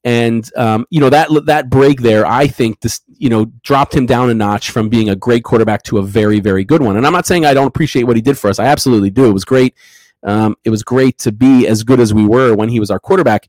and 0.06 0.50
um, 0.56 0.86
you 0.92 1.02
know 1.02 1.10
that 1.10 1.28
that 1.48 1.70
break 1.70 2.00
there, 2.02 2.26
I 2.26 2.48
think 2.48 2.80
this 2.80 3.02
you 3.08 3.28
know 3.28 3.46
dropped 3.64 3.94
him 3.94 4.06
down 4.06 4.30
a 4.30 4.34
notch 4.34 4.70
from 4.70 4.88
being 4.88 5.10
a 5.10 5.16
great 5.16 5.44
quarterback 5.44 5.82
to 5.84 5.98
a 5.98 6.04
very 6.04 6.40
very 6.40 6.64
good 6.64 6.82
one. 6.82 6.96
And 6.96 7.06
I'm 7.06 7.12
not 7.12 7.26
saying 7.26 7.46
I 7.46 7.56
don't 7.56 7.68
appreciate 7.68 8.04
what 8.04 8.16
he 8.16 8.22
did 8.22 8.38
for 8.38 8.50
us. 8.50 8.60
I 8.60 8.66
absolutely 8.66 9.10
do. 9.10 9.26
It 9.26 9.34
was 9.34 9.44
great. 9.44 9.76
Um, 10.24 10.56
it 10.64 10.70
was 10.70 10.84
great 10.84 11.18
to 11.20 11.32
be 11.32 11.68
as 11.68 11.84
good 11.84 12.00
as 12.00 12.14
we 12.14 12.26
were 12.26 12.56
when 12.56 12.70
he 12.70 12.80
was 12.80 12.92
our 12.92 13.00
quarterback. 13.00 13.48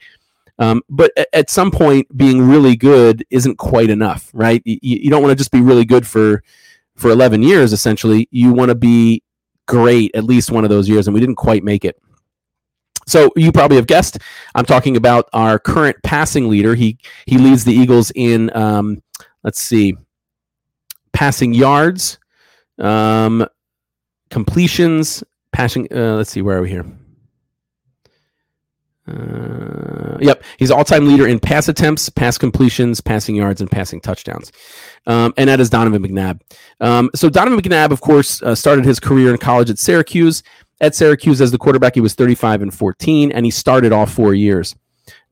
Um, 0.58 0.82
but 0.88 1.12
at, 1.34 1.50
some 1.50 1.70
point, 1.70 2.14
being 2.16 2.48
really 2.48 2.76
good 2.76 3.24
isn't 3.30 3.56
quite 3.56 3.90
enough, 3.90 4.30
right? 4.32 4.62
You, 4.64 4.78
you 4.80 5.10
don't 5.10 5.22
want 5.22 5.32
to 5.32 5.36
just 5.36 5.52
be 5.52 5.60
really 5.60 5.84
good 5.84 6.06
for 6.06 6.42
for 6.96 7.10
11 7.10 7.42
years. 7.42 7.74
Essentially, 7.74 8.26
you 8.30 8.54
want 8.54 8.70
to 8.70 8.74
be 8.74 9.22
great 9.66 10.12
at 10.14 10.24
least 10.24 10.50
one 10.50 10.64
of 10.64 10.70
those 10.70 10.88
years, 10.88 11.06
and 11.06 11.14
we 11.14 11.20
didn't 11.20 11.36
quite 11.36 11.62
make 11.62 11.84
it. 11.84 12.00
So 13.06 13.30
you 13.36 13.52
probably 13.52 13.76
have 13.76 13.86
guessed. 13.86 14.18
I'm 14.54 14.64
talking 14.64 14.96
about 14.96 15.28
our 15.32 15.58
current 15.58 15.96
passing 16.02 16.48
leader. 16.48 16.74
He 16.74 16.98
he 17.26 17.38
leads 17.38 17.64
the 17.64 17.72
Eagles 17.72 18.10
in 18.14 18.54
um, 18.56 19.02
let's 19.44 19.60
see, 19.60 19.96
passing 21.12 21.54
yards, 21.54 22.18
um, 22.78 23.46
completions, 24.30 25.22
passing. 25.52 25.86
Uh, 25.90 26.16
let's 26.16 26.30
see, 26.30 26.42
where 26.42 26.58
are 26.58 26.62
we 26.62 26.70
here? 26.70 26.84
Uh, 29.08 30.18
yep, 30.20 30.42
he's 30.58 30.70
all-time 30.70 31.06
leader 31.06 31.28
in 31.28 31.38
pass 31.38 31.68
attempts, 31.68 32.08
pass 32.08 32.36
completions, 32.36 33.00
passing 33.00 33.36
yards, 33.36 33.60
and 33.60 33.70
passing 33.70 34.00
touchdowns. 34.00 34.50
Um, 35.06 35.32
and 35.36 35.48
that 35.48 35.60
is 35.60 35.70
Donovan 35.70 36.02
McNabb. 36.02 36.40
Um, 36.80 37.10
so 37.14 37.28
Donovan 37.28 37.60
McNabb, 37.60 37.92
of 37.92 38.00
course, 38.00 38.42
uh, 38.42 38.54
started 38.54 38.84
his 38.84 38.98
career 38.98 39.30
in 39.30 39.38
college 39.38 39.70
at 39.70 39.78
Syracuse 39.78 40.42
at 40.80 40.94
Syracuse 40.94 41.40
as 41.40 41.50
the 41.50 41.58
quarterback, 41.58 41.94
he 41.94 42.00
was 42.00 42.14
35 42.14 42.62
and 42.62 42.74
14, 42.74 43.32
and 43.32 43.44
he 43.44 43.50
started 43.50 43.92
all 43.92 44.06
four 44.06 44.34
years. 44.34 44.74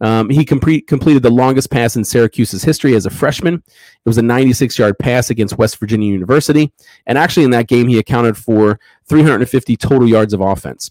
Um, 0.00 0.28
he 0.28 0.44
complete, 0.44 0.86
completed 0.86 1.22
the 1.22 1.30
longest 1.30 1.70
pass 1.70 1.96
in 1.96 2.04
Syracuse's 2.04 2.62
history 2.62 2.94
as 2.94 3.06
a 3.06 3.10
freshman. 3.10 3.54
It 3.54 4.08
was 4.08 4.18
a 4.18 4.22
96 4.22 4.78
yard 4.78 4.98
pass 4.98 5.30
against 5.30 5.58
West 5.58 5.78
Virginia 5.78 6.10
University. 6.10 6.72
And 7.06 7.18
actually, 7.18 7.44
in 7.44 7.50
that 7.50 7.68
game, 7.68 7.88
he 7.88 7.98
accounted 7.98 8.36
for 8.36 8.78
350 9.06 9.76
total 9.76 10.08
yards 10.08 10.32
of 10.32 10.40
offense. 10.40 10.90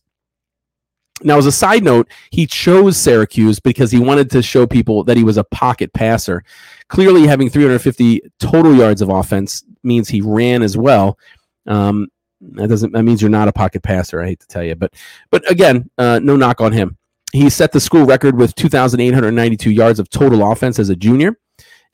Now, 1.23 1.37
as 1.37 1.45
a 1.45 1.51
side 1.51 1.83
note, 1.83 2.09
he 2.31 2.45
chose 2.45 2.97
Syracuse 2.97 3.59
because 3.59 3.91
he 3.91 3.99
wanted 3.99 4.29
to 4.31 4.41
show 4.41 4.67
people 4.67 5.03
that 5.05 5.17
he 5.17 5.23
was 5.23 5.37
a 5.37 5.43
pocket 5.43 5.93
passer. 5.93 6.43
Clearly, 6.89 7.25
having 7.27 7.49
350 7.49 8.21
total 8.39 8.75
yards 8.75 9.01
of 9.01 9.09
offense 9.09 9.63
means 9.83 10.09
he 10.09 10.21
ran 10.21 10.61
as 10.61 10.77
well. 10.77 11.17
Um, 11.65 12.07
that 12.41 12.67
doesn't 12.67 12.91
that 12.91 13.03
means 13.03 13.21
you're 13.21 13.29
not 13.29 13.47
a 13.47 13.53
pocket 13.53 13.83
passer. 13.83 14.21
I 14.21 14.27
hate 14.27 14.39
to 14.41 14.47
tell 14.47 14.63
you, 14.63 14.75
but 14.75 14.93
but 15.31 15.49
again, 15.49 15.89
uh, 15.97 16.19
no 16.21 16.35
knock 16.35 16.59
on 16.59 16.73
him. 16.73 16.97
He 17.31 17.49
set 17.49 17.71
the 17.71 17.79
school 17.79 18.05
record 18.05 18.37
with 18.37 18.53
2,892 18.55 19.71
yards 19.71 19.99
of 19.99 20.09
total 20.09 20.51
offense 20.51 20.77
as 20.77 20.89
a 20.89 20.95
junior. 20.95 21.39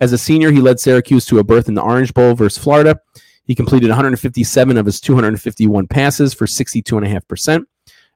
As 0.01 0.11
a 0.11 0.17
senior, 0.17 0.51
he 0.51 0.59
led 0.59 0.79
Syracuse 0.79 1.25
to 1.25 1.39
a 1.39 1.43
berth 1.43 1.67
in 1.67 1.75
the 1.75 1.81
Orange 1.81 2.13
Bowl 2.13 2.33
versus 2.33 2.61
Florida. 2.61 2.99
He 3.43 3.55
completed 3.55 3.89
157 3.89 4.77
of 4.77 4.85
his 4.85 5.01
251 5.01 5.87
passes 5.87 6.33
for 6.33 6.45
62.5%. 6.45 7.63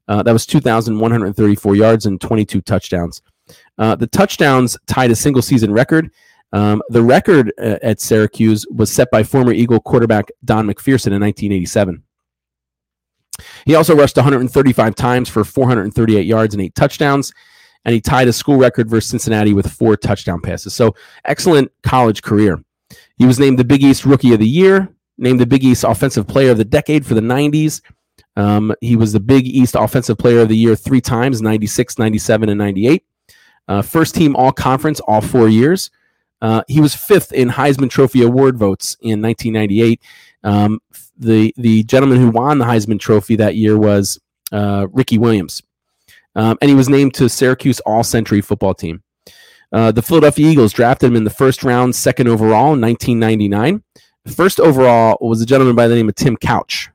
Uh, 0.07 0.21
that 0.23 0.33
was 0.33 0.45
2,134 0.45 1.75
yards 1.75 2.05
and 2.05 2.19
22 2.19 2.61
touchdowns. 2.61 3.21
Uh, 3.77 3.95
the 3.95 4.07
touchdowns 4.07 4.77
tied 4.87 5.11
a 5.11 5.15
single 5.15 5.41
season 5.41 5.71
record. 5.71 6.11
Um, 6.51 6.83
the 6.89 7.01
record 7.01 7.51
uh, 7.57 7.77
at 7.81 7.99
Syracuse 7.99 8.65
was 8.69 8.91
set 8.91 9.09
by 9.11 9.23
former 9.23 9.53
Eagle 9.53 9.79
quarterback 9.79 10.29
Don 10.45 10.67
McPherson 10.67 11.11
in 11.11 11.21
1987. 11.21 12.03
He 13.65 13.73
also 13.75 13.95
rushed 13.95 14.15
135 14.15 14.95
times 14.95 15.29
for 15.29 15.43
438 15.43 16.25
yards 16.25 16.53
and 16.53 16.61
eight 16.61 16.75
touchdowns, 16.75 17.33
and 17.85 17.93
he 17.93 18.01
tied 18.01 18.27
a 18.27 18.33
school 18.33 18.57
record 18.57 18.89
versus 18.89 19.09
Cincinnati 19.09 19.53
with 19.53 19.71
four 19.71 19.97
touchdown 19.97 20.41
passes. 20.41 20.75
So, 20.75 20.95
excellent 21.25 21.71
college 21.81 22.21
career. 22.21 22.63
He 23.17 23.25
was 23.25 23.39
named 23.39 23.57
the 23.57 23.63
Big 23.63 23.83
East 23.83 24.05
Rookie 24.05 24.33
of 24.33 24.39
the 24.39 24.47
Year, 24.47 24.89
named 25.17 25.39
the 25.39 25.47
Big 25.47 25.63
East 25.63 25.83
Offensive 25.83 26.27
Player 26.27 26.51
of 26.51 26.57
the 26.57 26.65
Decade 26.65 27.05
for 27.05 27.15
the 27.15 27.21
90s. 27.21 27.81
Um, 28.35 28.73
he 28.81 28.95
was 28.95 29.13
the 29.13 29.19
Big 29.19 29.45
East 29.45 29.75
Offensive 29.75 30.17
Player 30.17 30.41
of 30.41 30.49
the 30.49 30.57
Year 30.57 30.75
three 30.75 31.01
times 31.01 31.41
96, 31.41 31.99
97, 31.99 32.49
and 32.49 32.57
98. 32.57 33.03
Uh, 33.67 33.81
first 33.81 34.15
team 34.15 34.35
All 34.35 34.51
Conference 34.51 34.99
all 35.01 35.21
four 35.21 35.47
years. 35.47 35.91
Uh, 36.41 36.61
he 36.67 36.81
was 36.81 36.93
fifth 36.93 37.31
in 37.31 37.49
Heisman 37.49 37.89
Trophy 37.89 38.21
award 38.21 38.57
votes 38.57 38.97
in 39.01 39.21
1998. 39.21 40.01
Um, 40.43 40.81
the 41.17 41.53
the 41.57 41.83
gentleman 41.83 42.19
who 42.19 42.29
won 42.29 42.57
the 42.57 42.65
Heisman 42.65 42.99
Trophy 42.99 43.37
that 43.37 43.55
year 43.55 43.77
was 43.77 44.19
uh, 44.51 44.87
Ricky 44.91 45.17
Williams, 45.17 45.61
um, 46.35 46.57
and 46.61 46.67
he 46.67 46.75
was 46.75 46.89
named 46.89 47.13
to 47.13 47.29
Syracuse 47.29 47.79
All 47.81 48.03
Century 48.03 48.41
football 48.41 48.73
team. 48.73 49.01
Uh, 49.71 49.91
the 49.91 50.01
Philadelphia 50.01 50.47
Eagles 50.47 50.73
drafted 50.73 51.11
him 51.11 51.15
in 51.15 51.23
the 51.23 51.29
first 51.29 51.63
round, 51.63 51.95
second 51.95 52.27
overall 52.27 52.73
in 52.73 52.81
1999. 52.81 53.81
First 54.27 54.59
overall 54.59 55.17
was 55.21 55.41
a 55.41 55.45
gentleman 55.45 55.75
by 55.75 55.87
the 55.87 55.95
name 55.95 56.09
of 56.09 56.15
Tim 56.15 56.35
Couch. 56.35 56.89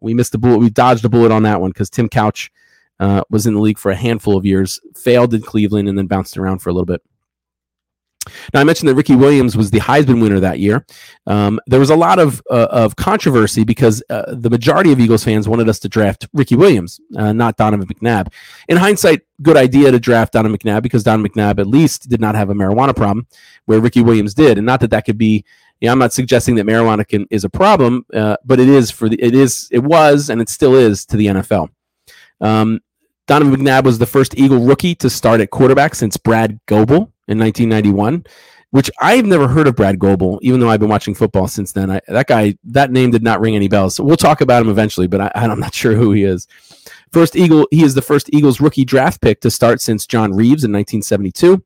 We 0.00 0.14
missed 0.14 0.32
the 0.32 0.38
bullet. 0.38 0.58
We 0.58 0.70
dodged 0.70 1.04
a 1.04 1.08
bullet 1.08 1.32
on 1.32 1.42
that 1.44 1.60
one 1.60 1.70
because 1.70 1.90
Tim 1.90 2.08
Couch 2.08 2.50
uh, 3.00 3.22
was 3.30 3.46
in 3.46 3.54
the 3.54 3.60
league 3.60 3.78
for 3.78 3.90
a 3.90 3.96
handful 3.96 4.36
of 4.36 4.46
years, 4.46 4.80
failed 4.96 5.34
in 5.34 5.42
Cleveland, 5.42 5.88
and 5.88 5.96
then 5.98 6.06
bounced 6.06 6.36
around 6.36 6.60
for 6.60 6.70
a 6.70 6.72
little 6.72 6.86
bit. 6.86 7.02
Now, 8.52 8.60
I 8.60 8.64
mentioned 8.64 8.88
that 8.88 8.94
Ricky 8.94 9.14
Williams 9.14 9.56
was 9.56 9.70
the 9.70 9.80
Heisman 9.80 10.22
winner 10.22 10.40
that 10.40 10.58
year. 10.58 10.86
Um, 11.26 11.60
there 11.66 11.80
was 11.80 11.90
a 11.90 11.96
lot 11.96 12.18
of, 12.18 12.42
uh, 12.50 12.68
of 12.70 12.96
controversy 12.96 13.64
because 13.64 14.02
uh, 14.08 14.34
the 14.34 14.50
majority 14.50 14.92
of 14.92 15.00
Eagles 15.00 15.24
fans 15.24 15.48
wanted 15.48 15.68
us 15.68 15.78
to 15.80 15.88
draft 15.88 16.26
Ricky 16.32 16.56
Williams, 16.56 17.00
uh, 17.16 17.32
not 17.32 17.56
Donovan 17.56 17.86
McNabb. 17.86 18.32
In 18.68 18.76
hindsight, 18.76 19.22
good 19.42 19.56
idea 19.56 19.90
to 19.90 20.00
draft 20.00 20.32
Donovan 20.32 20.56
McNabb 20.56 20.82
because 20.82 21.02
Don 21.02 21.22
McNabb 21.22 21.58
at 21.58 21.66
least 21.66 22.08
did 22.08 22.20
not 22.20 22.34
have 22.34 22.50
a 22.50 22.54
marijuana 22.54 22.96
problem, 22.96 23.26
where 23.66 23.80
Ricky 23.80 24.00
Williams 24.00 24.34
did, 24.34 24.56
and 24.58 24.66
not 24.66 24.80
that 24.80 24.90
that 24.90 25.04
could 25.04 25.18
be. 25.18 25.44
Yeah, 25.80 25.92
I'm 25.92 25.98
not 25.98 26.12
suggesting 26.12 26.54
that 26.54 26.66
marijuana 26.66 27.06
can, 27.06 27.26
is 27.30 27.44
a 27.44 27.50
problem, 27.50 28.06
uh, 28.14 28.36
but 28.44 28.60
it 28.60 28.68
is 28.68 28.90
for 28.90 29.08
the 29.08 29.20
it 29.20 29.34
is 29.34 29.68
it 29.70 29.80
was 29.80 30.30
and 30.30 30.40
it 30.40 30.48
still 30.48 30.74
is 30.74 31.04
to 31.06 31.16
the 31.16 31.26
NFL. 31.26 31.68
Um, 32.40 32.80
Donovan 33.26 33.60
McNabb 33.60 33.84
was 33.84 33.98
the 33.98 34.06
first 34.06 34.38
Eagle 34.38 34.60
rookie 34.60 34.94
to 34.96 35.08
start 35.08 35.40
at 35.40 35.50
quarterback 35.50 35.94
since 35.94 36.16
Brad 36.16 36.60
Goebel 36.66 37.12
in 37.26 37.38
1991, 37.38 38.24
which 38.70 38.90
I've 39.00 39.24
never 39.24 39.48
heard 39.48 39.66
of 39.66 39.76
Brad 39.76 39.98
Goebel, 39.98 40.38
even 40.42 40.60
though 40.60 40.68
I've 40.68 40.80
been 40.80 40.90
watching 40.90 41.14
football 41.14 41.48
since 41.48 41.72
then. 41.72 41.90
I, 41.90 42.00
that 42.08 42.26
guy, 42.26 42.56
that 42.64 42.90
name 42.90 43.10
did 43.10 43.22
not 43.22 43.40
ring 43.40 43.56
any 43.56 43.68
bells. 43.68 43.94
So 43.94 44.04
we'll 44.04 44.16
talk 44.16 44.42
about 44.42 44.62
him 44.62 44.68
eventually, 44.68 45.06
but 45.06 45.22
I, 45.22 45.30
I'm 45.34 45.60
not 45.60 45.74
sure 45.74 45.94
who 45.94 46.12
he 46.12 46.24
is. 46.24 46.46
First 47.12 47.36
Eagle, 47.36 47.66
he 47.70 47.82
is 47.82 47.94
the 47.94 48.02
first 48.02 48.28
Eagles 48.32 48.60
rookie 48.60 48.84
draft 48.84 49.22
pick 49.22 49.40
to 49.40 49.50
start 49.50 49.80
since 49.80 50.06
John 50.06 50.32
Reaves 50.32 50.64
in 50.64 50.72
1972. 50.72 51.64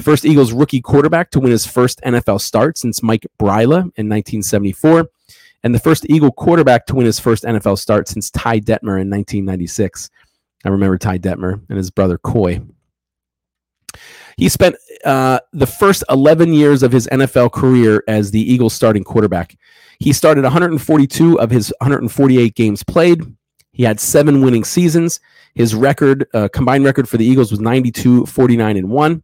First 0.00 0.24
Eagles 0.24 0.52
rookie 0.52 0.82
quarterback 0.82 1.30
to 1.30 1.40
win 1.40 1.50
his 1.50 1.64
first 1.64 2.00
NFL 2.02 2.40
start 2.40 2.76
since 2.76 3.02
Mike 3.02 3.26
Boryla 3.38 3.80
in 3.96 4.08
1974. 4.08 5.08
And 5.62 5.74
the 5.74 5.80
first 5.80 6.08
Eagle 6.08 6.30
quarterback 6.30 6.86
to 6.86 6.94
win 6.94 7.06
his 7.06 7.18
first 7.18 7.44
NFL 7.44 7.78
start 7.78 8.06
since 8.08 8.30
Ty 8.30 8.60
Detmer 8.60 9.00
in 9.00 9.10
1996. 9.10 10.10
I 10.64 10.68
remember 10.68 10.98
Ty 10.98 11.18
Detmer 11.18 11.60
and 11.68 11.78
his 11.78 11.90
brother 11.90 12.18
Coy. 12.18 12.60
He 14.36 14.50
spent 14.50 14.76
uh, 15.04 15.40
the 15.52 15.66
first 15.66 16.04
11 16.10 16.52
years 16.52 16.82
of 16.82 16.92
his 16.92 17.06
NFL 17.06 17.52
career 17.52 18.04
as 18.06 18.30
the 18.30 18.40
Eagles 18.40 18.74
starting 18.74 19.02
quarterback. 19.02 19.56
He 19.98 20.12
started 20.12 20.44
142 20.44 21.40
of 21.40 21.50
his 21.50 21.72
148 21.80 22.54
games 22.54 22.82
played. 22.82 23.22
He 23.72 23.82
had 23.82 23.98
seven 23.98 24.42
winning 24.42 24.64
seasons. 24.64 25.20
His 25.54 25.74
record, 25.74 26.26
uh, 26.34 26.48
combined 26.52 26.84
record 26.84 27.08
for 27.08 27.16
the 27.16 27.24
Eagles 27.24 27.50
was 27.50 27.60
92, 27.60 28.26
49, 28.26 28.76
and 28.76 28.90
1. 28.90 29.22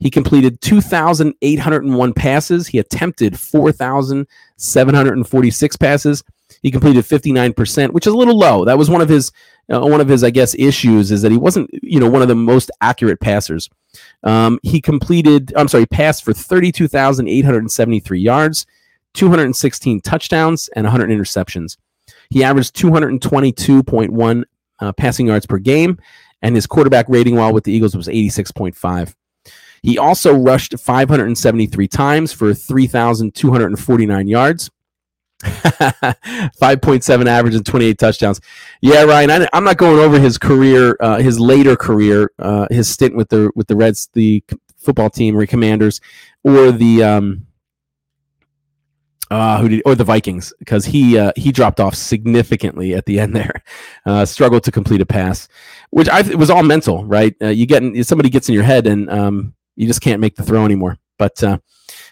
He 0.00 0.10
completed 0.10 0.60
2,801 0.60 2.12
passes. 2.14 2.68
He 2.68 2.78
attempted 2.78 3.36
4,746 3.38 5.76
passes. 5.76 6.22
He 6.62 6.70
completed 6.70 7.04
59%, 7.04 7.92
which 7.92 8.06
is 8.06 8.12
a 8.12 8.16
little 8.16 8.38
low. 8.38 8.64
That 8.64 8.78
was 8.78 8.88
one 8.88 9.00
of 9.00 9.08
his 9.08 9.32
uh, 9.70 9.80
one 9.80 10.00
of 10.00 10.08
his, 10.08 10.24
I 10.24 10.30
guess, 10.30 10.54
issues 10.54 11.10
is 11.10 11.20
that 11.22 11.30
he 11.30 11.36
wasn't, 11.36 11.68
you 11.82 12.00
know, 12.00 12.08
one 12.08 12.22
of 12.22 12.28
the 12.28 12.34
most 12.34 12.70
accurate 12.80 13.20
passers. 13.20 13.68
Um, 14.22 14.58
he 14.62 14.80
completed, 14.80 15.52
I'm 15.56 15.68
sorry, 15.68 15.84
passed 15.84 16.24
for 16.24 16.32
32,873 16.32 18.18
yards, 18.18 18.64
216 19.12 20.00
touchdowns, 20.00 20.70
and 20.74 20.84
100 20.84 21.10
interceptions. 21.10 21.76
He 22.30 22.42
averaged 22.42 22.74
222.1 22.76 24.44
uh, 24.80 24.92
passing 24.92 25.26
yards 25.26 25.44
per 25.44 25.58
game, 25.58 25.98
and 26.40 26.54
his 26.54 26.66
quarterback 26.66 27.06
rating 27.08 27.36
while 27.36 27.52
with 27.52 27.64
the 27.64 27.72
Eagles 27.72 27.94
was 27.94 28.08
86.5. 28.08 29.14
He 29.82 29.98
also 29.98 30.34
rushed 30.34 30.78
573 30.78 31.88
times 31.88 32.32
for 32.32 32.54
3,249 32.54 34.28
yards. 34.28 34.70
5.7 35.42 37.26
average 37.26 37.54
and 37.54 37.64
28 37.64 37.96
touchdowns. 37.96 38.40
Yeah, 38.80 39.04
Ryan, 39.04 39.30
I, 39.30 39.48
am 39.56 39.62
not 39.62 39.76
going 39.76 40.00
over 40.00 40.18
his 40.18 40.36
career, 40.36 40.96
uh, 40.98 41.18
his 41.18 41.38
later 41.38 41.76
career, 41.76 42.32
uh, 42.40 42.66
his 42.70 42.88
stint 42.88 43.14
with 43.14 43.28
the 43.28 43.52
with 43.54 43.68
the 43.68 43.76
Reds, 43.76 44.08
the 44.14 44.42
football 44.78 45.10
team 45.10 45.36
or 45.36 45.46
Commanders, 45.46 46.00
or 46.42 46.72
the 46.72 47.04
um, 47.04 47.46
uh, 49.30 49.60
who 49.60 49.68
did, 49.68 49.82
or 49.84 49.94
the 49.94 50.04
Vikings, 50.04 50.52
because 50.58 50.86
he 50.86 51.18
uh, 51.18 51.32
he 51.36 51.52
dropped 51.52 51.80
off 51.80 51.94
significantly 51.94 52.94
at 52.94 53.06
the 53.06 53.20
end 53.20 53.36
there, 53.36 53.62
uh, 54.06 54.24
struggled 54.24 54.64
to 54.64 54.72
complete 54.72 55.00
a 55.00 55.06
pass, 55.06 55.48
which 55.90 56.08
I 56.08 56.20
it 56.20 56.38
was 56.38 56.50
all 56.50 56.62
mental, 56.62 57.04
right? 57.04 57.34
Uh, 57.40 57.48
you 57.48 57.66
get 57.66 57.82
in, 57.82 58.02
somebody 58.04 58.30
gets 58.30 58.48
in 58.48 58.54
your 58.54 58.64
head 58.64 58.86
and 58.86 59.10
um, 59.10 59.54
you 59.78 59.86
just 59.86 60.00
can't 60.00 60.20
make 60.20 60.34
the 60.34 60.42
throw 60.42 60.64
anymore. 60.64 60.98
But 61.18 61.42
uh, 61.42 61.58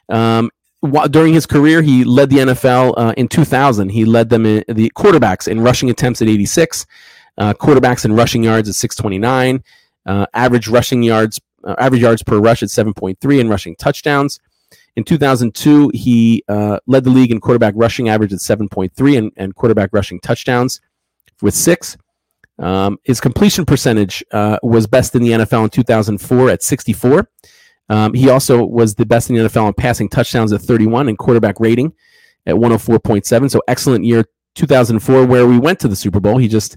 um, 0.08 0.50
during 1.10 1.34
his 1.34 1.46
career, 1.46 1.82
he 1.82 2.04
led 2.04 2.30
the 2.30 2.38
NFL 2.38 2.94
uh, 2.96 3.12
in 3.16 3.26
2000. 3.26 3.88
He 3.88 4.04
led 4.04 4.30
them 4.30 4.46
in 4.46 4.64
the 4.68 4.90
quarterbacks 4.96 5.48
in 5.48 5.60
rushing 5.60 5.90
attempts 5.90 6.22
at 6.22 6.28
86, 6.28 6.86
uh, 7.38 7.54
quarterbacks 7.54 8.04
in 8.04 8.14
rushing 8.14 8.44
yards 8.44 8.68
at 8.68 8.76
629, 8.76 9.64
uh, 10.06 10.26
average 10.32 10.68
rushing 10.68 11.02
yards, 11.02 11.40
uh, 11.64 11.74
average 11.78 12.02
yards 12.02 12.22
per 12.22 12.38
rush 12.38 12.62
at 12.62 12.68
7.3, 12.68 13.40
and 13.40 13.50
rushing 13.50 13.74
touchdowns. 13.76 14.38
In 14.94 15.02
2002, 15.02 15.90
he 15.92 16.44
uh, 16.48 16.78
led 16.86 17.02
the 17.02 17.10
league 17.10 17.32
in 17.32 17.40
quarterback 17.40 17.74
rushing 17.76 18.08
average 18.08 18.32
at 18.32 18.38
7.3 18.38 19.18
and, 19.18 19.32
and 19.36 19.54
quarterback 19.56 19.90
rushing 19.92 20.20
touchdowns 20.20 20.80
with 21.42 21.54
six. 21.54 21.96
Um, 22.58 22.98
his 23.02 23.20
completion 23.20 23.66
percentage 23.66 24.24
was 24.32 24.86
best 24.86 25.14
in 25.16 25.22
the 25.22 25.32
NFL 25.32 25.64
in 25.64 25.70
2004 25.70 26.50
at 26.50 26.62
64. 26.62 27.28
Um, 27.88 28.14
he 28.14 28.30
also 28.30 28.64
was 28.64 28.94
the 28.94 29.06
best 29.06 29.30
in 29.30 29.36
the 29.36 29.42
NFL 29.42 29.68
in 29.68 29.74
passing 29.74 30.08
touchdowns 30.08 30.52
at 30.52 30.60
31 30.60 31.08
and 31.08 31.18
quarterback 31.18 31.60
rating 31.60 31.92
at 32.46 32.54
104.7. 32.54 33.50
So 33.50 33.62
excellent 33.68 34.04
year 34.04 34.24
2004 34.54 35.26
where 35.26 35.46
we 35.46 35.58
went 35.58 35.78
to 35.80 35.88
the 35.88 35.96
Super 35.96 36.20
Bowl. 36.20 36.38
He 36.38 36.48
just 36.48 36.76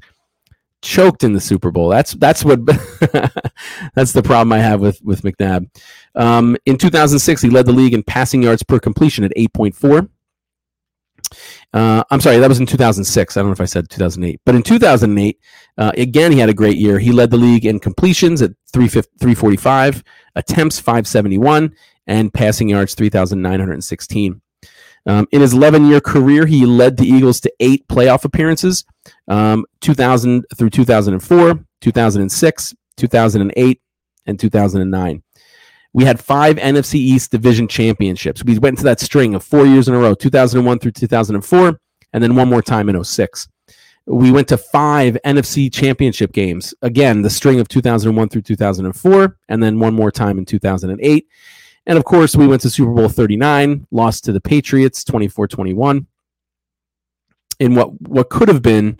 choked 0.81 1.23
in 1.23 1.33
the 1.33 1.41
Super 1.41 1.71
Bowl. 1.71 1.89
That's 1.89 2.13
that's 2.13 2.45
what 2.45 2.65
that's 3.95 4.13
the 4.13 4.23
problem 4.23 4.53
I 4.53 4.59
have 4.59 4.81
with 4.81 5.01
with 5.03 5.21
McNabb. 5.23 5.69
Um, 6.15 6.57
in 6.65 6.77
2006, 6.77 7.41
he 7.41 7.49
led 7.49 7.65
the 7.65 7.71
league 7.71 7.93
in 7.93 8.03
passing 8.03 8.43
yards 8.43 8.63
per 8.63 8.79
completion 8.79 9.23
at 9.23 9.31
8.4. 9.35 10.09
Uh, 11.71 12.03
I'm 12.09 12.19
sorry, 12.19 12.37
that 12.37 12.49
was 12.49 12.59
in 12.59 12.65
2006. 12.65 13.37
I 13.37 13.39
don't 13.39 13.49
know 13.49 13.53
if 13.53 13.61
I 13.61 13.65
said 13.65 13.89
2008, 13.89 14.41
but 14.45 14.55
in 14.55 14.63
2008, 14.63 15.39
uh, 15.77 15.91
again, 15.95 16.31
he 16.31 16.39
had 16.39 16.49
a 16.49 16.53
great 16.53 16.77
year. 16.77 16.97
He 16.99 17.11
led 17.11 17.29
the 17.29 17.37
league 17.37 17.65
in 17.65 17.79
completions 17.79 18.41
at 18.41 18.51
345, 18.73 20.03
attempts 20.35 20.79
571, 20.79 21.75
and 22.07 22.33
passing 22.33 22.69
yards 22.69 22.95
3,916. 22.95 24.41
Um, 25.05 25.27
in 25.31 25.41
his 25.41 25.53
11 25.53 25.85
year 25.87 26.01
career, 26.01 26.45
he 26.45 26.65
led 26.65 26.97
the 26.97 27.07
Eagles 27.07 27.39
to 27.41 27.53
eight 27.59 27.87
playoff 27.87 28.25
appearances, 28.25 28.83
um, 29.27 29.65
2000 29.81 30.45
through 30.55 30.71
2004. 30.71 31.65
2006, 31.81 32.75
2008, 32.97 33.81
and 34.25 34.39
2009. 34.39 35.23
We 35.93 36.05
had 36.05 36.19
five 36.19 36.57
NFC 36.57 36.95
East 36.95 37.31
division 37.31 37.67
championships. 37.67 38.43
We 38.43 38.59
went 38.59 38.73
into 38.73 38.83
that 38.83 38.99
string 38.99 39.33
of 39.33 39.43
four 39.43 39.65
years 39.65 39.87
in 39.87 39.95
a 39.95 39.99
row 39.99 40.13
2001 40.13 40.79
through 40.79 40.91
2004, 40.91 41.79
and 42.13 42.23
then 42.23 42.35
one 42.35 42.49
more 42.49 42.61
time 42.61 42.89
in 42.89 43.03
06. 43.03 43.47
We 44.05 44.31
went 44.31 44.47
to 44.49 44.57
five 44.57 45.17
NFC 45.25 45.71
championship 45.71 46.31
games. 46.31 46.73
Again, 46.81 47.21
the 47.21 47.29
string 47.29 47.59
of 47.59 47.67
2001 47.67 48.29
through 48.29 48.41
2004, 48.41 49.37
and 49.49 49.63
then 49.63 49.79
one 49.79 49.93
more 49.93 50.11
time 50.11 50.37
in 50.37 50.45
2008. 50.45 51.27
And 51.85 51.97
of 51.97 52.05
course, 52.05 52.35
we 52.35 52.47
went 52.47 52.61
to 52.63 52.69
Super 52.69 52.91
Bowl 52.91 53.09
39, 53.09 53.87
lost 53.91 54.25
to 54.25 54.31
the 54.31 54.41
Patriots 54.41 55.03
24 55.03 55.47
21 55.47 56.05
in 57.59 57.75
what, 57.75 57.99
what 58.01 58.29
could 58.29 58.47
have 58.47 58.61
been 58.61 58.97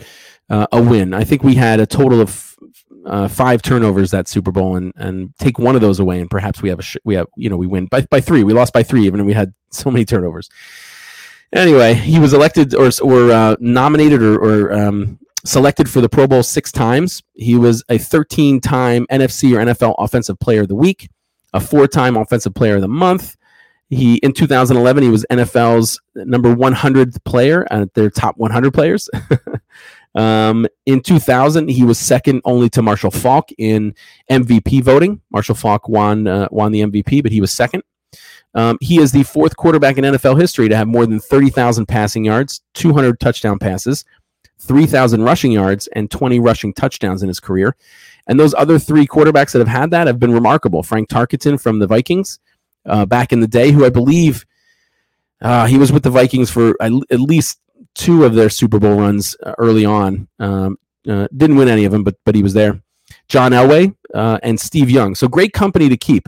uh, 0.49 0.67
a 0.71 0.81
win. 0.81 1.13
I 1.13 1.23
think 1.23 1.43
we 1.43 1.55
had 1.55 1.79
a 1.79 1.85
total 1.85 2.21
of 2.21 2.55
uh, 3.09 3.27
five 3.27 3.61
turnovers 3.61 4.11
that 4.11 4.27
Super 4.27 4.51
Bowl, 4.51 4.75
and 4.75 4.93
and 4.95 5.33
take 5.39 5.59
one 5.59 5.75
of 5.75 5.81
those 5.81 5.99
away, 5.99 6.19
and 6.19 6.29
perhaps 6.29 6.61
we 6.61 6.69
have 6.69 6.79
a 6.79 6.83
sh- 6.83 6.97
we 7.03 7.15
have 7.15 7.27
you 7.35 7.49
know 7.49 7.57
we 7.57 7.67
win 7.67 7.87
by 7.87 8.01
by 8.01 8.21
three. 8.21 8.43
We 8.43 8.53
lost 8.53 8.73
by 8.73 8.83
three, 8.83 9.05
even 9.05 9.25
we 9.25 9.33
had 9.33 9.53
so 9.71 9.91
many 9.91 10.05
turnovers. 10.05 10.49
Anyway, 11.51 11.95
he 11.95 12.19
was 12.19 12.33
elected 12.33 12.75
or 12.75 12.89
or 13.01 13.31
uh, 13.31 13.55
nominated 13.59 14.21
or, 14.21 14.37
or 14.37 14.73
um, 14.73 15.19
selected 15.43 15.89
for 15.89 16.01
the 16.01 16.09
Pro 16.09 16.27
Bowl 16.27 16.43
six 16.43 16.71
times. 16.71 17.23
He 17.33 17.55
was 17.55 17.83
a 17.89 17.97
13 17.97 18.61
time 18.61 19.07
NFC 19.11 19.53
or 19.53 19.65
NFL 19.65 19.95
Offensive 19.97 20.39
Player 20.39 20.61
of 20.61 20.67
the 20.67 20.75
Week, 20.75 21.09
a 21.53 21.59
four 21.59 21.87
time 21.87 22.15
Offensive 22.15 22.53
Player 22.53 22.75
of 22.75 22.81
the 22.81 22.87
Month. 22.87 23.35
He 23.89 24.17
in 24.17 24.33
2011 24.33 25.01
he 25.01 25.09
was 25.09 25.25
NFL's 25.31 25.99
number 26.13 26.55
100th 26.55 27.23
player 27.23 27.67
at 27.71 27.91
their 27.95 28.11
top 28.11 28.37
100 28.37 28.71
players. 28.71 29.09
Um, 30.15 30.67
in 30.85 31.01
2000, 31.01 31.69
he 31.69 31.83
was 31.83 31.99
second 31.99 32.41
only 32.45 32.69
to 32.71 32.81
Marshall 32.81 33.11
Faulk 33.11 33.49
in 33.57 33.93
MVP 34.29 34.83
voting. 34.83 35.21
Marshall 35.31 35.55
Faulk 35.55 35.87
won 35.87 36.27
uh, 36.27 36.47
won 36.51 36.71
the 36.71 36.81
MVP, 36.81 37.21
but 37.23 37.31
he 37.31 37.41
was 37.41 37.51
second. 37.51 37.83
Um, 38.55 38.77
he 38.81 38.99
is 38.99 39.11
the 39.11 39.23
fourth 39.23 39.55
quarterback 39.55 39.97
in 39.97 40.03
NFL 40.03 40.39
history 40.39 40.69
to 40.69 40.75
have 40.75 40.87
more 40.87 41.05
than 41.05 41.19
30,000 41.19 41.85
passing 41.85 42.25
yards, 42.25 42.61
200 42.73 43.19
touchdown 43.19 43.59
passes, 43.59 44.05
3,000 44.59 45.21
rushing 45.21 45.51
yards, 45.51 45.87
and 45.95 46.09
20 46.09 46.39
rushing 46.39 46.73
touchdowns 46.73 47.21
in 47.21 47.27
his 47.27 47.39
career. 47.39 47.75
And 48.25 48.39
those 48.39 48.55
other 48.55 48.79
three 48.79 49.05
quarterbacks 49.05 49.51
that 49.51 49.59
have 49.59 49.67
had 49.67 49.91
that 49.91 50.07
have 50.07 50.19
been 50.19 50.33
remarkable. 50.33 50.81
Frank 50.81 51.09
Tarkenton 51.09 51.61
from 51.61 51.79
the 51.79 51.87
Vikings 51.87 52.39
uh, 52.85 53.05
back 53.05 53.31
in 53.31 53.39
the 53.39 53.47
day, 53.47 53.71
who 53.71 53.85
I 53.85 53.89
believe 53.89 54.45
uh, 55.41 55.67
he 55.67 55.77
was 55.77 55.91
with 55.91 56.03
the 56.03 56.09
Vikings 56.09 56.49
for 56.49 56.75
at 56.81 57.19
least 57.19 57.59
two 57.95 58.25
of 58.25 58.35
their 58.35 58.49
Super 58.49 58.79
Bowl 58.79 58.99
runs 58.99 59.35
uh, 59.43 59.53
early 59.57 59.85
on. 59.85 60.27
Um, 60.39 60.77
uh, 61.07 61.27
didn't 61.35 61.57
win 61.57 61.67
any 61.67 61.85
of 61.85 61.91
them, 61.91 62.03
but 62.03 62.15
but 62.25 62.35
he 62.35 62.43
was 62.43 62.53
there. 62.53 62.81
John 63.27 63.51
Elway 63.51 63.95
uh, 64.13 64.39
and 64.43 64.59
Steve 64.59 64.89
Young. 64.89 65.15
So 65.15 65.27
great 65.27 65.53
company 65.53 65.89
to 65.89 65.97
keep. 65.97 66.27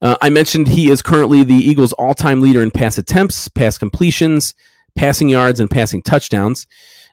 Uh, 0.00 0.16
I 0.22 0.30
mentioned 0.30 0.68
he 0.68 0.90
is 0.90 1.02
currently 1.02 1.42
the 1.42 1.54
Eagles' 1.54 1.92
all-time 1.94 2.40
leader 2.40 2.62
in 2.62 2.70
pass 2.70 2.98
attempts, 2.98 3.48
pass 3.48 3.76
completions, 3.78 4.54
passing 4.94 5.28
yards, 5.28 5.58
and 5.60 5.68
passing 5.68 6.02
touchdowns. 6.02 6.66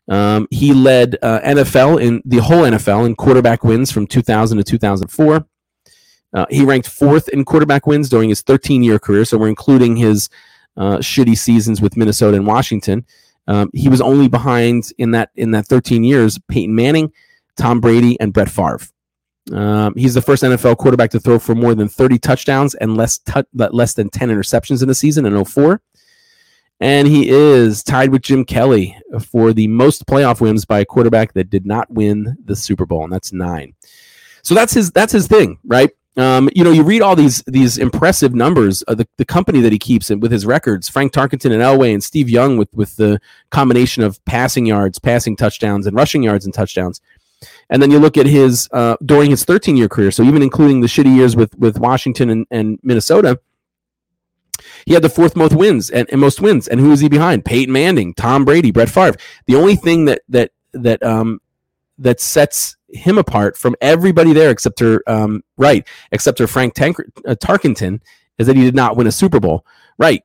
Um, 0.08 0.48
he 0.52 0.74
led 0.74 1.18
uh, 1.24 1.40
NFL 1.42 2.02
in 2.02 2.22
the 2.26 2.38
whole 2.38 2.62
NFL 2.62 3.08
in 3.08 3.16
quarterback 3.16 3.64
wins 3.64 3.92
from 3.92 4.06
2000 4.06 4.60
to 4.60 4.64
2004. 4.64 5.48
Uh, 6.34 6.46
he 6.50 6.64
ranked 6.64 6.88
fourth 6.88 7.28
in 7.30 7.44
quarterback 7.46 7.88
wins 7.88 8.10
during 8.10 8.30
his 8.30 8.44
13-year 8.44 9.00
career, 9.00 9.26
so 9.26 9.38
we're 9.38 9.48
including 9.48 9.96
his 9.96 10.30
uh, 10.78 10.98
shitty 10.98 11.38
seasons 11.38 11.82
with 11.82 11.98
Minnesota 11.98 12.38
and 12.38 12.48
Washington. 12.48 13.06
Um, 13.48 13.70
he 13.74 13.90
was 13.90 14.02
only 14.02 14.28
behind 14.28 14.92
in 14.98 15.12
that 15.12 15.30
in 15.36 15.52
that 15.52 15.68
13 15.68 16.04
years 16.04 16.40
Peyton 16.50 16.76
Manning, 16.76 17.12
Tom 17.58 17.80
Brady, 17.80 18.20
and 18.20 18.34
Brett 18.34 18.50
Favre. 18.50 18.80
Um, 19.54 19.94
he's 19.96 20.16
the 20.16 20.22
first 20.22 20.42
NFL 20.42 20.78
quarterback 20.78 21.12
to 21.12 21.20
throw 21.20 21.38
for 21.38 21.54
more 21.54 21.76
than 21.76 21.88
30 21.88 22.18
touchdowns 22.18 22.74
and 22.76 22.98
less 22.98 23.20
less 23.54 23.94
than 23.94 24.10
10 24.10 24.30
interceptions 24.30 24.82
in 24.82 24.90
a 24.90 24.96
season 24.96 25.26
in 25.26 25.46
04. 25.46 25.82
And 26.82 27.08
he 27.08 27.30
is 27.30 27.84
tied 27.84 28.12
with 28.12 28.24
Jim 28.24 28.44
Kelly 28.44 28.98
for 29.32 29.54
the 29.54 29.68
most 29.68 30.06
playoff 30.08 30.42
wins 30.42 30.66
by 30.66 30.80
a 30.80 30.86
quarterback 30.86 31.34
that 31.34 31.50
did 31.50 31.66
not 31.66 31.90
win 31.90 32.36
the 32.44 32.56
Super 32.56 32.86
Bowl, 32.86 33.04
and 33.04 33.14
that's 33.14 33.32
nine. 33.32 33.76
So 34.44 34.54
that's 34.56 34.74
his 34.74 34.92
that's 34.92 35.14
his 35.14 35.28
thing, 35.28 35.58
right? 35.66 35.92
Um, 36.18 36.50
you 36.56 36.64
know, 36.64 36.72
you 36.72 36.84
read 36.84 37.02
all 37.02 37.16
these 37.16 37.44
these 37.46 37.78
impressive 37.78 38.34
numbers 38.34 38.82
of 38.84 38.98
the, 38.98 39.08
the 39.18 39.26
company 39.26 39.60
that 39.62 39.74
he 39.74 39.80
keeps 39.80 40.10
with 40.10 40.32
his 40.32 40.46
records, 40.46 40.88
Frank 40.88 41.12
Tarkenton 41.12 41.52
and 41.52 41.62
Elway 41.62 41.94
and 41.94 42.04
Steve 42.04 42.30
Young 42.30 42.58
with 42.58 42.74
with 42.74 42.96
the 42.96 43.20
combination 43.50 44.02
of 44.02 44.24
passing 44.26 44.66
yards, 44.66 44.98
passing 44.98 45.36
touchdowns, 45.36 45.88
and 45.88 45.96
rushing 45.96 46.24
yards 46.24 46.46
and 46.46 46.54
touchdowns. 46.54 47.02
And 47.70 47.82
then 47.82 47.92
you 47.92 48.00
look 48.00 48.18
at 48.18 48.26
his 48.26 48.70
uh, 48.72 48.96
during 49.06 49.30
his 49.30 49.44
13 49.44 49.76
year 49.76 49.90
career, 49.90 50.12
so 50.12 50.24
even 50.24 50.42
including 50.42 50.82
the 50.82 50.88
shitty 50.88 51.14
years 51.14 51.36
with 51.36 51.54
with 51.58 51.80
Washington 51.80 52.30
and, 52.30 52.48
and 52.50 52.80
Minnesota, 52.82 53.40
he 54.86 54.94
had 54.94 55.04
the 55.04 55.10
fourth 55.10 55.36
most 55.36 55.54
wins 55.54 55.90
and, 55.90 56.08
and 56.12 56.22
most 56.22 56.40
wins. 56.40 56.68
And 56.68 56.80
who 56.80 56.92
is 56.92 57.02
he 57.02 57.10
behind? 57.10 57.44
Peyton 57.44 57.74
Manning, 57.74 58.14
Tom 58.14 58.46
Brady, 58.46 58.72
Brett 58.72 58.90
Favre. 58.90 59.18
The 59.48 59.56
only 59.56 59.76
thing 59.76 60.06
that 60.06 60.22
that 60.30 60.52
that 60.74 61.04
um, 61.04 61.42
that 61.98 62.20
sets 62.20 62.78
him 62.96 63.18
apart 63.18 63.58
from 63.58 63.76
everybody 63.82 64.34
there 64.34 64.50
except 64.50 64.80
her 64.80 65.04
um, 65.08 65.44
right 65.58 65.88
except 66.12 66.38
for 66.38 66.48
Frank 66.48 66.74
Tank- 66.74 66.98
uh, 67.28 67.36
Tarkenton 67.36 68.02
is 68.38 68.48
that 68.48 68.56
he 68.56 68.64
did 68.64 68.76
not 68.76 68.98
win 68.98 69.08
a 69.08 69.12
Super 69.12 69.40
Bowl. 69.40 69.66
Right, 69.98 70.24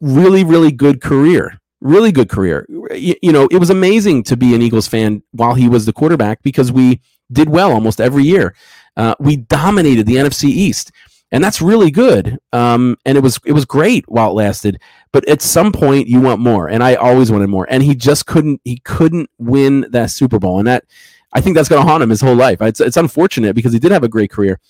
really, 0.00 0.44
really 0.44 0.72
good 0.72 1.00
career. 1.00 1.58
Really 1.80 2.12
good 2.12 2.28
career. 2.28 2.66
You, 2.94 3.14
you 3.22 3.32
know, 3.32 3.48
it 3.50 3.58
was 3.58 3.70
amazing 3.70 4.22
to 4.24 4.36
be 4.36 4.54
an 4.54 4.62
Eagles 4.62 4.86
fan 4.86 5.22
while 5.32 5.54
he 5.54 5.68
was 5.68 5.84
the 5.84 5.92
quarterback 5.92 6.42
because 6.42 6.70
we 6.70 7.00
did 7.32 7.48
well 7.48 7.72
almost 7.72 8.00
every 8.00 8.22
year. 8.22 8.54
Uh, 8.96 9.14
we 9.18 9.36
dominated 9.36 10.06
the 10.06 10.16
NFC 10.16 10.44
East, 10.44 10.92
and 11.32 11.42
that's 11.42 11.60
really 11.60 11.90
good. 11.90 12.38
Um, 12.52 12.96
and 13.04 13.18
it 13.18 13.22
was 13.22 13.40
it 13.44 13.52
was 13.52 13.64
great 13.64 14.04
while 14.06 14.30
it 14.30 14.34
lasted. 14.34 14.80
But 15.12 15.28
at 15.28 15.42
some 15.42 15.72
point, 15.72 16.06
you 16.06 16.20
want 16.20 16.40
more, 16.40 16.68
and 16.68 16.84
I 16.84 16.94
always 16.94 17.32
wanted 17.32 17.48
more. 17.48 17.66
And 17.68 17.82
he 17.82 17.96
just 17.96 18.26
couldn't. 18.26 18.60
He 18.64 18.78
couldn't 18.84 19.28
win 19.38 19.86
that 19.90 20.10
Super 20.10 20.38
Bowl, 20.38 20.58
and 20.58 20.68
that 20.68 20.84
I 21.32 21.40
think 21.40 21.56
that's 21.56 21.68
going 21.68 21.82
to 21.82 21.88
haunt 21.88 22.02
him 22.02 22.10
his 22.10 22.20
whole 22.20 22.34
life. 22.34 22.60
It's, 22.60 22.80
it's 22.80 22.96
unfortunate 22.96 23.54
because 23.54 23.72
he 23.72 23.78
did 23.78 23.92
have 23.92 24.04
a 24.04 24.08
great 24.08 24.30
career. 24.30 24.60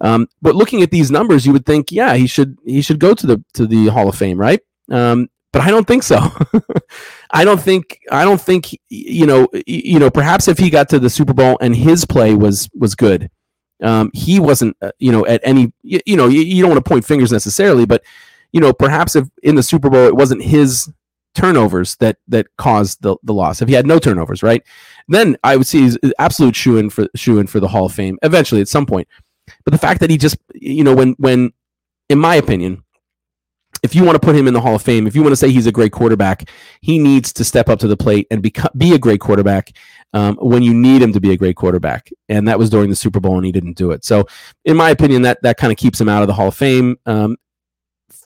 Um, 0.00 0.28
but 0.42 0.54
looking 0.54 0.82
at 0.82 0.90
these 0.90 1.10
numbers, 1.10 1.46
you 1.46 1.52
would 1.52 1.66
think, 1.66 1.90
yeah, 1.90 2.14
he 2.14 2.26
should 2.26 2.58
he 2.64 2.82
should 2.82 3.00
go 3.00 3.14
to 3.14 3.26
the 3.26 3.44
to 3.54 3.66
the 3.66 3.86
Hall 3.86 4.08
of 4.08 4.14
Fame, 4.14 4.38
right? 4.38 4.60
Um, 4.90 5.28
but 5.52 5.62
I 5.62 5.70
don't 5.70 5.86
think 5.86 6.02
so. 6.02 6.20
I 7.30 7.44
don't 7.44 7.60
think 7.60 7.98
I 8.10 8.24
don't 8.24 8.40
think 8.40 8.78
you 8.88 9.24
know 9.26 9.48
you 9.66 9.98
know 9.98 10.10
perhaps 10.10 10.48
if 10.48 10.58
he 10.58 10.68
got 10.68 10.90
to 10.90 10.98
the 10.98 11.08
Super 11.08 11.32
Bowl 11.32 11.56
and 11.62 11.74
his 11.74 12.04
play 12.04 12.34
was 12.34 12.68
was 12.74 12.94
good, 12.94 13.30
um, 13.82 14.10
he 14.12 14.38
wasn't 14.38 14.76
uh, 14.82 14.92
you 14.98 15.12
know 15.12 15.24
at 15.26 15.40
any 15.44 15.72
you, 15.82 16.00
you 16.04 16.16
know 16.16 16.28
you, 16.28 16.42
you, 16.42 16.60
don't 16.60 16.72
want 16.72 16.84
to 16.84 16.88
point 16.88 17.06
fingers 17.06 17.32
necessarily, 17.32 17.86
but 17.86 18.04
you 18.52 18.60
know 18.60 18.74
perhaps 18.74 19.16
if 19.16 19.28
in 19.42 19.54
the 19.54 19.62
Super 19.62 19.88
Bowl 19.88 20.06
it 20.06 20.14
wasn't 20.14 20.42
his 20.42 20.92
turnovers 21.34 21.96
that 21.96 22.18
that 22.28 22.48
caused 22.58 23.02
the, 23.02 23.16
the 23.22 23.32
loss. 23.32 23.62
If 23.62 23.68
he 23.68 23.74
had 23.74 23.86
no 23.86 23.98
turnovers, 23.98 24.42
right, 24.42 24.62
then 25.08 25.36
I 25.44 25.56
would 25.56 25.66
see 25.66 25.82
he's 25.82 25.98
absolute 26.18 26.56
shoe 26.56 26.78
in 26.78 26.90
for 26.90 27.06
shoe 27.14 27.38
in 27.38 27.46
for 27.46 27.60
the 27.60 27.68
Hall 27.68 27.86
of 27.86 27.92
Fame 27.92 28.18
eventually 28.22 28.60
at 28.60 28.68
some 28.68 28.86
point. 28.86 29.08
But 29.64 29.72
the 29.72 29.78
fact 29.78 30.00
that 30.00 30.10
he 30.10 30.16
just, 30.16 30.36
you 30.54 30.82
know, 30.82 30.94
when 30.94 31.12
when, 31.18 31.52
in 32.08 32.18
my 32.18 32.34
opinion, 32.34 32.82
if 33.82 33.94
you 33.94 34.04
want 34.04 34.16
to 34.16 34.24
put 34.24 34.34
him 34.34 34.48
in 34.48 34.54
the 34.54 34.60
Hall 34.60 34.74
of 34.74 34.82
Fame, 34.82 35.06
if 35.06 35.14
you 35.14 35.22
want 35.22 35.32
to 35.32 35.36
say 35.36 35.50
he's 35.50 35.66
a 35.66 35.72
great 35.72 35.92
quarterback, 35.92 36.50
he 36.80 36.98
needs 36.98 37.32
to 37.34 37.44
step 37.44 37.68
up 37.68 37.78
to 37.80 37.88
the 37.88 37.96
plate 37.96 38.26
and 38.30 38.42
become, 38.42 38.70
be 38.76 38.94
a 38.94 38.98
great 38.98 39.20
quarterback 39.20 39.72
um, 40.12 40.36
when 40.36 40.62
you 40.62 40.74
need 40.74 41.02
him 41.02 41.12
to 41.12 41.20
be 41.20 41.32
a 41.32 41.36
great 41.36 41.56
quarterback. 41.56 42.10
And 42.28 42.48
that 42.48 42.58
was 42.58 42.70
during 42.70 42.90
the 42.90 42.96
Super 42.96 43.20
Bowl, 43.20 43.36
and 43.36 43.46
he 43.46 43.52
didn't 43.52 43.76
do 43.76 43.92
it. 43.92 44.04
So, 44.04 44.26
in 44.64 44.76
my 44.76 44.90
opinion, 44.90 45.22
that 45.22 45.40
that 45.42 45.56
kind 45.56 45.72
of 45.72 45.78
keeps 45.78 46.00
him 46.00 46.08
out 46.08 46.22
of 46.22 46.28
the 46.28 46.34
Hall 46.34 46.48
of 46.48 46.56
Fame. 46.56 46.96
Um, 47.06 47.36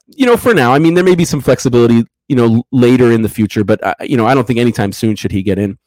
you 0.07 0.25
know, 0.25 0.37
for 0.37 0.53
now, 0.53 0.73
I 0.73 0.79
mean, 0.79 0.95
there 0.95 1.03
may 1.03 1.15
be 1.15 1.25
some 1.25 1.41
flexibility 1.41 2.05
you 2.31 2.37
know, 2.37 2.63
later 2.71 3.11
in 3.11 3.23
the 3.23 3.29
future. 3.29 3.65
But 3.65 3.83
uh, 3.83 3.93
you 3.99 4.15
know, 4.15 4.25
I 4.25 4.33
don't 4.33 4.47
think 4.47 4.57
anytime 4.57 4.93
soon 4.93 5.17
should 5.17 5.33
he 5.33 5.43
get 5.43 5.59
in. 5.59 5.77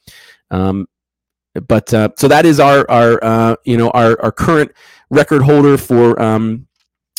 Um, 0.54 0.86
but 1.54 1.92
uh, 1.94 2.08
so 2.16 2.28
that 2.28 2.46
is 2.46 2.58
our 2.58 2.88
our 2.90 3.22
uh, 3.22 3.56
you 3.64 3.76
know 3.76 3.90
our 3.90 4.20
our 4.20 4.32
current 4.32 4.72
record 5.10 5.42
holder 5.42 5.76
for 5.76 6.20
um, 6.20 6.66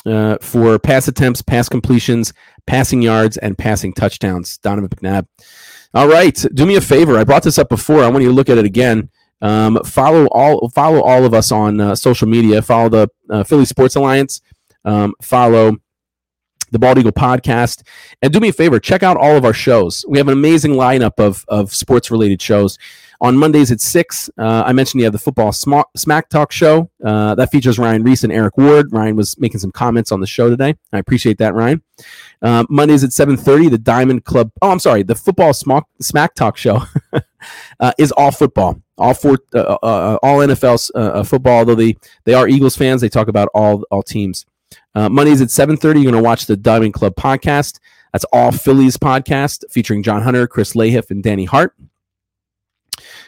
uh, 0.06 0.38
for 0.42 0.78
pass 0.80 1.08
attempts, 1.08 1.42
pass 1.42 1.70
completions, 1.70 2.34
passing 2.68 3.02
yards, 3.02 3.38
and 3.38 3.58
passing 3.58 3.94
touchdowns. 3.94 4.58
Donovan 4.58 4.90
McNabb. 4.90 5.28
All 5.94 6.08
right, 6.08 6.46
do 6.54 6.66
me 6.66 6.76
a 6.76 6.82
favor. 6.82 7.18
I 7.18 7.24
brought 7.24 7.44
this 7.44 7.58
up 7.58 7.70
before. 7.70 8.04
I 8.04 8.10
want 8.10 8.24
you 8.24 8.30
to 8.30 8.36
look 8.36 8.50
at 8.50 8.58
it 8.58 8.66
again. 8.66 9.10
Um, 9.42 9.80
follow 9.86 10.28
all 10.28 10.70
follow 10.70 11.02
all 11.02 11.26
of 11.26 11.34
us 11.34 11.52
on 11.52 11.80
uh, 11.80 11.96
social 11.96 12.28
media. 12.28 12.62
Follow 12.62 12.90
the 12.90 13.10
uh, 13.30 13.44
Philly 13.44 13.66
Sports 13.66 13.96
Alliance. 13.96 14.42
Um, 14.84 15.14
follow 15.22 15.78
the 16.72 16.80
Bald 16.80 16.98
Eagle 16.98 17.12
podcast. 17.12 17.84
And 18.22 18.34
do 18.34 18.40
me 18.40 18.50
a 18.50 18.54
favor, 18.54 18.80
check 18.80 19.02
out 19.02 19.18
all 19.18 19.38
of 19.38 19.46
our 19.46 19.54
shows. 19.54 20.06
We 20.08 20.18
have 20.18 20.28
an 20.28 20.34
amazing 20.34 20.74
lineup 20.74 21.20
of, 21.20 21.46
of 21.48 21.74
sports 21.74 22.12
related 22.12 22.42
shows. 22.42 22.78
On 23.26 23.36
Mondays 23.36 23.72
at 23.72 23.82
6, 23.82 24.30
uh, 24.38 24.64
I 24.68 24.72
mentioned 24.72 25.00
you 25.00 25.06
have 25.06 25.12
the 25.12 25.18
Football 25.18 25.52
Smack 25.52 26.30
Talk 26.30 26.52
show. 26.52 26.92
Uh, 27.04 27.34
that 27.34 27.50
features 27.50 27.80
Ryan 27.80 28.04
Reese 28.04 28.24
and 28.24 28.32
Eric 28.32 28.56
Ward. 28.56 28.94
Ryan 28.94 29.16
was 29.16 29.36
making 29.40 29.60
some 29.62 29.72
comments 29.72 30.12
on 30.12 30.20
the 30.20 30.28
show 30.28 30.48
today. 30.48 30.76
I 30.94 31.00
appreciate 31.00 31.40
that, 31.40 31.56
Ryan. 31.56 31.82
Uh, 32.44 32.66
Mondays 32.70 33.04
at 33.04 33.10
7.30, 33.10 33.72
the 33.72 33.80
Diamond 33.80 34.26
Club. 34.26 34.52
Oh, 34.62 34.70
I'm 34.70 34.78
sorry. 34.78 35.02
The 35.02 35.16
Football 35.16 35.56
Smack, 35.56 35.86
Smack 36.00 36.36
Talk 36.36 36.56
show 36.56 36.84
uh, 37.80 37.94
is 37.98 38.12
all 38.12 38.30
football. 38.30 38.80
all 39.00 39.16
four, 39.16 39.40
uh, 39.56 39.78
uh, 39.82 40.20
all 40.22 40.38
NFL 40.38 41.26
football. 41.26 41.58
Although 41.58 41.74
they 41.74 41.98
they 42.26 42.36
are 42.36 42.48
Eagles 42.48 42.78
fans, 42.78 43.02
they 43.02 43.10
talk 43.10 43.28
about 43.28 43.50
all 43.56 43.82
all 43.90 44.04
teams. 44.04 44.46
Mondays 44.94 45.42
at 45.42 45.50
seven 45.50 45.78
thirty. 45.78 46.00
You're 46.00 46.12
going 46.12 46.24
to 46.24 46.28
watch 46.28 46.46
the 46.46 46.58
Diamond 46.58 46.94
Club 46.94 47.16
podcast. 47.16 47.80
That's 48.14 48.26
all 48.32 48.52
Phillies 48.52 48.98
podcast 48.98 49.64
featuring 49.72 50.04
John 50.04 50.22
Hunter, 50.22 50.46
Chris 50.48 50.74
Lahiff, 50.74 51.10
and 51.10 51.24
Danny 51.24 51.46
Hart. 51.46 51.74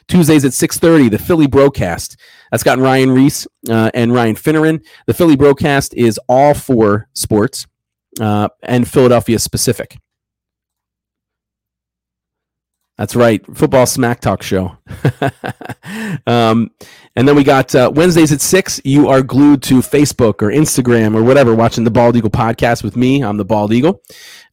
Tuesdays 0.08 0.46
at 0.46 0.52
6.30, 0.52 1.12
the 1.12 1.20
Philly 1.20 1.48
Broadcast. 1.48 2.18
That's 2.52 2.64
got 2.64 2.80
Ryan 2.80 3.12
Reese 3.12 3.46
uh, 3.70 3.92
and 3.94 4.14
Ryan 4.14 4.36
Finneran. 4.36 4.86
The 5.06 5.14
Philly 5.14 5.36
Broadcast 5.36 5.94
is 5.94 6.20
all 6.30 6.54
for 6.54 7.10
sports 7.14 7.68
uh, 8.20 8.50
and 8.64 8.88
Philadelphia 8.88 9.40
specific. 9.40 9.98
That's 12.98 13.16
right, 13.16 13.46
football 13.56 13.86
smack 13.86 14.22
talk 14.22 14.42
show. 14.42 14.76
um, 16.26 16.72
and 17.16 17.28
then 17.28 17.36
we 17.36 17.44
got 17.44 17.76
uh, 17.76 17.92
Wednesdays 17.94 18.32
at 18.32 18.42
six. 18.42 18.82
You 18.84 19.08
are 19.10 19.22
glued 19.22 19.62
to 19.64 19.82
Facebook 19.82 20.42
or 20.42 20.48
Instagram 20.48 21.16
or 21.16 21.22
whatever, 21.22 21.54
watching 21.54 21.84
the 21.84 21.92
Bald 21.92 22.16
Eagle 22.16 22.32
podcast 22.32 22.84
with 22.84 22.96
me. 22.96 23.24
I'm 23.24 23.38
the 23.38 23.46
Bald 23.46 23.72
Eagle. 23.72 24.02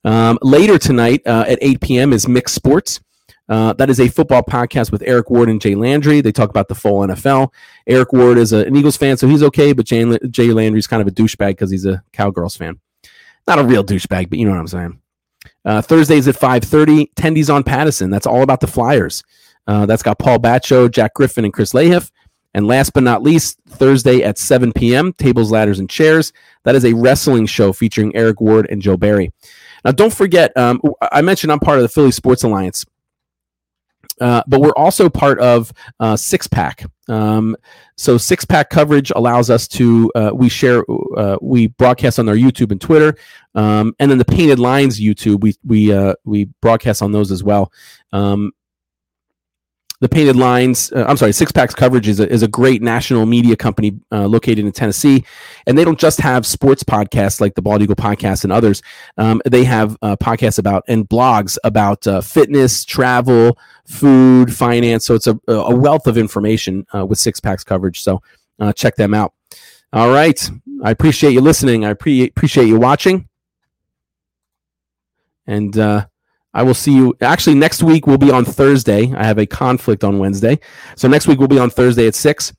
Um, 0.05 0.39
later 0.43 0.77
tonight 0.77 1.23
uh, 1.27 1.47
at 1.49 1.59
8 1.63 1.81
p.m. 1.81 2.13
is 2.13 2.29
Mixed 2.29 2.55
Sports. 2.55 3.01
Uh, 3.49 3.75
that 3.75 3.91
is 3.91 4.01
a 4.01 4.09
football 4.09 4.43
podcast 4.43 4.91
with 4.91 5.03
Eric 5.07 5.31
Ward 5.31 5.51
and 5.51 5.61
Jay 5.61 5.75
Landry. 5.75 6.21
They 6.21 6.33
talk 6.33 6.51
about 6.51 6.69
the 6.69 6.75
full 6.75 7.01
NFL. 7.01 7.53
Eric 7.87 8.13
Ward 8.13 8.39
is 8.39 8.53
a, 8.53 8.65
an 8.65 8.75
Eagles 8.75 8.97
fan, 8.97 9.17
so 9.17 9.29
he's 9.29 9.43
okay, 9.43 9.73
but 9.73 9.85
Jay, 9.85 10.19
Jay 10.31 10.49
Landry's 10.49 10.87
kind 10.87 11.03
of 11.03 11.09
a 11.09 11.11
douchebag 11.11 11.51
because 11.51 11.71
he's 11.71 11.85
a 11.85 12.03
Cowgirls 12.13 12.57
fan. 12.57 12.81
Not 13.47 13.59
a 13.59 13.65
real 13.65 13.85
douchebag, 13.85 14.31
but 14.31 14.39
you 14.39 14.47
know 14.47 14.53
what 14.53 14.61
I'm 14.61 14.69
saying. 14.69 15.01
Uh, 15.65 15.83
Thursdays 15.83 16.27
at 16.29 16.37
5.30, 16.37 17.13
Tendies 17.15 17.53
on 17.53 17.63
Pattison. 17.63 18.11
That's 18.11 18.27
all 18.27 18.43
about 18.43 18.61
the 18.61 18.67
Flyers. 18.67 19.23
Uh, 19.67 19.87
that's 19.87 20.03
got 20.03 20.19
Paul 20.19 20.39
Batcho, 20.39 20.91
Jack 20.91 21.15
Griffin, 21.15 21.45
and 21.45 21.53
Chris 21.53 21.73
Lahiff. 21.73 22.11
And 22.55 22.69
last 22.69 22.93
but 22.93 23.03
not 23.03 23.23
least, 23.23 23.59
Thursday 23.69 24.23
at 24.23 24.39
7 24.39 24.73
p.m., 24.73 25.13
Tables, 25.15 25.51
Ladders, 25.51 25.81
and 25.81 25.91
Chairs. 25.91 26.33
That 26.63 26.77
is 26.77 26.85
a 26.85 26.95
wrestling 26.95 27.47
show 27.47 27.73
featuring 27.73 28.15
Eric 28.15 28.41
Ward 28.41 28.69
and 28.71 28.81
Joe 28.81 28.97
Barry. 28.97 29.33
Now, 29.85 29.91
don't 29.91 30.15
forget, 30.15 30.57
um, 30.57 30.81
I 31.03 31.21
mentioned 31.21 31.53
I'm 31.53 31.59
part 31.59 31.79
of 31.79 31.83
the 31.83 31.89
Philly 31.89 32.13
Sports 32.13 32.45
Alliance. 32.45 32.87
Uh, 34.21 34.43
but 34.47 34.61
we're 34.61 34.77
also 34.77 35.09
part 35.09 35.41
of 35.41 35.73
uh, 36.01 36.17
Six 36.17 36.47
Pack. 36.47 36.87
Um, 37.09 37.57
so 37.97 38.17
Six 38.17 38.45
Pack 38.45 38.71
coverage 38.71 39.13
allows 39.15 39.51
us 39.51 39.69
to 39.69 40.11
uh, 40.15 40.31
we 40.33 40.49
share 40.49 40.85
uh, 41.17 41.37
we 41.41 41.69
broadcast 41.69 42.19
on 42.19 42.29
our 42.29 42.35
YouTube 42.35 42.71
and 42.73 42.81
Twitter, 42.81 43.17
um, 43.55 43.95
and 43.99 44.11
then 44.11 44.19
the 44.19 44.25
Painted 44.25 44.59
Lines 44.59 45.01
YouTube 45.01 45.41
we 45.41 45.55
we 45.65 45.93
uh, 45.93 46.15
we 46.25 46.47
broadcast 46.61 47.03
on 47.03 47.13
those 47.13 47.31
as 47.31 47.43
well. 47.43 47.73
Um, 48.13 48.53
the 50.05 50.09
Painted 50.11 50.37
Lines, 50.37 50.93
uh, 50.93 51.07
I'm 51.09 51.17
sorry, 51.17 51.33
Six 51.33 51.51
Packs 51.51 51.75
Coverage 51.75 52.09
is 52.09 52.21
a, 52.21 52.31
is 52.31 52.43
a 52.43 52.49
great 52.49 52.83
national 52.83 53.25
media 53.25 53.57
company 53.57 53.99
uh, 54.13 54.27
located 54.27 54.59
in 54.59 54.71
Tennessee. 54.71 55.25
And 55.67 55.79
they 55.79 55.85
don't 55.85 55.99
just 55.99 56.21
have 56.21 56.45
sports 56.45 56.83
podcasts 56.85 57.41
like 57.41 57.55
the 57.55 57.63
Bald 57.63 57.81
Eagle 57.81 57.97
podcast 57.97 58.45
and 58.45 58.53
others. 58.53 58.83
Um, 59.17 59.41
they 59.47 59.65
have 59.65 59.97
uh, 60.03 60.17
podcasts 60.17 60.59
about 60.59 60.85
and 60.89 61.09
blogs 61.09 61.57
about 61.65 62.07
uh, 62.07 62.21
fitness, 62.21 62.85
travel, 62.85 63.57
food, 63.87 64.55
finance. 64.55 65.07
So 65.07 65.15
it's 65.15 65.27
a, 65.27 65.41
a 65.49 65.75
wealth 65.75 66.07
of 66.07 66.19
information 66.19 66.87
uh, 66.95 67.07
with 67.07 67.19
Six 67.19 67.41
Packs 67.41 67.65
Coverage. 67.65 68.03
So 68.03 68.21
uh, 68.59 68.75
check 68.75 68.97
them 68.97 69.15
out. 69.15 69.33
All 69.95 70.11
right. 70.11 70.51
I 70.83 70.91
appreciate 70.91 71.33
you 71.33 71.41
listening. 71.41 71.87
I 71.87 71.95
pre- 71.95 72.29
appreciate 72.29 72.67
you 72.67 72.79
watching. 72.79 73.27
And, 75.47 75.75
I 76.55 76.63
will 76.63 76.75
see 76.75 76.95
you. 76.95 77.15
Actually, 77.21 77.57
next 77.57 77.83
week 77.83 78.07
will 78.07 78.19
be 78.19 78.31
on 78.31 78.45
Thursday. 78.45 79.13
I 79.13 79.25
have 79.25 79.39
a 79.39 79.47
conflict 79.47 80.05
on 80.05 80.19
Wednesday. 80.19 80.61
So 80.97 81.09
next 81.09 81.27
week 81.27 81.41
will 81.41 81.49
be 81.49 81.59
on 81.59 81.69
Thursday 81.71 82.07
at 82.07 82.15
6. 82.15 82.55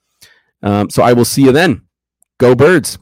Um, 0.61 0.89
so 0.89 1.01
I 1.01 1.13
will 1.13 1.25
see 1.25 1.43
you 1.43 1.51
then. 1.51 1.81
Go 2.37 2.55
Birds. 2.55 2.97